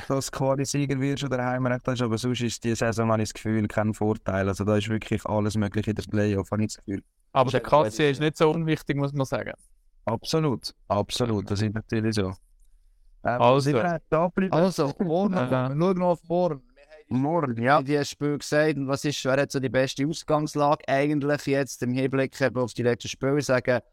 dass 0.07 0.31
du 0.31 0.37
Quali-Sieger 0.37 0.99
wirst 0.99 1.23
oder 1.23 1.45
Heimrecht 1.45 1.87
hast, 1.87 2.01
aber 2.01 2.17
sonst 2.17 2.41
ist 2.41 2.63
die 2.63 2.73
Saison, 2.75 3.11
habe 3.11 3.21
ich 3.21 3.29
das 3.29 3.33
Gefühl, 3.33 3.67
kein 3.67 3.93
Vorteil. 3.93 4.47
Also 4.47 4.63
da 4.63 4.77
ist 4.77 4.89
wirklich 4.89 5.25
alles 5.25 5.55
möglich 5.55 5.87
in 5.87 5.95
der 5.95 6.03
Playoff, 6.03 6.49
habe 6.51 6.63
ich 6.63 6.73
das 6.73 6.77
Gefühl. 6.83 7.03
Aber 7.33 7.51
der 7.51 7.61
Kassier 7.61 8.09
ist 8.09 8.19
nicht 8.19 8.37
so 8.37 8.49
unwichtig, 8.51 8.97
muss 8.97 9.13
man 9.13 9.25
sagen. 9.25 9.53
Absolut, 10.05 10.73
absolut, 10.87 11.49
das 11.51 11.61
ist 11.61 11.73
natürlich 11.73 12.15
so. 12.15 12.33
Ähm, 13.23 13.41
Also. 13.41 13.59
sind 13.59 13.75
wir 13.75 14.01
da 14.09 14.25
geblieben? 14.25 14.53
Also, 14.53 14.87
wir 14.87 14.95
schauen 14.97 15.97
noch 15.97 16.07
auf 16.07 16.21
morgen. 17.11 17.61
Ja. 17.61 17.81
Die 17.81 18.03
Spiel 18.05 18.37
gesagt, 18.37 18.77
und 18.77 18.87
was 18.87 19.05
ist, 19.05 19.23
wer 19.25 19.41
hat 19.41 19.51
so 19.51 19.59
die 19.59 19.69
beste 19.69 20.07
Ausgangslage 20.07 20.87
eigentlich 20.87 21.45
jetzt 21.45 21.83
im 21.83 21.93
Hinblick 21.93 22.35
auf 22.55 22.73
die 22.73 22.83
letzten 22.83 23.09
Spiele? 23.09 23.39
Ich 23.39 23.45
sage, 23.45 23.83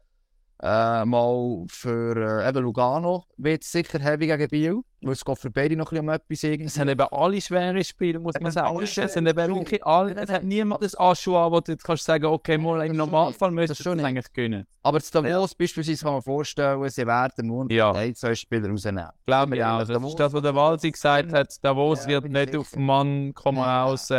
äh, 0.61 1.05
mal 1.05 1.65
für 1.69 2.43
äh, 2.43 2.59
Lugano 2.59 3.23
wird 3.37 3.63
es 3.63 3.71
sicher 3.71 3.99
heavy 3.99 4.27
gegen 4.27 4.49
Biel, 4.49 4.81
weil 5.01 5.13
es 5.13 5.23
geht 5.23 5.37
für 5.39 5.49
beide 5.49 5.75
noch 5.75 5.91
ein 5.91 5.95
bisschen 5.95 6.09
um 6.09 6.13
etwas 6.13 6.43
irgendwie. 6.43 6.65
Es 6.65 6.73
sind 6.73 6.89
eben 6.89 7.07
alle 7.11 7.41
schwere 7.41 7.83
Spiele, 7.83 8.19
muss 8.19 8.35
man 8.39 8.51
sagen. 8.51 8.79
Es 8.81 8.93
sind 8.93 9.27
eben 9.27 9.55
wirklich 9.55 9.85
alle. 9.85 10.15
Es 10.15 10.29
hat 10.29 10.43
niemand 10.43 10.83
das 10.83 10.97
Aschua, 10.99 11.51
wo 11.51 11.59
du 11.59 11.71
jetzt 11.71 11.83
kannst 11.83 12.03
sagen, 12.05 12.25
okay, 12.25 12.57
mal 12.57 12.85
im 12.85 12.95
Normalfall 12.95 13.51
müsstest 13.51 13.79
du 13.81 13.83
schon 13.83 13.99
es 13.99 14.05
eigentlich 14.05 14.31
gewinnen. 14.33 14.65
Aber 14.81 15.01
zu 15.01 15.11
Davos 15.11 15.53
beispielsweise 15.55 16.03
kann 16.03 16.13
man 16.13 16.21
vorstellen, 16.21 16.89
sie 16.89 17.05
werden 17.05 17.47
nur 17.47 17.69
Ja. 17.71 17.91
ein, 17.91 18.15
zwei 18.15 18.33
Spieler 18.33 18.69
rausnehmen. 18.69 19.07
Glaube 19.25 19.57
ich 19.57 19.63
auch. 19.63 19.79
Das 19.79 19.89
ist 19.89 20.19
das, 20.19 20.33
was 20.33 20.41
der 20.41 20.55
Walsi 20.55 20.91
gesagt 20.91 21.33
hat. 21.33 21.53
Davos 21.63 22.07
wird 22.07 22.29
nicht 22.29 22.55
auf 22.55 22.71
den 22.71 22.85
Mann 22.85 23.33
kommen 23.33 23.59
aus 23.59 24.09
äh, 24.09 24.15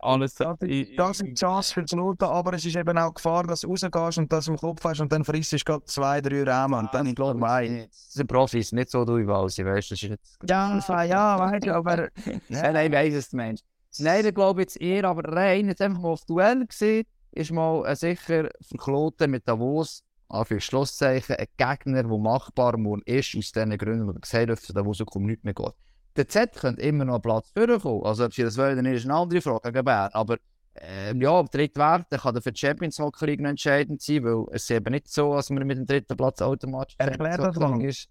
alles. 0.00 0.34
Das 0.36 0.56
ist 0.62 0.98
eine 1.22 1.34
Chance 1.34 1.74
für 1.74 1.82
die 1.82 1.96
Noten, 1.96 2.24
aber 2.24 2.54
es 2.54 2.64
ist 2.64 2.76
eben 2.76 2.96
auch 2.96 3.12
Gefahr, 3.12 3.44
dass 3.44 3.62
du 3.62 3.68
rausgehst 3.68 4.18
und 4.18 4.32
das 4.32 4.46
im 4.46 4.56
Kopf 4.56 4.84
hast 4.84 5.00
und 5.00 5.12
dann 5.12 5.24
frisst 5.24 5.52
du 5.52 5.56
gerade 5.58 5.84
zwei, 5.84 6.20
drei 6.20 6.44
Rahmen 6.44 6.78
und 6.78 6.94
dann 6.94 7.06
ich 7.06 7.14
glaube, 7.14 7.40
das 7.40 8.12
sind 8.14 8.26
Profis, 8.28 8.72
nicht 8.72 8.90
so 8.90 9.04
durchwahl, 9.04 9.48
sie 9.48 9.64
weißt, 9.64 9.90
das 9.90 10.02
ist 10.02 10.08
jetzt... 10.10 10.23
Ja, 10.48 11.04
ja, 11.04 11.38
weißt 11.38 11.66
du, 11.66 11.74
aber 11.74 12.08
Nein, 12.48 12.72
nein, 12.72 12.92
weiss 12.92 13.14
es, 13.14 13.32
Mensch. 13.32 13.60
Nein, 13.98 14.26
ich 14.26 14.34
glaube 14.34 14.62
jetzt 14.62 14.80
eher, 14.80 15.04
aber 15.04 15.32
rein, 15.32 15.68
jetzt 15.68 15.80
einfach 15.80 16.00
mal 16.00 16.10
auf 16.10 16.24
Duell 16.24 16.66
gesehen, 16.66 17.04
ist 17.32 17.52
mal 17.52 17.86
äh, 17.86 17.94
sicher 17.96 18.48
verkloten 18.60 19.30
mit 19.30 19.46
Davos, 19.46 20.02
für 20.44 20.60
Schlusszeichen, 20.60 21.36
ein 21.36 21.46
Gegner, 21.56 22.02
der 22.02 22.18
machbar 22.18 22.76
muss, 22.76 23.00
ist, 23.04 23.36
aus 23.36 23.52
diesen 23.52 23.78
Gründen, 23.78 24.08
die 24.08 24.14
wir 24.14 24.20
gesehen 24.20 24.50
haben, 24.50 24.74
Davos 24.74 24.98
nicht 24.98 25.44
mehr 25.44 25.54
geht. 25.54 25.74
Der 26.16 26.28
Z 26.28 26.52
könnte 26.54 26.82
immer 26.82 27.04
noch 27.04 27.20
Platz 27.20 27.50
vorkommen, 27.56 28.04
also 28.04 28.24
ob 28.24 28.34
sie 28.34 28.42
das 28.42 28.56
wollen, 28.56 28.84
ist 28.86 29.04
eine 29.04 29.14
andere 29.14 29.40
Frage 29.40 29.72
gegen 29.72 29.88
aber 29.88 30.38
ähm, 30.76 31.20
ja, 31.20 31.40
der 31.42 31.50
dritte 31.50 31.80
Wert 31.80 32.10
der 32.10 32.18
kann 32.18 32.40
für 32.40 32.50
die 32.50 32.58
Champions 32.58 32.98
Hockey 32.98 33.34
entscheidend 33.44 34.02
sein, 34.02 34.24
weil 34.24 34.44
es 34.50 34.68
eben 34.70 34.90
nicht 34.92 35.08
so, 35.08 35.34
dass 35.34 35.50
man 35.50 35.66
mit 35.66 35.78
dem 35.78 35.86
dritten 35.86 36.16
Platz 36.16 36.42
automatisch 36.42 36.96
Erklär 36.98 37.36
Champions 37.36 37.58
das 37.58 37.70
mal. 37.70 37.84
ist. 37.84 38.08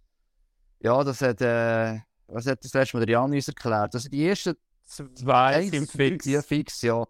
Ja, 0.84 1.04
das 1.04 1.22
hat, 1.22 1.42
äh, 1.42 2.00
was 2.28 2.46
hat 2.46 2.64
das 2.64 2.74
letzte 2.74 2.98
Mal 2.98 3.06
der 3.06 3.14
Jan 3.14 3.32
uns 3.32 3.48
erklärt? 3.48 3.96
Also 3.96 4.10
die 4.10 4.28
ersten 4.28 4.56
Zwei 4.86 5.56
Eins, 5.56 5.72
sind 5.72 5.90
fix. 5.90 6.26
Ja, 6.26 6.42
fix, 6.42 6.82
ja. 6.82 7.08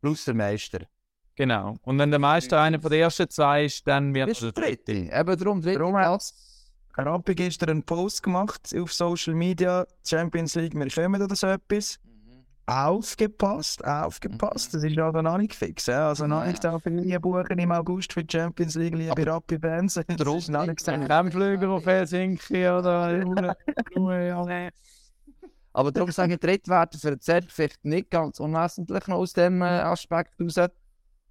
Plus 0.00 0.24
der 0.26 0.34
Meister. 0.34 0.86
Genau. 1.34 1.76
Und 1.82 1.98
wenn 1.98 2.10
der 2.10 2.20
Meister 2.20 2.60
einer 2.60 2.80
von 2.80 2.90
den 2.90 3.00
ersten 3.00 3.28
zwei 3.28 3.64
ist, 3.64 3.86
dann 3.86 4.14
wird 4.14 4.28
er 4.28 4.34
du 4.34 4.52
der 4.52 4.64
dritte? 4.64 4.92
Eben 4.92 5.38
darum 5.38 5.60
dritte 5.60 5.78
Darum 5.78 5.94
Platz. 5.94 6.34
Rappi 6.96 7.34
gestern 7.34 7.70
einen 7.70 7.82
Post 7.82 8.22
gemacht 8.22 8.74
auf 8.78 8.92
Social 8.92 9.34
Media, 9.34 9.86
Champions 10.06 10.54
League, 10.54 10.74
wir 10.74 10.88
kommen 10.88 11.20
oder 11.20 11.36
so 11.36 11.48
etwas. 11.48 11.98
Aufgepasst, 12.68 13.84
aufgepasst, 13.84 14.74
das 14.74 14.82
ist 14.82 14.98
also 14.98 15.22
noch 15.22 15.38
nicht 15.38 15.54
fix. 15.54 15.86
Ja? 15.86 16.08
Also 16.08 16.26
noch 16.26 16.44
nicht 16.44 16.60
so 16.60 16.78
viele 16.80 17.20
buchen 17.20 17.58
im 17.58 17.70
August 17.70 18.12
für 18.12 18.24
die 18.24 18.36
Champions 18.36 18.74
League, 18.74 18.96
liebe 18.96 19.24
Rappi-Fans. 19.24 19.94
Das 19.94 20.04
ist 20.08 20.48
noch 20.48 20.66
nicht 20.66 20.78
gesagt. 20.78 21.06
Kämpflüger 21.06 21.70
auf 21.70 21.86
Helsinki 21.86 22.68
oder. 22.68 23.56
Aber 25.72 25.92
darum 25.92 26.10
sage 26.10 26.34
ich, 26.34 26.40
Drittwerte 26.40 26.98
für 26.98 27.10
den 27.10 27.20
Z 27.20 27.44
vielleicht 27.52 27.84
nicht 27.84 28.10
ganz 28.10 28.40
unwesentlich 28.40 29.06
noch 29.06 29.18
aus 29.18 29.32
dem 29.34 29.62
äh, 29.62 29.66
Aspekt 29.66 30.32
raus. 30.40 30.56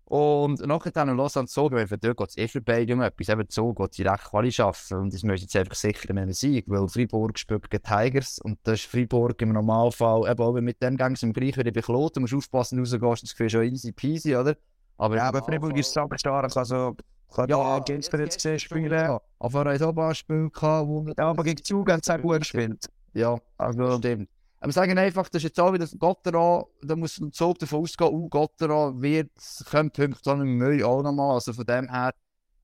Und 0.07 0.63
nachher 0.65 0.91
dann 0.91 1.17
Lausanne 1.17 1.47
Zug, 1.47 1.71
weil 1.71 1.87
für 1.87 1.97
dort 1.97 2.17
geht 2.17 2.29
es 2.29 2.37
eh 2.37 2.47
für 2.47 2.61
beide 2.61 2.93
um 2.93 3.01
etwas. 3.01 3.27
Eben 3.27 3.49
Zug 3.49 3.77
geht 3.77 3.97
direkt 3.97 4.25
Quali 4.25 4.51
schaffen 4.51 4.97
und 4.97 5.13
das 5.13 5.23
müssen 5.23 5.43
jetzt 5.43 5.55
einfach 5.55 5.73
sicher 5.73 6.13
mit 6.13 6.21
einem 6.21 6.33
Sieg, 6.33 6.65
weil 6.67 6.87
Freiburg 6.87 7.39
spielt 7.39 7.69
gegen 7.71 7.83
Tigers 7.83 8.37
und 8.37 8.59
das 8.63 8.81
ist 8.81 8.85
Freiburg 8.85 9.41
im 9.41 9.53
Normalfall, 9.53 10.29
eben 10.29 10.43
auch 10.43 10.53
mit 10.53 10.79
dem 10.81 10.95
Gang 10.95 11.21
im 11.23 11.33
gleich 11.33 11.57
wieder 11.57 11.71
bekloten, 11.71 12.15
du 12.15 12.21
musst 12.21 12.35
aufpassen, 12.35 12.77
rausgehst, 12.77 13.23
das 13.23 13.31
Gefühl 13.31 13.49
schon 13.49 13.63
easy 13.63 13.91
peasy, 13.91 14.35
oder? 14.35 14.55
Aber, 14.97 15.15
Ja, 15.15 15.23
aber 15.23 15.41
Freiburg 15.41 15.75
ist 15.75 15.91
so 15.91 16.07
stark, 16.15 16.55
also 16.55 16.95
kann 17.33 17.49
ja, 17.49 17.79
Gänse 17.79 18.15
jetzt 18.17 18.35
gesehen 18.35 18.59
spielen. 18.59 18.91
Ja, 18.91 19.19
aber 19.39 19.65
er 19.65 19.73
hat 19.73 19.81
auch 19.81 19.89
ein 19.89 19.95
paar 19.95 20.15
Spiele 20.15 20.49
gehabt, 20.51 20.87
wo 20.87 21.05
Ja, 21.17 21.29
aber 21.29 21.43
gegen 21.43 21.63
Zug 21.63 21.91
hat 21.91 22.01
es 22.03 22.09
auch 22.09 22.21
gut 22.21 22.39
gespielt. 22.39 22.85
Ja, 23.13 23.37
also 23.57 23.97
stimmt. 23.97 24.29
Aber 24.65 24.71
wir 24.71 24.73
sagen 24.73 24.97
einfach, 24.97 25.29
das 25.29 25.41
ist 25.41 25.49
jetzt 25.49 25.59
auch 25.59 25.73
wieder 25.73 25.85
Gotteron, 25.99 26.63
da 26.81 26.95
muss 26.95 27.19
ein 27.19 27.31
Zug 27.31 27.59
davon 27.59 27.83
ausgehen, 27.83 28.11
uh, 28.11 28.27
Gotteron 28.29 28.99
wird, 28.99 29.29
kommt 29.69 29.93
Punkte 29.93 30.31
im 30.31 30.57
Müll 30.57 30.83
auch 30.83 31.03
nochmal. 31.03 31.35
Also 31.35 31.53
von 31.53 31.67
dem 31.67 31.87
her 31.87 32.15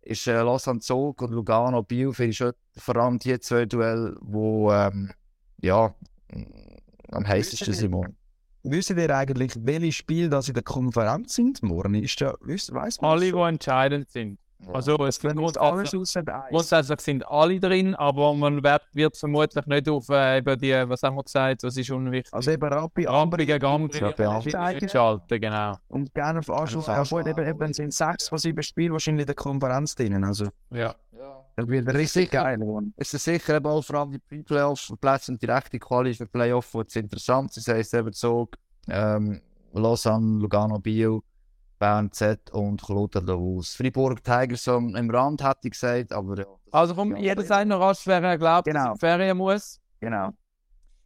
ist 0.02 0.26
äh, 0.26 0.42
Lausanne 0.42 0.80
Zug 0.80 1.22
und 1.22 1.30
Lugano 1.30 1.84
Biel 1.84 2.12
finde 2.12 2.32
ich 2.32 2.38
schon 2.38 2.54
vor 2.76 2.96
allem 2.96 3.20
die 3.20 3.40
zwei 3.40 3.68
Duelle, 3.68 4.18
wo 4.20 4.72
ähm, 4.72 5.12
ja, 5.62 5.94
am 7.12 7.28
heißesten 7.28 7.72
sind 7.72 7.92
morgen. 7.92 8.18
Wisst 8.64 8.90
ihr 8.90 9.16
eigentlich, 9.16 9.52
welche 9.60 9.92
Spiele 9.92 10.30
das 10.30 10.48
in 10.48 10.56
der 10.56 10.64
Konferenz 10.64 11.36
sind 11.36 11.62
morgen? 11.62 11.94
Ist 11.94 12.20
ja, 12.20 12.34
weiss 12.42 13.00
man 13.00 13.12
Alle, 13.12 13.32
die 13.32 13.38
entscheidend 13.38 14.10
sind. 14.10 14.40
Also 14.74 14.96
es 15.06 15.20
gibt 15.20 15.36
grundsätzlich, 15.36 16.16
grundsätzlich 16.50 17.00
sind 17.02 17.28
alle 17.28 17.60
drin, 17.60 17.96
aber 17.96 18.34
man 18.34 18.64
wird, 18.64 18.84
wird 18.94 19.18
vermutlich 19.18 19.66
nicht 19.66 19.90
auf 19.90 20.08
äh, 20.10 20.38
eben 20.38 20.60
die, 20.60 20.72
was 20.88 21.02
haben 21.04 21.16
wir 21.16 21.24
gesagt, 21.24 21.64
was 21.64 21.76
ist 21.78 21.90
unwichtig? 21.90 22.34
Also 22.34 22.52
eben 22.52 22.72
Rappi, 22.72 23.08
Ambri 23.08 23.46
gegen 23.46 23.66
Ambri 23.66 24.00
Ja, 24.00 24.12
Beamte. 24.12 24.60
einschalten, 24.60 25.42
genau. 25.42 25.76
und 25.88 26.14
gerne 26.14 26.40
auf 26.40 26.50
Anschluss. 26.50 26.88
Ja 26.88 27.04
gut, 27.04 27.28
eben, 27.28 27.48
eben 27.48 27.74
sind 27.74 27.94
sechs 27.94 28.30
von 28.30 28.38
sieben 28.38 28.62
Spielen 28.64 28.94
wahrscheinlich 28.94 29.24
in 29.24 29.28
der 29.28 29.36
Konferenz 29.36 29.96
drin. 29.96 30.24
Also 30.24 30.46
Ja. 30.70 30.96
das 31.56 31.68
wird 31.68 31.88
richtig 31.94 32.32
geil. 32.32 32.58
geworden. 32.58 32.94
Es 32.98 33.14
ist 33.14 33.24
sicher 33.24 33.56
eben 33.58 33.66
auch 33.68 33.84
vor 33.84 33.96
allem 33.98 34.12
die 34.12 34.20
Pre-Playoffs 34.20 34.90
und 34.90 35.02
Plätze 35.02 35.32
und 35.32 35.42
direkte 35.42 35.80
Quali 35.80 36.14
für 36.14 36.28
Playoff, 36.28 36.74
wo 36.74 36.82
es 36.82 36.96
interessant 36.96 37.50
ist. 37.58 37.68
Das 37.68 37.76
heisst 37.76 37.94
eben 37.94 38.14
so, 38.14 38.48
ähm, 38.88 39.42
Lausanne, 39.74 40.40
Lugano, 40.40 40.80
Biel, 40.80 41.20
Bern 41.82 42.12
Z 42.12 42.52
und 42.52 42.80
Kloten 42.80 43.26
Davos. 43.26 43.74
Fribourg 43.74 44.24
Tigers 44.24 44.64
so 44.66 44.78
im 44.78 45.10
Rand 45.10 45.44
hätte 45.44 45.62
ich 45.64 45.72
gesagt, 45.72 46.14
aber 46.14 46.38
ja. 46.38 46.46
Also 46.72 46.94
vom, 46.94 47.16
jeder 47.16 47.42
sagt 47.42 47.68
noch 47.68 47.80
rasch, 47.82 48.06
wer 48.06 48.22
er 48.22 48.38
glaubt, 48.38 48.68
dass 48.68 48.74
Genau. 48.74 48.86
er 48.86 48.92
in 48.92 48.98
Ferien 49.00 49.38
muss. 49.38 49.80
Genau. 50.00 50.30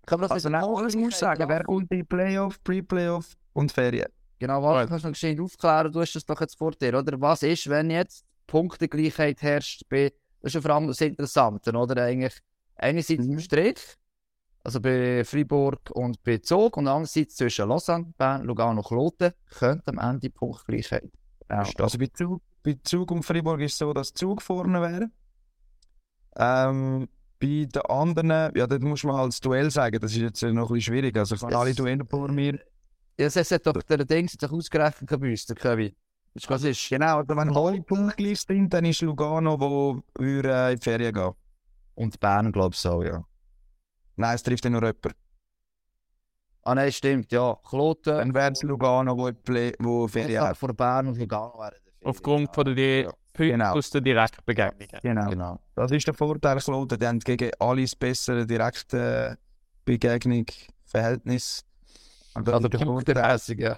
Kann 0.05 0.19
man 0.19 0.27
das 0.27 0.31
Also 0.31 0.49
nein, 0.49 0.65
alles 0.65 0.95
muss 0.97 1.13
ich 1.13 1.15
sagen, 1.15 1.47
wer 1.47 1.63
kommt 1.63 1.89
in 1.91 2.05
Playoff, 2.05 2.61
Pre-Playoff 2.61 3.37
und 3.53 3.71
Ferien? 3.71 4.09
Genau, 4.37 4.61
was 4.61 4.81
Gut. 4.81 4.89
kannst 4.89 5.05
du 5.05 5.07
noch 5.07 5.13
geschehen 5.13 5.39
aufklären? 5.39 5.91
Du 5.93 6.01
hast 6.01 6.13
das 6.13 6.25
doch 6.25 6.41
jetzt 6.41 6.57
vor 6.57 6.71
dir, 6.71 6.99
oder? 6.99 7.21
Was 7.21 7.41
ist, 7.43 7.69
wenn 7.69 7.89
jetzt 7.89 8.25
Punktegleichheit 8.45 9.41
herrscht 9.41 9.83
bei, 9.87 10.11
das 10.41 10.49
ist 10.49 10.55
ja 10.55 10.61
vor 10.61 10.71
allem 10.71 10.87
das 10.87 10.99
Interessante, 10.99 11.71
oder? 11.71 12.03
Eigentlich, 12.03 12.37
einerseits 12.75 13.25
im 13.25 13.39
Strich, 13.39 13.79
also 14.65 14.81
bei 14.81 15.23
Fribourg 15.23 15.91
und 15.91 16.23
bei 16.23 16.39
Zug, 16.39 16.77
und 16.77 16.87
andererseits 16.87 17.35
zwischen 17.35 17.69
Lausanne, 17.69 18.13
Bern, 18.17 18.43
Lugano, 18.43 18.81
Kloten, 18.81 19.31
könnte 19.51 19.91
am 19.91 19.99
Ende 19.99 20.31
Punktgleichheit 20.31 21.11
Ja, 21.49 21.63
also 21.77 21.97
bei 21.99 22.07
Zug, 22.07 22.41
bei 22.63 22.75
Zug 22.83 23.11
und 23.11 23.23
Fribourg 23.23 23.61
ist 23.61 23.73
es 23.73 23.77
so, 23.77 23.93
dass 23.93 24.11
Zug 24.11 24.41
vorne 24.41 24.81
wäre. 24.81 25.09
Ähm, 26.35 27.07
bei 27.39 27.67
den 27.71 27.81
anderen, 27.83 28.51
ja, 28.55 28.65
das 28.65 28.79
muss 28.79 29.03
man 29.03 29.27
das 29.27 29.39
Duell 29.39 29.69
sagen, 29.69 29.99
das 29.99 30.13
ist 30.13 30.17
jetzt 30.17 30.41
noch 30.41 30.49
ein 30.49 30.55
bisschen 30.73 30.81
schwierig. 30.81 31.15
Also 31.15 31.35
ich 31.35 31.43
habe 31.43 31.55
alle 31.55 31.75
Duelle 31.75 32.03
vor 32.03 32.31
mir. 32.31 32.59
Ja, 33.19 33.29
das 33.29 33.51
hat 33.51 33.67
doch 33.67 33.83
der 33.83 34.03
Ding 34.03 34.27
sich 34.27 34.49
ausgerechnet 34.49 35.07
bei 35.07 35.29
uns, 35.29 35.45
der 35.45 35.55
Kevin. 35.55 35.95
Du, 36.33 36.49
was 36.49 36.63
ist? 36.63 36.89
Genau, 36.89 37.19
also 37.19 37.37
wenn 37.37 37.55
alle 37.55 37.81
Punkte 37.83 38.15
gleich 38.15 38.41
sind, 38.41 38.73
dann 38.73 38.85
ist 38.85 39.01
Lugano, 39.01 39.59
wo 39.59 40.01
würde 40.17 40.51
äh, 40.51 40.73
in 40.73 40.79
die 40.79 40.83
Ferien 40.83 41.13
gehen. 41.13 41.31
Und 41.93 42.19
Bern, 42.19 42.51
glaube 42.51 42.73
ich, 42.73 42.79
so, 42.79 43.03
ja. 43.03 43.23
Nein, 44.17 44.35
es 44.35 44.43
trifft 44.43 44.63
ja 44.63 44.69
nur 44.71 44.81
jemanden. 44.81 45.11
Ah, 46.63 46.73
nein, 46.75 46.91
stimmt, 46.91 47.31
ja. 47.31 47.55
Kloten, 47.67 48.17
Dann 48.17 48.33
wäre 48.33 48.51
es 48.51 48.63
Lugano, 48.63 49.15
wo, 49.17 49.31
Play, 49.31 49.73
wo 49.79 50.07
Ferien 50.07 50.41
hat. 50.41 50.57
vor 50.57 50.73
Bern 50.73 51.07
und 51.07 51.17
Lugano 51.17 51.53
wären 51.59 51.73
die 51.75 51.91
Ferien. 51.91 52.09
Aufgrund 52.09 52.55
von 52.55 52.75
der 52.75 53.01
Ja. 53.03 53.11
Genau. 53.37 53.73
aus 53.73 53.89
der 53.89 54.01
Direktbegegnungen. 54.01 54.99
Genau. 55.01 55.29
Genau. 55.29 55.59
Das 55.75 55.91
ist 55.91 56.07
der 56.07 56.13
Vorteil, 56.13 56.57
Kloten. 56.59 56.97
Die 56.97 57.05
haben 57.05 57.19
gegen 57.19 57.51
alles 57.59 57.95
bessere 57.95 58.47
direkte 58.47 59.37
Begegnung, 59.83 60.45
Verhältnis. 60.85 61.63
Und 62.33 62.47
das 62.47 62.55
Also 62.55 62.69
punktemässig, 62.69 63.59
ja. 63.59 63.77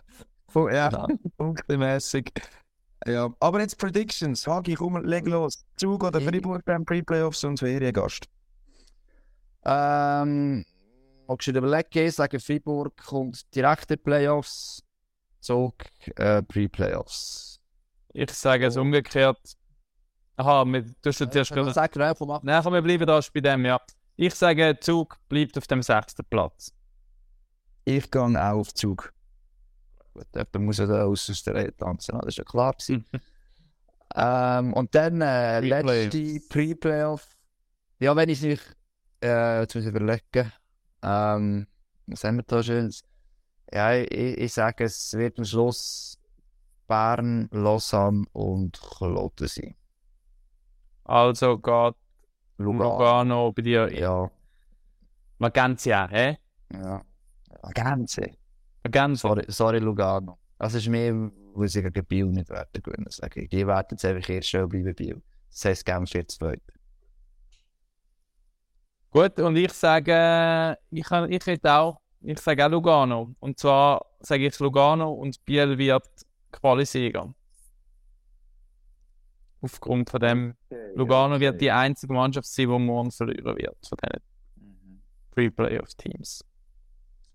Ja, 0.55 0.69
Ja. 0.91 1.07
punktemässig. 1.37 2.31
Ja. 3.05 3.29
Aber 3.39 3.59
jetzt 3.61 3.77
Predictions. 3.77 4.47
Hagi, 4.47 4.75
komm, 4.75 5.03
leg 5.03 5.25
los. 5.27 5.65
Zug 5.75 6.03
oder 6.03 6.21
Freiburg 6.21 6.63
beim 6.65 6.85
Pre-Playoffs 6.85 7.43
und 7.43 7.59
Feriengast. 7.59 8.27
Ähm, 9.67 10.65
du 11.47 11.51
dir 11.51 11.57
überlegen, 11.59 12.09
sagen 12.11 12.39
Freiburg 12.39 12.95
kommt 13.05 13.53
direkt 13.53 13.91
in 13.91 13.97
die 13.97 14.03
Playoffs, 14.03 14.81
Zug 15.41 15.75
äh, 16.15 16.41
Pre-Playoffs. 16.41 17.59
Ich 18.13 18.31
sage 18.31 18.67
es 18.67 18.77
umgekehrt. 18.77 19.57
Aha, 20.37 20.63
mit, 20.63 20.95
du 21.01 21.09
hast 21.09 21.19
jetzt 21.19 21.35
erst 21.35 21.51
Äh. 21.51 21.73
Sag 21.73 21.97
einfach 21.97 22.25
mal. 22.25 22.39
Nein, 22.43 22.63
komm, 22.63 22.73
wir 22.73 22.81
bleiben 22.81 23.05
da 23.05 23.19
bei 23.33 23.41
dem, 23.41 23.65
ja. 23.65 23.79
Ich 24.15 24.33
sage, 24.35 24.77
Zug 24.79 25.17
bleibt 25.27 25.57
auf 25.57 25.67
dem 25.67 25.81
sechsten 25.81 26.23
Platz. 26.29 26.71
Ich 27.83 28.09
gehe 28.09 28.21
auch 28.21 28.59
auf 28.59 28.73
Zug. 28.73 29.13
Gut, 30.13 30.27
jemand 30.33 30.59
muss 30.59 30.77
ja 30.77 30.85
da 30.85 31.03
aus 31.03 31.29
aus 31.29 31.43
der 31.43 31.55
Reihe 31.55 31.75
tanzen, 31.75 32.17
das 32.19 32.29
ist 32.29 32.37
ja 32.37 32.43
klar 32.45 32.75
ähm, 34.15 34.73
und 34.73 34.95
dann 34.95 35.21
äh, 35.21 35.59
Pre-Playoffs. 35.59 36.13
letzte 36.13 36.47
Pre-Playoff. 36.47 37.37
Ja, 37.99 38.15
wenn 38.15 38.29
ich 38.29 38.39
es 38.39 38.43
nicht, 38.43 38.76
äh, 39.27 39.61
jetzt 39.61 39.75
muss 39.75 39.83
ich 39.85 39.89
überlegen. 39.89 40.51
Ähm, 41.03 41.67
was 42.07 42.23
haben 42.23 42.37
wir 42.37 42.43
da 42.43 42.63
schönes? 42.63 43.03
Ja, 43.73 43.93
ich, 43.95 44.11
ich 44.11 44.53
sage, 44.53 44.85
es 44.85 45.13
wird 45.13 45.37
am 45.39 45.45
Schluss 45.45 46.17
Bern, 46.87 47.49
Lausanne 47.51 48.25
und 48.33 48.79
Kloten 48.81 49.47
sein. 49.47 49.75
Also 51.03 51.57
geht 51.57 51.95
Lugano 52.57 53.51
bei 53.53 53.61
dir 53.61 53.91
Ja, 53.93 54.29
Magenzia, 55.39 56.07
hä? 56.09 56.37
ja. 56.73 57.01
ja. 57.63 57.69
Ganze. 57.73 58.37
Magenzia. 58.83 59.29
Sorry, 59.29 59.45
sorry, 59.49 59.79
Lugano. 59.79 60.39
Es 60.59 60.73
ist 60.73 60.87
mehr, 60.87 61.13
weil 61.53 61.67
sie 61.67 61.83
gegen 61.83 62.05
Biel 62.05 62.25
nicht 62.25 62.49
werden 62.49 62.81
gewinnen. 62.83 63.07
Sage 63.09 63.41
ich. 63.43 63.49
Die 63.49 63.65
werden 63.67 63.87
jetzt 63.91 64.05
einfach 64.05 64.29
erst 64.29 64.49
schon 64.49 64.69
bleiben, 64.69 64.95
Biel. 64.95 65.21
Das 65.51 65.65
heisst, 65.65 65.85
Genf 65.85 66.13
wird 66.13 66.31
zweit. 66.31 66.61
Gut, 69.11 69.39
und 69.39 69.55
ich 69.55 69.71
sage, 69.73 70.77
ich, 70.91 71.05
ich 71.09 71.45
hätte 71.45 71.71
auch, 71.73 71.99
ich 72.21 72.39
sage 72.39 72.65
auch 72.65 72.69
Lugano. 72.69 73.33
Und 73.39 73.57
zwar 73.59 74.05
sage 74.19 74.47
ich 74.47 74.59
Lugano 74.59 75.11
und 75.13 75.43
Biel 75.45 75.77
wird 75.77 76.07
Qualisieger. 76.51 77.33
Aufgrund 79.61 80.09
von 80.09 80.19
dem, 80.19 80.53
Lugano 80.95 81.39
wird 81.39 81.59
die 81.61 81.71
einzige 81.71 82.13
Mannschaft 82.13 82.47
sein, 82.47 82.69
die 82.69 82.79
morgen 82.79 83.11
verlieren 83.11 83.57
wird 83.57 83.77
von 83.87 83.97
diesen 84.03 85.01
Pre-Playoff-Teams. 85.31 86.43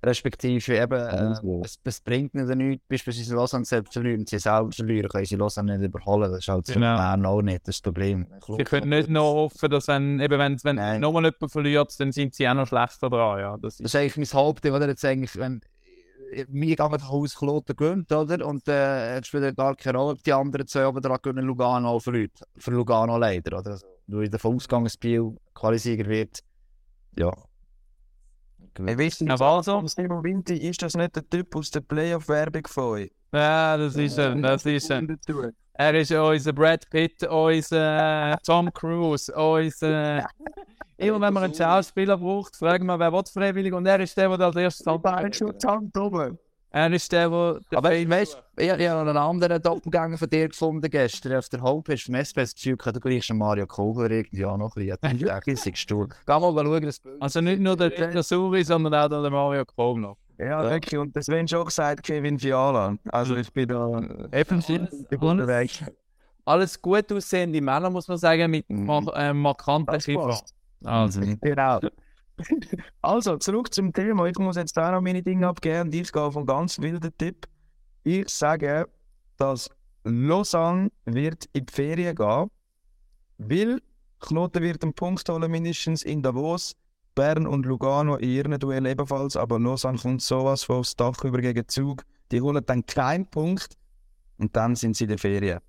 Respektive 0.05 0.77
eben, 0.79 1.01
äh, 1.01 1.61
es, 1.65 1.79
es 1.85 2.01
bringt 2.01 2.35
ihnen 2.35 2.59
nichts, 2.59 2.85
beispielsweise 2.89 3.37
Lausanne 3.37 3.65
selbst 3.65 3.93
verlieren, 3.93 4.27
sie 4.27 4.39
selber 4.39 4.73
verlieren, 4.73 5.09
können 5.09 5.25
sie 5.25 5.37
Lausanne 5.37 5.79
nicht 5.79 5.87
überholen. 5.87 6.31
Das 6.31 6.41
ist 6.41 6.49
halt 6.49 6.67
für 6.67 6.75
Genau. 6.75 6.97
Bern 6.97 7.25
auch 7.25 7.41
nicht 7.43 7.69
das 7.69 7.81
Problem. 7.81 8.27
Sie 8.57 8.65
können 8.65 8.89
nicht 8.89 9.09
noch 9.09 9.33
hoffen, 9.35 9.71
dass 9.71 9.87
wenn, 9.87 10.19
eben 10.19 10.39
wenn, 10.39 10.57
wenn 10.65 10.77
Nein. 10.77 11.01
nochmal 11.01 11.25
jemand 11.25 11.53
verliert, 11.53 11.95
dann 12.01 12.11
sind 12.11 12.35
sie 12.35 12.49
auch 12.49 12.55
noch 12.55 12.67
schlechter 12.67 13.09
dran. 13.11 13.39
Ja, 13.39 13.53
das 13.59 13.77
Das 13.77 13.81
ist, 13.81 13.87
ist 13.87 13.97
eigentlich 13.97 14.17
mein 14.33 14.41
Hauptding, 14.41 14.73
oder? 14.75 14.89
Jetzt 14.89 15.05
eigentlich, 15.05 15.37
wenn 15.39 15.61
wir 16.35 16.77
gehen 16.77 16.77
davon 16.77 17.03
aus, 17.03 17.37
Kloten 17.37 17.77
gewinnt, 17.77 18.11
oder? 18.11 18.45
Und 18.47 18.67
äh, 18.67 19.19
es 19.19 19.27
spielt 19.27 19.57
gar 19.57 19.77
keine 19.77 19.99
Rolle, 19.99 20.13
ob 20.15 20.23
die 20.25 20.33
anderen 20.33 20.67
zwei 20.67 20.87
oben 20.89 21.03
dran 21.03 21.19
gewinnen, 21.23 21.47
Lugano 21.47 22.01
verliert. 22.01 22.33
Für 22.57 22.71
Lugano 22.71 23.19
leider, 23.19 23.59
oder? 23.59 23.73
Also, 23.73 23.87
weil 24.07 24.29
davon 24.29 24.57
ausgegangen, 24.57 24.85
dass 24.85 24.97
Biel 24.97 25.37
Qualisieger 25.55 26.07
wird. 26.07 26.41
Ja. 27.19 27.31
Also, 29.31 29.87
Simon 29.87 30.25
Vinti, 30.25 30.57
ist 30.57 30.83
das 30.83 30.95
nicht 30.95 31.14
der 31.16 31.29
Typ 31.29 31.55
aus 31.57 31.70
der 31.70 31.81
Playoff-Werbung 31.81 32.66
von 32.66 32.85
euch? 32.85 33.11
ja, 33.35 33.77
das 33.77 33.97
ist 33.97 34.18
er, 34.18 34.35
das 34.35 34.64
ist 34.66 34.91
er. 34.91 35.03
Er 35.75 35.95
ist 35.95 36.12
unser 36.12 36.53
Brad 36.53 36.89
Pitt, 36.91 37.23
unser 37.25 38.39
Tom 38.45 38.73
Cruise, 38.73 39.33
unser... 39.35 40.27
Immer 40.99 41.20
wenn 41.20 41.35
man 41.35 41.45
einen 41.45 41.55
Schauspieler 41.55 42.16
braucht, 42.16 42.55
fragen 42.55 42.87
wir, 42.87 42.99
wer 42.99 43.12
will 43.12 43.25
freiwillig 43.25 43.73
und 43.73 43.87
er 43.87 43.99
ist 44.01 44.16
der, 44.16 44.37
der 44.37 44.47
als 44.47 44.57
erstes 44.57 44.87
halt 44.87 45.35
schon 45.35 45.55
Hand 45.64 45.97
oben. 45.97 46.39
Er 46.75 46.91
ist 46.93 47.12
der, 47.12 47.29
der... 47.29 47.61
der 47.70 47.79
Aber 47.79 47.91
weißt 47.91 48.35
du, 48.57 48.62
ich, 48.62 48.68
ich 48.70 48.89
habe 48.89 49.05
noch 49.05 49.11
einen 49.11 49.16
anderen 49.18 49.61
Doppelgänger 49.61 50.16
von 50.16 50.29
dir 50.31 50.49
gefunden 50.49 50.91
gestern 50.91 51.37
auf 51.37 51.49
der 51.51 51.61
Homepage 51.61 51.99
vom. 52.11 52.35
Das 52.35 52.55
Gefühl, 52.55 52.77
du 52.77 53.01
gleichst 53.01 53.27
schon 53.27 53.39
Mario 53.39 53.66
Kogler 53.66 54.11
irgendwie 54.11 54.45
auch 54.47 54.57
noch 54.57 54.75
ein 54.77 54.87
bisschen. 54.87 55.16
Ich 55.18 55.25
dachte, 55.27 55.51
ist 55.51 55.79
Stuhl. 55.79 56.09
Geh 56.27 56.33
mal 56.33 56.53
schauen, 56.55 56.83
das 56.83 56.99
Bild. 57.01 57.20
Also 57.20 57.41
nicht 57.43 57.61
nur 57.61 57.77
der 57.77 58.23
Suri, 58.23 58.64
sondern 58.64 58.95
auch 58.95 59.09
der 59.09 59.31
Mario 59.31 59.64
Kogler. 59.66 60.16
Ja, 60.39 60.62
wirklich. 60.68 60.99
Und 60.99 61.14
das 61.14 61.29
wenn 61.29 61.47
schon 61.47 61.64
gesagt, 61.66 62.03
Kevin 62.05 62.39
Fiala. 62.39 62.97
Also 63.11 63.37
ich 63.37 63.53
bin 63.53 63.68
da 63.68 64.01
Eben, 64.33 64.62
unterwegs. 65.20 65.85
alles 66.47 66.81
gut 66.81 67.12
aussehende 67.12 67.61
Männer, 67.61 67.91
muss 67.91 68.09
man 68.09 68.16
sagen, 68.16 68.51
mit 68.51 68.68
Mhm. 68.70 69.11
äh, 69.14 69.33
markanten 69.35 69.87
passt. 70.16 70.55
Also, 70.85 71.20
Genau. 71.41 71.81
Also, 73.03 73.37
zurück 73.37 73.72
zum 73.72 73.93
Thema. 73.93 74.26
Ich 74.26 74.39
muss 74.39 74.57
jetzt 74.57 74.76
da 74.76 74.91
noch 74.91 75.01
meine 75.01 75.22
Dinge 75.22 75.47
abgeben 75.47 75.89
und 75.89 75.95
ich 75.95 76.12
gehe 76.12 76.22
auf 76.22 76.37
einen 76.37 76.47
ganz 76.47 76.80
wilden 76.80 77.12
Tipp. 77.16 77.47
Ich 78.05 78.28
sage, 78.28 78.89
dass 79.37 79.70
Lausanne 80.05 80.91
wird 81.05 81.47
in 81.53 81.66
die 81.66 81.72
Ferien 81.72 82.14
gehen, 82.14 82.51
weil 83.39 83.80
Knoten 84.20 84.62
wird 84.62 84.83
einen 84.83 84.95
Punkt 84.95 85.28
holen, 85.28 85.51
mindestens 85.51 86.03
in 86.03 86.22
Davos, 86.22 86.74
Bern 87.14 87.47
und 87.47 87.66
Lugano 87.66 88.16
in 88.16 88.30
ihren 88.30 88.59
Duell 88.59 88.87
ebenfalls, 88.87 89.37
aber 89.37 89.59
Lausanne 89.59 89.99
kommt 89.99 90.22
sowas 90.22 90.64
von 90.64 90.76
aufs 90.76 90.97
Dach 90.97 91.22
über 91.24 91.41
gegen 91.41 91.66
Zug. 91.68 92.05
Die 92.30 92.41
holen 92.41 92.62
dann 92.64 92.87
keinen 92.87 93.26
Punkt 93.26 93.76
und 94.39 94.57
dann 94.57 94.74
sind 94.74 94.97
sie 94.97 95.05
in 95.05 95.09
der 95.09 95.18
Ferien. 95.18 95.61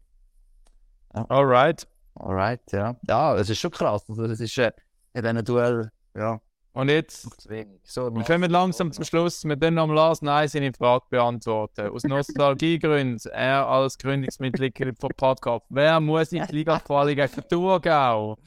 alright. 1.09 1.88
Alright, 2.16 2.61
ja. 2.72 2.95
Ja, 3.07 3.36
es 3.36 3.49
ist 3.49 3.59
schon 3.59 3.72
krass. 3.72 4.03
Also, 4.07 4.28
das 4.28 4.39
ist 4.39 4.57
äh, 4.57 4.72
in 5.14 5.24
diesem 5.24 5.43
Duell, 5.43 5.89
ja, 6.16 6.39
Und 6.74 6.89
jetzt. 6.89 7.47
So, 7.84 8.13
wir 8.13 8.24
kommen 8.24 8.49
langsam 8.49 8.91
zum 8.91 9.03
Schluss. 9.03 9.45
Wir 9.45 9.55
können 9.55 9.78
am 9.78 9.91
Lars 9.91 10.24
Nein 10.24 10.47
seine 10.47 10.74
Frage 10.74 11.05
beantworten. 11.07 11.89
Aus 11.89 12.03
Nostalgiegründen, 12.03 13.19
er 13.32 13.67
als 13.67 13.95
Gründungsmitglied 13.99 14.97
von 14.99 15.11
Podcast. 15.15 15.65
Wer 15.69 15.99
muss 15.99 16.32
in 16.32 16.43
die 16.47 16.55
Liga-Quali 16.55 17.13
gegen 17.13 17.47
Thurgau? 17.47 18.38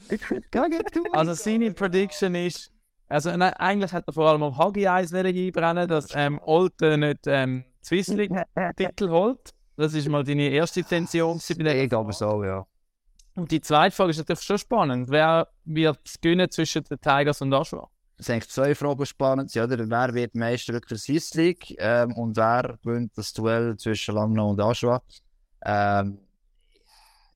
Also 1.13 1.33
seine 1.35 1.71
Prediction 1.71 2.35
ist, 2.35 2.69
also 3.07 3.35
nein, 3.35 3.53
eigentlich 3.53 3.93
hat 3.93 4.05
er 4.07 4.13
vor 4.13 4.27
allem 4.29 4.43
auf 4.43 4.57
Hagi 4.57 4.85
Eis 4.85 5.13
einbrennen, 5.13 5.87
dass 5.87 6.13
ähm, 6.13 6.41
Olten 6.43 6.99
nicht 6.99 7.27
ähm, 7.27 7.63
Swiss 7.81 8.09
League-Titel 8.09 9.09
holt. 9.09 9.53
Das 9.77 9.93
ist 9.93 10.09
mal 10.09 10.25
deine 10.25 10.49
erste 10.49 10.81
Intention 10.81 11.39
Ich 11.39 11.89
glaube 11.89 12.11
so, 12.11 12.43
ja. 12.43 12.65
Und 13.35 13.51
die 13.51 13.61
zweite 13.61 13.95
Frage 13.95 14.09
ist 14.09 14.17
natürlich 14.17 14.41
schon 14.41 14.57
spannend. 14.57 15.09
Wer 15.09 15.47
wird 15.63 15.99
es 16.03 16.19
gewinnen 16.19 16.49
zwischen 16.51 16.83
den 16.83 16.99
Tigers 16.99 17.41
und 17.41 17.53
Aschwa? 17.53 17.87
Es 18.19 18.25
sind 18.25 18.33
eigentlich 18.33 18.49
zwei 18.49 18.73
Fragen 18.73 19.05
spannend. 19.05 19.53
Ja, 19.53 19.65
oder? 19.65 19.89
Wer 19.89 20.13
wird 20.13 20.35
Meister 20.35 20.79
der 20.79 20.97
Swiss 20.97 21.33
League 21.35 21.75
ähm, 21.77 22.13
und 22.13 22.35
wer 22.35 22.77
gewinnt 22.83 23.15
das 23.15 23.31
Duell 23.31 23.77
zwischen 23.77 24.15
Langnau 24.15 24.49
und 24.49 24.59
Aschua? 24.59 25.01
Ähm, 25.63 26.17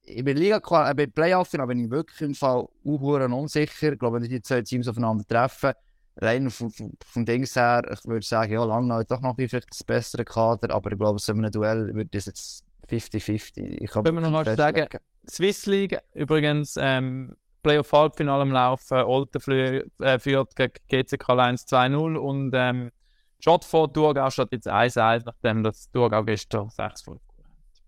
ich 0.04 0.24
bin 0.24 0.38
Liga 0.38 0.58
äh, 0.58 0.94
bei 0.94 1.06
Playoff, 1.06 1.54
aber 1.54 1.68
bin 1.68 1.86
ich 1.86 1.92
wirklich 1.92 2.22
im 2.22 2.34
Fall 2.34 2.68
unhuren 2.84 3.32
unsicher. 3.32 3.94
Ich 3.94 4.00
glaube, 4.00 4.20
wenn 4.20 4.28
die 4.28 4.42
zwei 4.42 4.64
Teams 4.64 4.88
aufeinander 4.88 5.24
treffen, 5.28 5.74
rein 6.18 6.50
vom, 6.50 6.72
vom, 6.72 6.94
vom 7.06 7.26
Dings 7.26 7.56
her, 7.56 7.84
ich 7.92 8.04
würde 8.06 8.26
sagen, 8.26 8.52
ja, 8.52 8.64
Langnau 8.64 8.96
hat 8.96 9.12
doch 9.12 9.22
noch 9.22 9.36
vielleicht 9.36 9.70
das 9.70 9.84
bessere 9.84 10.26
Kader, 10.26 10.74
aber 10.74 10.92
ich 10.92 10.98
glaube, 10.98 11.20
so 11.20 11.32
einem 11.32 11.52
Duell 11.52 11.94
wird 11.94 12.14
das 12.16 12.26
jetzt 12.26 12.66
50-50. 12.90 13.82
Ich 13.82 13.92
kann 13.92 14.04
Können 14.04 14.18
wir 14.18 14.22
noch 14.22 14.32
mal 14.32 14.56
sagen, 14.56 14.88
Swiss 15.30 15.68
League 15.68 16.00
übrigens 16.14 16.76
ähm, 16.80 17.36
Playoff 17.62 17.92
Halbfinale 17.92 18.42
am 18.44 18.52
Laufen. 18.52 18.98
Olten 18.98 19.42
äh, 20.00 20.20
führt 20.20 20.56
gegen 20.56 20.74
GCK 20.88 21.30
1 21.30 21.68
2-0 21.68 22.16
und 22.16 22.52
ähm, 22.54 22.92
Schottford 23.40 23.94
Thurgau 23.94 24.30
steht 24.30 24.52
jetzt 24.52 24.68
1-1, 24.68 25.24
nachdem 25.26 25.64
das 25.64 25.90
Thurgau 25.92 26.24
gestern 26.24 26.70
6 26.70 27.02
5 27.04 27.22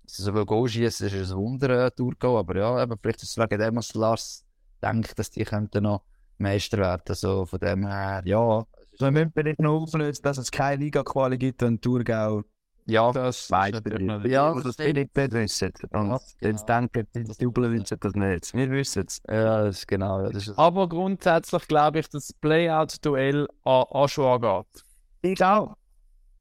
dass 0.04 0.18
sie 0.18 0.24
so 0.24 0.34
viel 0.34 0.46
Goal 0.46 0.68
schießen, 0.68 1.08
ist 1.08 1.32
ein 1.32 1.38
Wunder, 1.38 1.86
äh, 1.86 1.92
durchgehen. 1.96 2.36
Aber 2.36 2.58
ja, 2.58 2.84
eben, 2.84 2.98
vielleicht 3.02 3.24
ist 3.24 3.32
es 3.32 3.38
wegen 3.38 3.60
dem, 3.60 3.76
was 3.76 3.94
Lars 3.94 4.46
denkt, 4.82 5.18
dass 5.18 5.32
die 5.32 5.44
könnten 5.44 5.84
noch 5.84 6.04
Meister 6.38 6.78
werden. 6.78 7.04
Also 7.08 7.46
von 7.46 7.60
dem 7.60 7.88
her, 7.88 8.22
ja. 8.26 8.66
So, 8.96 9.06
wir 9.06 9.12
müssen 9.12 9.32
vielleicht 9.34 9.60
noch 9.60 9.82
auflösen, 9.82 10.22
dass 10.24 10.38
es 10.38 10.52
keine 10.52 10.84
Liga-Quali 10.84 11.38
gibt, 11.38 11.62
wenn 11.62 11.80
Thurgau 11.80 12.44
Ja, 12.86 13.12
Das 13.12 13.50
Weiter. 13.52 13.82
Ja, 14.28 14.54
das 14.62 14.76
bin 14.78 14.96
ich 14.98 15.10
wissen. 15.34 15.72
Und 15.92 16.10
Ja, 16.10 16.20
jetzt 16.42 16.68
denken 16.68 17.08
die 17.16 17.24
Double 17.24 17.72
wissen 17.72 17.98
das 18.00 18.14
nicht. 18.14 18.54
Wir 18.54 18.70
wissen 18.72 19.06
es. 19.08 19.22
ja, 19.28 19.64
das 19.64 19.78
ist 19.80 19.88
genau. 19.88 20.30
Das 20.30 20.48
ist, 20.48 20.58
Aber 20.58 20.88
grundsätzlich 20.90 21.68
glaube 21.68 22.00
ich, 22.00 22.10
dass 22.10 22.28
das 22.28 22.34
Playout-Duell 22.34 23.48
an 23.64 23.86
Aschua 23.92 24.38
geht. 24.38 24.84
Ich 25.22 25.44
auch. 25.44 25.76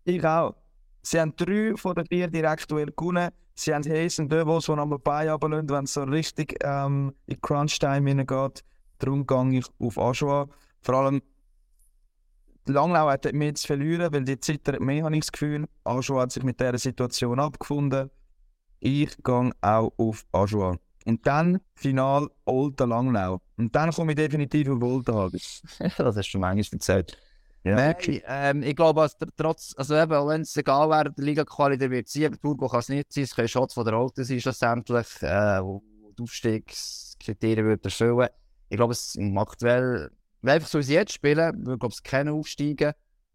Ich 0.05 0.25
auch. 0.25 0.55
Sie 1.03 1.21
haben 1.21 1.35
drei 1.37 1.75
von 1.77 1.95
den 1.95 2.07
vier 2.07 2.29
Direktuell 2.29 2.93
gewonnen. 2.97 3.31
Sie 3.55 3.75
haben 3.75 3.83
und 4.19 4.33
Devos, 4.33 4.67
die 4.67 4.73
nochmal 4.73 4.99
bei 4.99 5.31
runterlassen, 5.31 5.69
wenn 5.69 5.85
es 5.85 5.93
so 5.93 6.03
richtig 6.05 6.57
ähm, 6.65 7.13
in 7.27 7.41
Crunch-Time 7.41 8.09
hineingeht. 8.09 8.65
Darum 8.99 9.27
gehe 9.27 9.59
ich 9.59 9.67
auf 9.79 9.99
Aschua. 9.99 10.49
Vor 10.81 10.95
allem, 10.95 11.23
Langlau 12.67 13.09
hat 13.09 13.33
mehr 13.33 13.55
zu 13.55 13.67
verlieren, 13.67 14.13
weil 14.13 14.25
die 14.25 14.39
zittert 14.39 14.81
mehr, 14.81 15.05
habe 15.05 15.15
ich 15.15 15.23
das 15.23 15.33
Gefühl. 15.33 15.67
Aschua 15.85 16.23
hat 16.23 16.33
sich 16.33 16.43
mit 16.43 16.61
dieser 16.61 16.79
Situation 16.79 17.41
abgefunden. 17.41 18.11
Ich 18.81 19.17
gehe 19.23 19.51
auch 19.61 19.93
auf 19.97 20.25
Aschua. 20.33 20.77
Und 21.05 21.27
dann 21.27 21.61
Final 21.75 22.29
Olten 22.45 22.89
Langlau. 22.89 23.41
Und 23.57 23.75
dann 23.75 23.91
komme 23.91 24.13
ich 24.13 24.17
definitiv 24.17 24.69
auf 24.69 24.83
Olten. 24.83 25.13
Das 25.99 26.17
hast 26.17 26.33
du 26.33 26.39
manchmal 26.39 26.79
erzählt. 26.79 27.19
Ja. 27.65 27.77
Nein, 27.77 27.97
ähm, 28.27 28.63
ich 28.65 28.75
glaube, 28.75 29.03
als 29.03 29.17
der, 29.17 29.29
trotz, 29.37 29.73
also 29.77 29.95
eben, 29.95 30.11
wenn 30.27 30.41
es 30.41 30.57
egal 30.57 30.91
wäre, 30.91 31.13
der 31.13 31.25
Liga-Quali, 31.25 31.79
der 31.79 31.91
wird 31.91 32.09
sie, 32.09 32.27
aber 32.27 32.37
Turbo 32.37 32.69
kann 32.69 32.81
es 32.81 32.89
nicht 32.89 33.13
sein, 33.13 33.23
es 33.23 33.37
können 33.37 33.47
Shots 33.47 33.75
von 33.75 33.85
der 33.85 33.95
Alten 33.95 34.25
sein 34.25 34.41
schlussendlich, 34.41 35.23
äh, 35.23 35.63
wo 35.63 35.81
die 36.19 36.23
Aufstiegskriterien 36.25 37.65
würden 37.65 37.85
erfüllen. 37.85 38.29
Ich 38.69 38.77
glaube, 38.77 38.93
es 38.93 39.17
aktuell, 39.37 40.11
wenn 40.43 40.55
einfach 40.55 40.69
so 40.69 40.79
wie 40.79 40.83
sie 40.83 40.95
jetzt 40.95 41.13
spielen, 41.13 41.67
würde 41.67 41.79
glaube 41.79 41.95
ich 41.97 42.03
keiner 42.03 42.33
aufsteigen. 42.33 42.91
Äh, 42.91 42.95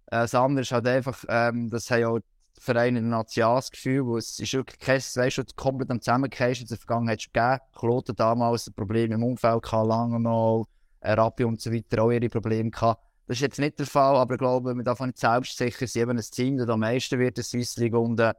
das 0.10 0.36
andere 0.36 0.62
ist 0.62 0.72
halt 0.72 0.88
einfach, 0.88 1.24
ähm, 1.28 1.70
das 1.70 1.90
haben 1.90 2.02
ja 2.02 2.10
auch 2.10 2.20
die 2.20 2.62
Vereine 2.62 3.00
ein 3.00 3.10
nationales 3.10 3.72
Gefühl, 3.72 4.06
wo 4.06 4.18
es 4.18 4.40
ist 4.40 4.54
wirklich 4.54 4.80
kein, 4.80 5.00
weißt 5.00 5.38
du, 5.38 5.44
komplett 5.56 5.92
am 5.92 6.02
Zusammenkommen 6.02 6.54
in 6.54 6.68
der 6.68 6.78
Vergangenheit 6.78 7.22
schon 7.22 7.34
gegeben. 7.34 7.60
Kloten 7.76 8.16
damals 8.16 8.68
ein 8.68 8.74
Problem 8.74 9.12
im 9.12 9.24
Umfeld 9.24 9.64
gehabt, 9.64 9.88
lange 9.88 10.20
noch, 10.20 10.68
äh, 11.02 11.14
Rappi 11.14 11.44
und 11.44 11.62
so 11.62 11.72
weiter 11.72 12.04
auch 12.04 12.12
ihre 12.12 12.30
Probleme 12.30 12.72
gehabt. 12.72 13.02
Das 13.28 13.38
ist 13.38 13.42
jetzt 13.42 13.60
nicht 13.60 13.78
der 13.78 13.86
Fall, 13.86 14.16
aber 14.16 14.36
ich 14.36 14.40
glaube, 14.40 14.74
man 14.74 14.86
darf 14.86 15.02
nicht 15.02 15.18
selbstsicher 15.18 15.86
sein, 15.86 16.04
eben 16.04 16.18
ein 16.18 16.24
Team, 16.24 16.58
das 16.58 16.70
am 16.70 16.80
meisten 16.80 17.20
wird 17.20 17.32
in 17.32 17.36
der 17.36 17.44
Swiss 17.44 17.76
League 17.78 17.94
und 17.94 18.20
äh, 18.20 18.34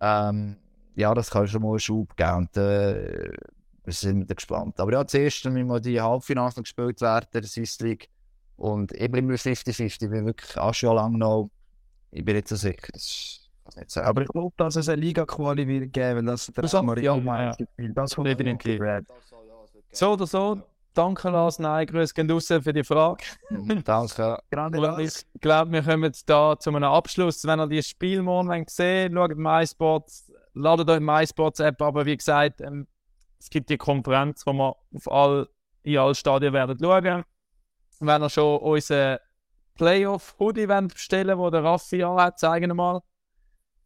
ähm, 0.00 0.56
ja, 0.94 1.12
das 1.12 1.30
kann 1.30 1.46
schon 1.48 1.62
mal 1.62 1.70
einen 1.70 1.80
Schub 1.80 2.16
geben 2.16 2.36
und 2.36 2.56
äh, 2.56 3.32
wir 3.88 3.94
sind 3.94 4.28
gespannt. 4.28 4.78
Aber 4.78 4.92
ja, 4.92 5.06
zuerst 5.06 5.44
müssen 5.46 5.66
mal 5.66 5.80
die 5.80 6.00
Halbfinals 6.00 6.56
noch 6.56 6.62
gespielt 6.62 7.00
werden 7.00 7.26
in 7.32 7.40
der 7.40 7.48
Swiss 7.48 7.80
League 7.80 8.08
und 8.56 8.92
ich 8.92 9.10
bleibe 9.10 9.26
mir 9.26 9.36
50-50, 9.36 9.84
ich 9.84 9.98
bin 9.98 10.26
wirklich 10.26 10.58
auch 10.58 10.74
schon 10.74 10.94
lange 10.94 11.16
noch, 11.16 11.50
ich 12.10 12.24
bin 12.24 12.36
nicht 12.36 12.48
so 12.48 12.56
sicher. 12.56 12.92
Aber 14.04 14.22
ich 14.22 14.28
glaube, 14.28 14.54
dass 14.56 14.76
es 14.76 14.88
eine 14.88 15.00
Liga-Quali 15.00 15.66
wird 15.66 15.92
geben, 15.92 16.16
weil 16.16 16.24
das 16.26 16.46
der 16.46 16.62
Das 16.62 16.74
Amari 16.74 17.04
ja, 17.04 17.16
meint. 17.16 17.58
ja. 17.60 17.88
Das 17.94 18.14
kommt 18.14 18.28
Definitiv. 18.28 18.80
So 19.92 20.12
oder 20.12 20.26
so, 20.26 20.60
danke 20.92 21.30
Lars, 21.30 21.58
nein, 21.58 21.86
Grüße 21.86 22.12
gehen 22.12 22.30
raus 22.30 22.46
für 22.46 22.72
die 22.72 22.84
Frage. 22.84 23.24
Danke. 23.84 24.38
Grande 24.50 24.80
Und 24.80 25.00
ich 25.00 25.24
glaube, 25.40 25.72
wir 25.72 25.82
kommen 25.82 26.04
jetzt 26.04 26.28
da 26.28 26.58
zu 26.58 26.70
einem 26.70 26.84
Abschluss. 26.84 27.44
Wenn 27.46 27.60
ihr 27.60 27.68
die 27.68 27.82
Spiel 27.82 28.20
morgen 28.22 28.48
wollt 28.48 28.68
sehen 28.68 29.14
wollt, 29.14 29.30
schaut 29.30 29.38
MySports, 29.38 30.32
ladet 30.52 30.90
euch 30.90 30.98
die 30.98 31.04
MySports-App, 31.04 31.80
aber 31.80 32.04
wie 32.04 32.16
gesagt, 32.16 32.60
ähm, 32.60 32.86
es 33.38 33.50
gibt 33.50 33.70
die 33.70 33.76
Konferenz, 33.76 34.46
wo 34.46 34.52
wir 34.52 34.76
auf 34.94 35.10
all, 35.10 35.48
in 35.82 35.98
alle 35.98 36.14
Stadien 36.14 36.52
werden 36.52 36.78
schauen. 36.80 37.24
Wenn 38.00 38.22
ihr 38.22 38.30
schon 38.30 38.58
unseren 38.58 39.18
Playoff-Hoodie 39.74 40.68
wollt 40.68 40.94
bestellen 40.94 41.38
wo 41.38 41.50
der 41.50 41.64
Raffi 41.64 42.02
anhat, 42.02 42.38
zeigen 42.38 42.70
wir 42.70 42.74
mal. 42.74 43.02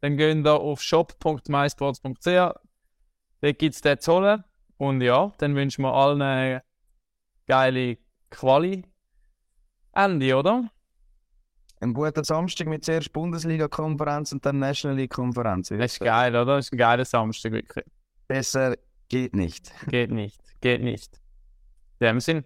Dann 0.01 0.17
geht 0.17 0.45
ihr 0.45 0.53
auf 0.53 0.83
shop.mysports.ch. 0.83 2.25
Dort 2.25 3.59
gibt 3.59 3.75
es 3.75 3.81
den 3.81 3.99
zu 4.01 4.13
holen. 4.13 4.45
Und 4.79 5.01
ja, 5.01 5.33
dann 5.39 5.55
wünschen 5.55 5.83
wir 5.83 5.93
allen 5.93 6.23
eine 6.23 6.63
geile 7.47 7.99
Quali. 8.31 8.85
Ende, 9.93 10.37
oder? 10.37 10.71
Ein 11.81 11.95
guter 11.95 12.25
Samstag 12.25 12.69
mit 12.69 12.85
zuerst 12.85 13.13
Bundesliga-Konferenz 13.13 14.33
und 14.33 14.45
dann 14.47 14.59
National 14.59 14.97
League-Konferenz. 14.97 15.69
Das 15.69 15.79
ist 15.79 16.01
geil, 16.01 16.35
oder? 16.35 16.57
Das 16.57 16.67
ist 16.67 16.73
ein 16.73 16.79
geiler 16.79 17.05
Samstag, 17.05 17.53
wirklich. 17.53 17.85
Besser 18.27 18.77
geht 19.13 19.37
nicht. 19.37 19.73
Geht 19.89 20.11
nicht. 20.11 20.41
Geht 20.63 20.83
nicht. 20.83 21.21
In 22.01 22.07
dem 22.07 22.21
Sinn. 22.21 22.45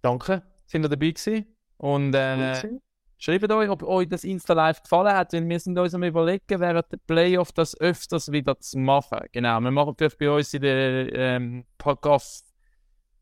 Danke, 0.00 0.42
sind 0.66 0.84
ihr 0.84 0.88
dabei 0.88 1.10
gewesen. 1.10 1.44
Und 1.76 2.14
äh, 2.14 2.78
schreibt 3.18 3.50
euch, 3.50 3.68
ob 3.68 3.82
euch 3.82 4.08
das 4.08 4.22
Insta-Live 4.22 4.82
gefallen 4.82 5.14
hat, 5.14 5.32
weil 5.32 5.48
wir 5.48 5.58
sind 5.58 5.76
uns 5.76 5.94
am 5.94 6.04
überlegen, 6.04 6.60
während 6.60 6.90
der 6.92 6.98
Playoff 6.98 7.52
das 7.52 7.78
öfters 7.80 8.30
wieder 8.30 8.58
zu 8.60 8.78
machen. 8.78 9.18
Genau, 9.32 9.60
wir 9.60 9.70
machen 9.72 9.94
vielleicht 9.98 10.18
bei 10.18 10.30
uns 10.30 10.54
in 10.54 10.62
der 10.62 11.12
ähm, 11.12 11.64
Podcast 11.78 12.54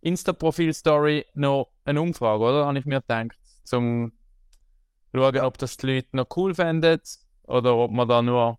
Insta-Profil-Story 0.02 1.24
noch 1.34 1.72
eine 1.84 2.00
Umfrage, 2.00 2.44
oder? 2.44 2.66
Habe 2.66 2.78
ich 2.78 2.84
mir 2.84 3.00
gedacht, 3.00 3.38
zum 3.64 4.12
schauen, 5.14 5.40
ob 5.40 5.56
das 5.58 5.78
die 5.78 5.86
Leute 5.86 6.08
noch 6.12 6.26
cool 6.36 6.54
fänden 6.54 7.00
oder 7.44 7.74
ob 7.74 7.90
man 7.90 8.06
da 8.06 8.20
nur 8.20 8.58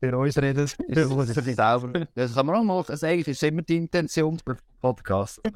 Für 0.00 0.18
uns 0.18 0.36
reden. 0.36 0.64
Ist 0.64 0.76
für 0.76 1.42
dich 1.42 1.56
selber. 1.56 2.06
Das 2.14 2.34
kann 2.34 2.46
man 2.46 2.56
auch 2.56 2.62
machen. 2.62 2.90
Also 2.90 3.06
eigentlich 3.06 3.28
ist 3.28 3.42
immer 3.42 3.62
die 3.62 3.76
Intention 3.76 4.38
beim 4.44 4.56
Podcast. 4.80 5.40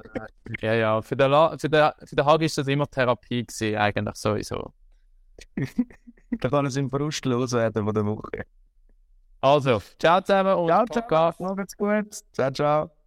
Ja, 0.60 0.74
ja, 0.74 1.00
für 1.00 1.16
den, 1.16 1.30
La 1.30 1.56
für 1.56 1.68
den, 1.68 1.90
für 2.04 2.16
den 2.16 2.24
Hagi 2.24 2.46
ist 2.46 2.58
das 2.58 2.66
immer 2.66 2.86
Therapie 2.90 3.46
gewesen, 3.46 3.76
eigentlich 3.76 4.16
sowieso. 4.16 4.72
Da 6.32 6.48
kann 6.48 6.66
es 6.66 6.76
im 6.76 6.90
Frust 6.90 7.24
loswerden 7.24 7.84
von 7.84 7.94
der 7.94 8.04
Woche. 8.04 8.44
Also, 9.40 9.80
ciao 9.98 10.20
zusammen 10.20 10.54
und 10.54 10.68
Ciao, 10.68 10.84
Podcast. 10.84 11.40
Macht's 11.40 11.76
gut. 11.76 12.14
Ciao, 12.32 12.50
ciao. 12.50 12.99